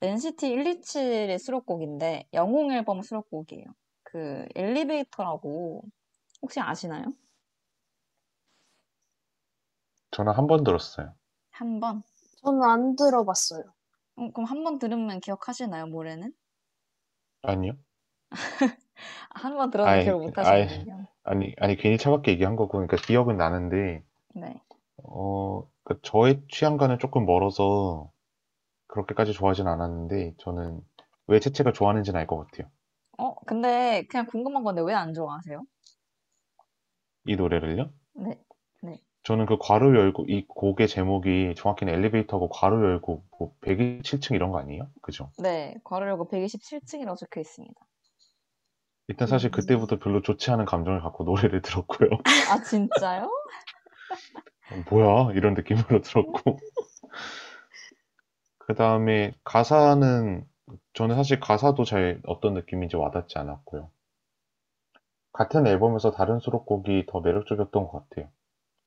[0.01, 3.65] NCT 127의 수록곡인데, 영웅 앨범 수록곡이에요.
[4.03, 5.83] 그, 엘리베이터라고,
[6.41, 7.13] 혹시 아시나요?
[10.11, 11.13] 저는 한 번 들었어요.
[11.51, 12.01] 한 번?
[12.43, 13.63] 저는 안 들어봤어요.
[14.19, 16.33] 음, 그럼 한 번 들으면 기억하시나요, 노래는?
[17.43, 17.73] 아니요?
[19.31, 21.07] 한 번 들었는데 아이, 기억 못 하시는군요.
[21.23, 24.03] 아니, 아니, 괜히 차갑게 얘기한 거고, 그러니까 기억은 나는데,
[24.33, 24.61] 네.
[25.03, 28.11] 어, 그 저의 취향과는 조금 멀어서
[28.87, 30.81] 그렇게까지 좋아하진 않았는데, 저는
[31.27, 32.69] 왜 채채가 좋아하는지는 알 것 같아요.
[33.17, 35.63] 어, 근데 그냥 궁금한 건데 왜 안 좋아하세요?
[37.25, 37.89] 이 노래를요?
[38.13, 38.39] 네,
[38.81, 38.99] 네.
[39.23, 44.59] 저는 그 괄호 열고, 이 곡의 제목이 정확히는 엘리베이터고 괄호 열고, 뭐 127층 이런 거
[44.59, 44.87] 아니에요?
[45.01, 45.31] 그죠?
[45.37, 47.75] 네, 괄호 열고 127층이라고 적혀 있습니다.
[49.07, 49.51] 일단 사실 음.
[49.51, 52.09] 그때부터 별로 좋지 않은 감정을 갖고 노래를 들었고요.
[52.49, 53.29] 아, 진짜요?
[54.89, 55.33] 뭐야?
[55.33, 56.57] 이런 느낌으로 들었고.
[58.57, 60.45] 그 다음에 가사는,
[60.93, 63.91] 저는 사실 가사도 잘 어떤 느낌인지 와닿지 않았고요.
[65.41, 68.29] 같은 앨범에서 다른 수록곡이 더 매력적이었던 것 같아요.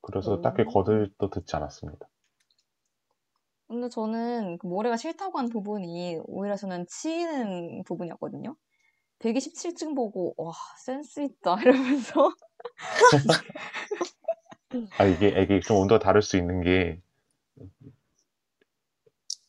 [0.02, 0.66] 그래서 딱히 오.
[0.66, 2.06] 거들떠 듣지 않았습니다.
[3.66, 8.54] 근데 저는 그 모래가 싫다고 한 부분이 오히려 저는 치이는 부분이었거든요.
[9.18, 12.30] 127층 보고 와 센스 있다 이러면서
[14.98, 17.00] 아, 이게, 이게 좀 온도가 다를 수 있는 게,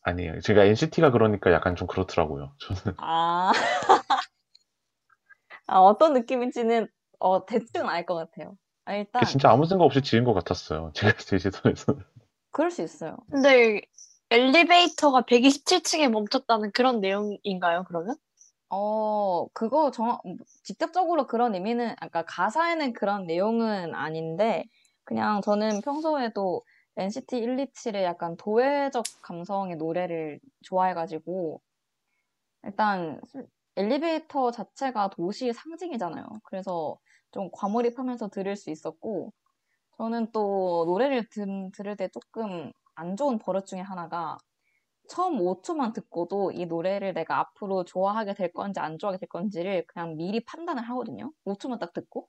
[0.01, 0.39] 아니에요.
[0.41, 2.53] 제가 NCT가 그러니까 약간 좀 그렇더라고요.
[2.59, 2.95] 저는.
[2.97, 3.51] 아,
[5.67, 6.87] 아 어떤 느낌인지는
[7.19, 8.57] 어 대충 알 것 같아요.
[8.85, 10.91] 아, 일단 진짜 아무 생각 없이 지은 것 같았어요.
[10.95, 12.01] 제가 제 시선에서는.
[12.51, 13.17] 그럴 수 있어요.
[13.31, 13.81] 근데
[14.29, 18.15] 엘리베이터가 127층에 멈췄다는 그런 내용인가요, 그러면?
[18.69, 20.19] 어, 그거 정,
[20.63, 24.65] 직접적으로 그런 의미는, 아까 가사에는 그런 내용은 아닌데,
[25.03, 26.63] 그냥 저는 평소에도
[26.97, 31.61] NCT 127의 약간 도회적 감성의 노래를 좋아해가지고,
[32.63, 33.21] 일단
[33.77, 36.25] 엘리베이터 자체가 도시의 상징이잖아요.
[36.43, 36.97] 그래서
[37.31, 39.33] 좀 과몰입하면서 들을 수 있었고,
[39.97, 44.37] 저는 또 노래를 들, 들을 때 조금 안 좋은 버릇 중에 하나가,
[45.09, 50.15] 처음 5초만 듣고도 이 노래를 내가 앞으로 좋아하게 될 건지 안 좋아하게 될 건지를 그냥
[50.17, 51.31] 미리 판단을 하거든요.
[51.45, 52.27] 5초만 딱 듣고.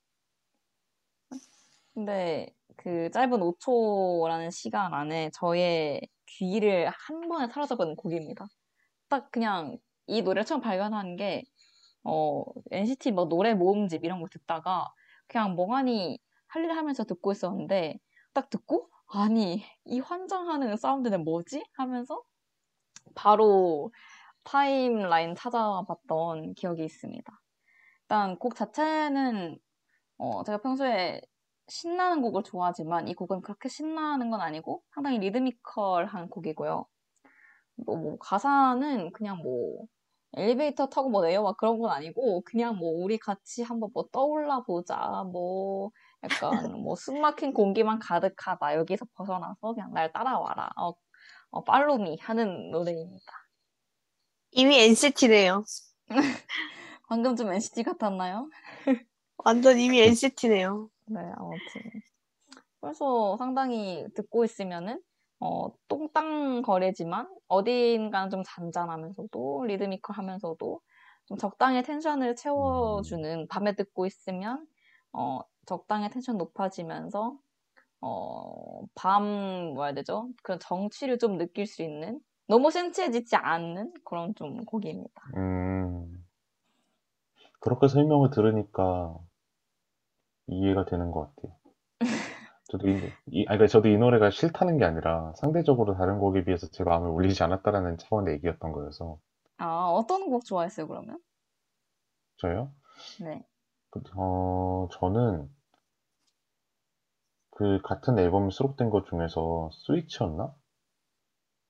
[1.95, 8.47] 근데 그 짧은 5초라는 시간 안에 저의 귀를 한 번에 사로잡은 곡입니다.
[9.09, 11.43] 딱 그냥 이 노래를 처음 발견한 게,
[12.05, 14.89] 어, NCT 뭐 노래 모음집 이런 거 듣다가
[15.29, 16.19] 그냥 멍하니
[16.49, 17.99] 할 일 하면서 듣고 있었는데,
[18.35, 21.65] 딱 듣고, 아니, 이 환장하는 사운드는 뭐지?
[21.75, 22.23] 하면서
[23.15, 23.93] 바로
[24.45, 27.41] 타임라인 찾아봤던 기억이 있습니다.
[28.03, 29.59] 일단 곡 자체는
[30.19, 31.21] 어, 제가 평소에
[31.69, 36.87] 신나는 곡을 좋아하지만 이 곡은 그렇게 신나는 건 아니고 상당히 리드미컬한 곡이고요.
[37.87, 39.87] 뭐, 뭐 가사는 그냥 뭐
[40.35, 45.25] 엘리베이터 타고 뭐 내려와 그런 건 아니고 그냥 뭐 우리 같이 한번 뭐 떠올라 보자
[45.33, 45.91] 뭐
[46.23, 50.93] 약간 뭐 숨막힌 공기만 가득하다 여기서 벗어나서 그냥 날 따라와라 어,
[51.51, 53.33] 어, 팔로미 하는 노래입니다.
[54.53, 55.65] 이미 NCT네요.
[57.09, 58.49] 방금 좀 NCT 같았나요?
[59.39, 60.89] 완전 이미 NCT네요.
[61.07, 62.03] 네, 아무튼.
[62.81, 65.01] 그래서 상당히 듣고 있으면은,
[65.41, 70.81] 어, 똥땅거리지만, 어딘가는 좀 잔잔하면서도, 리드미컬 하면서도,
[71.27, 74.67] 좀 적당히 텐션을 채워주는, 밤에 듣고 있으면,
[75.13, 77.39] 어, 적당히 텐션 높아지면서,
[78.01, 79.25] 어, 밤,
[79.75, 80.29] 뭐야 되죠?
[80.43, 85.23] 그런 정취를 좀 느낄 수 있는, 너무 센치해지지 않는 그런 좀 곡입니다.
[85.37, 86.25] 음,
[87.61, 89.19] 그렇게 설명을 들으니까
[90.49, 91.57] 이해가 되는 것 같아요.
[92.69, 92.93] 저도 이,
[93.29, 97.11] 이, 아니, 그러니까 저도 이 노래가 싫다는 게 아니라 상대적으로 다른 곡에 비해서 제 마음을
[97.11, 99.19] 울리지 않았다라는 차원의 얘기였던 거여서.
[99.59, 101.19] 아, 어떤 곡 좋아했어요, 그러면?
[102.39, 102.73] 저요?
[103.21, 103.47] 네.
[103.91, 105.49] 그, 어, 저는
[107.51, 110.55] 그 같은 앨범에 수록된 것 중에서 스위치였나?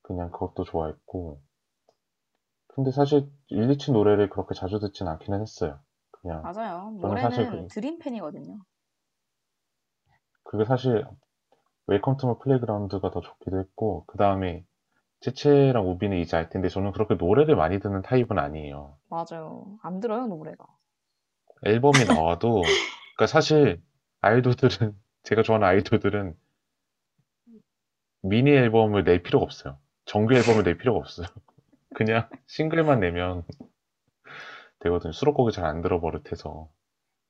[0.02, 1.40] 그냥 그것도 좋아했고.
[2.68, 5.78] 근데 사실 127 노래를 그렇게 자주 듣진 않기는 했어요.
[6.10, 6.92] 그냥 맞아요.
[7.00, 8.58] 저는 노래는 사실 그- 드림 팬이거든요.
[10.46, 11.04] 그게 사실
[11.86, 14.64] Welcome To My Playground가 더 좋기도 했고 그 다음에
[15.20, 18.96] 채채랑 우비는 이제 알 텐데 저는 그렇게 노래를 많이 듣는 타입은 아니에요.
[19.08, 19.78] 맞아요.
[19.82, 20.66] 안 들어요, 노래가.
[21.64, 23.82] 앨범이 나와도 그러니까 사실
[24.20, 24.94] 아이돌들은
[25.24, 26.34] 제가 좋아하는 아이돌들은
[28.22, 29.78] 미니 앨범을 낼 필요가 없어요.
[30.04, 31.26] 정규 앨범을 낼 필요가 없어요.
[31.94, 33.44] 그냥 싱글만 내면
[34.80, 35.12] 되거든요.
[35.12, 36.68] 수록곡이 잘 안 들어 버릇해서.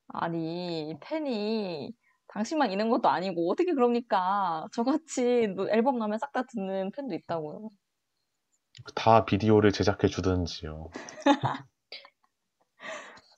[0.09, 1.93] 아니, 팬이
[2.28, 4.66] 당신만 있는 것도 아니고 어떻게 그럽니까?
[4.73, 7.70] 저같이 노- 앨범 나오면 싹 다 듣는 팬도 있다고요.
[8.94, 10.90] 다 비디오를 제작해 주든지요.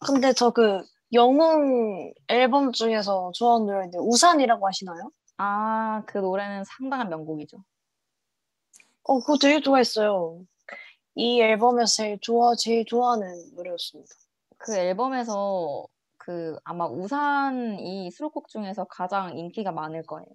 [0.01, 0.83] 근데 저 그
[1.13, 5.11] 영웅 앨범 중에서 좋아하는 노래인데 우산이라고 하시나요?
[5.39, 7.57] 아, 그 노래는 상당한 명곡이죠.
[9.05, 10.41] 어, 그거 되게 좋아했어요.
[11.15, 14.11] 이 앨범에서 제일 좋아, 제일 좋아하는 노래였습니다.
[14.59, 15.87] 그 앨범에서
[16.29, 20.27] 그 아마 우산이 수록곡 중에서 가장 인기가 많을 거예요.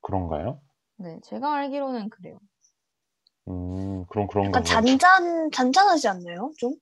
[0.00, 0.62] 그런가요?
[0.96, 2.38] 네, 제가 알기로는 그래요.
[3.48, 4.64] 음, 그럼 그런가 약간.
[4.64, 6.52] 잔잔, 잔잔하지 않나요?
[6.56, 6.72] 좀?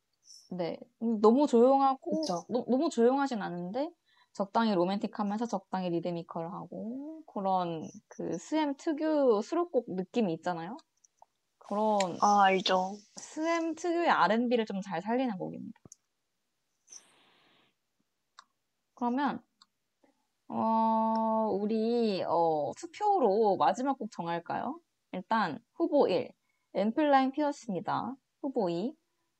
[0.50, 2.44] 네, 음, 너무 조용하고 그쵸.
[2.48, 3.90] 너, 너무 조용하진 않은데
[4.32, 10.76] 적당히 로맨틱하면서 적당히 리드미컬하고 그런 그 스엠 특유 수록곡 느낌이 있잖아요.
[11.58, 12.94] 그런 아, 알죠.
[13.16, 15.80] 스엠 특유의 R&B를 좀 잘 살리는 곡입니다.
[18.94, 19.42] 그러면
[20.48, 24.78] 어, 우리 어, 투표로 마지막 곡 정할까요?
[25.12, 26.30] 일단 후보 1,
[26.74, 28.14] 엔플라잉 피었습니다.
[28.40, 28.94] 후보 2,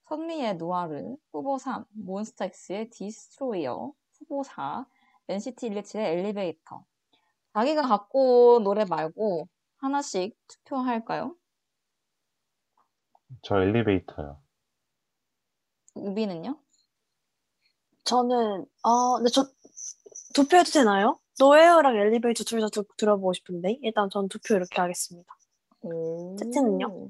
[0.09, 1.17] 선미의 누아르.
[1.33, 3.93] 후보 3, 몬스타엑스의 Destroyer.
[4.19, 4.87] 후보 4,
[5.29, 6.85] NCT 127의 엘리베이터.
[7.55, 11.37] 자기가 갖고 온 노래 말고 하나씩 투표할까요?
[13.43, 14.41] 저 엘리베이터요.
[15.95, 16.64] 우비는요?
[18.05, 19.47] 저는 어, 근데 저
[20.35, 21.19] 투표해도 되나요?
[21.39, 25.33] 노에어랑 엘리베이터 둘 다 들어보고 싶은데 일단 전 투표 이렇게 하겠습니다.
[25.83, 26.37] 오.
[26.39, 27.09] 세트는요?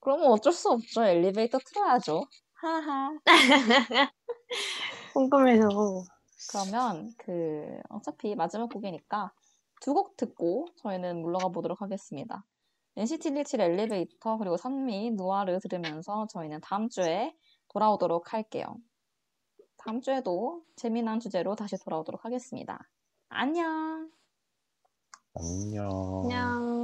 [0.00, 1.04] 그러면 어쩔 수 없죠.
[1.04, 2.24] 엘리베이터 틀어야죠.
[2.54, 3.10] 하하.
[5.14, 5.68] 궁금해서
[6.50, 9.32] 그러면 그 어차피 마지막 곡이니까
[9.80, 12.44] 두 곡 듣고 저희는 물러가 보도록 하겠습니다.
[12.96, 17.34] NCT 127 엘리베이터 그리고 선미 누아르 들으면서 저희는 다음 주에
[17.68, 18.76] 돌아오도록 할게요.
[19.84, 22.90] 다음 주에도 재미난 주제로 다시 돌아오도록 하겠습니다.
[23.28, 24.10] 안녕.
[25.34, 26.22] 안녕.
[26.22, 26.83] 그냥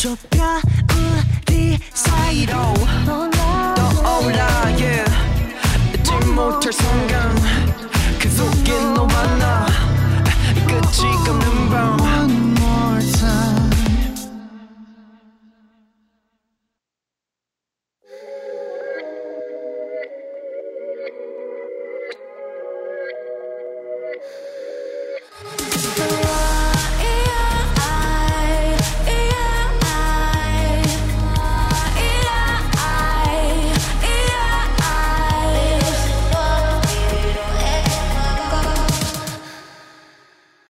[0.00, 0.39] 좁혀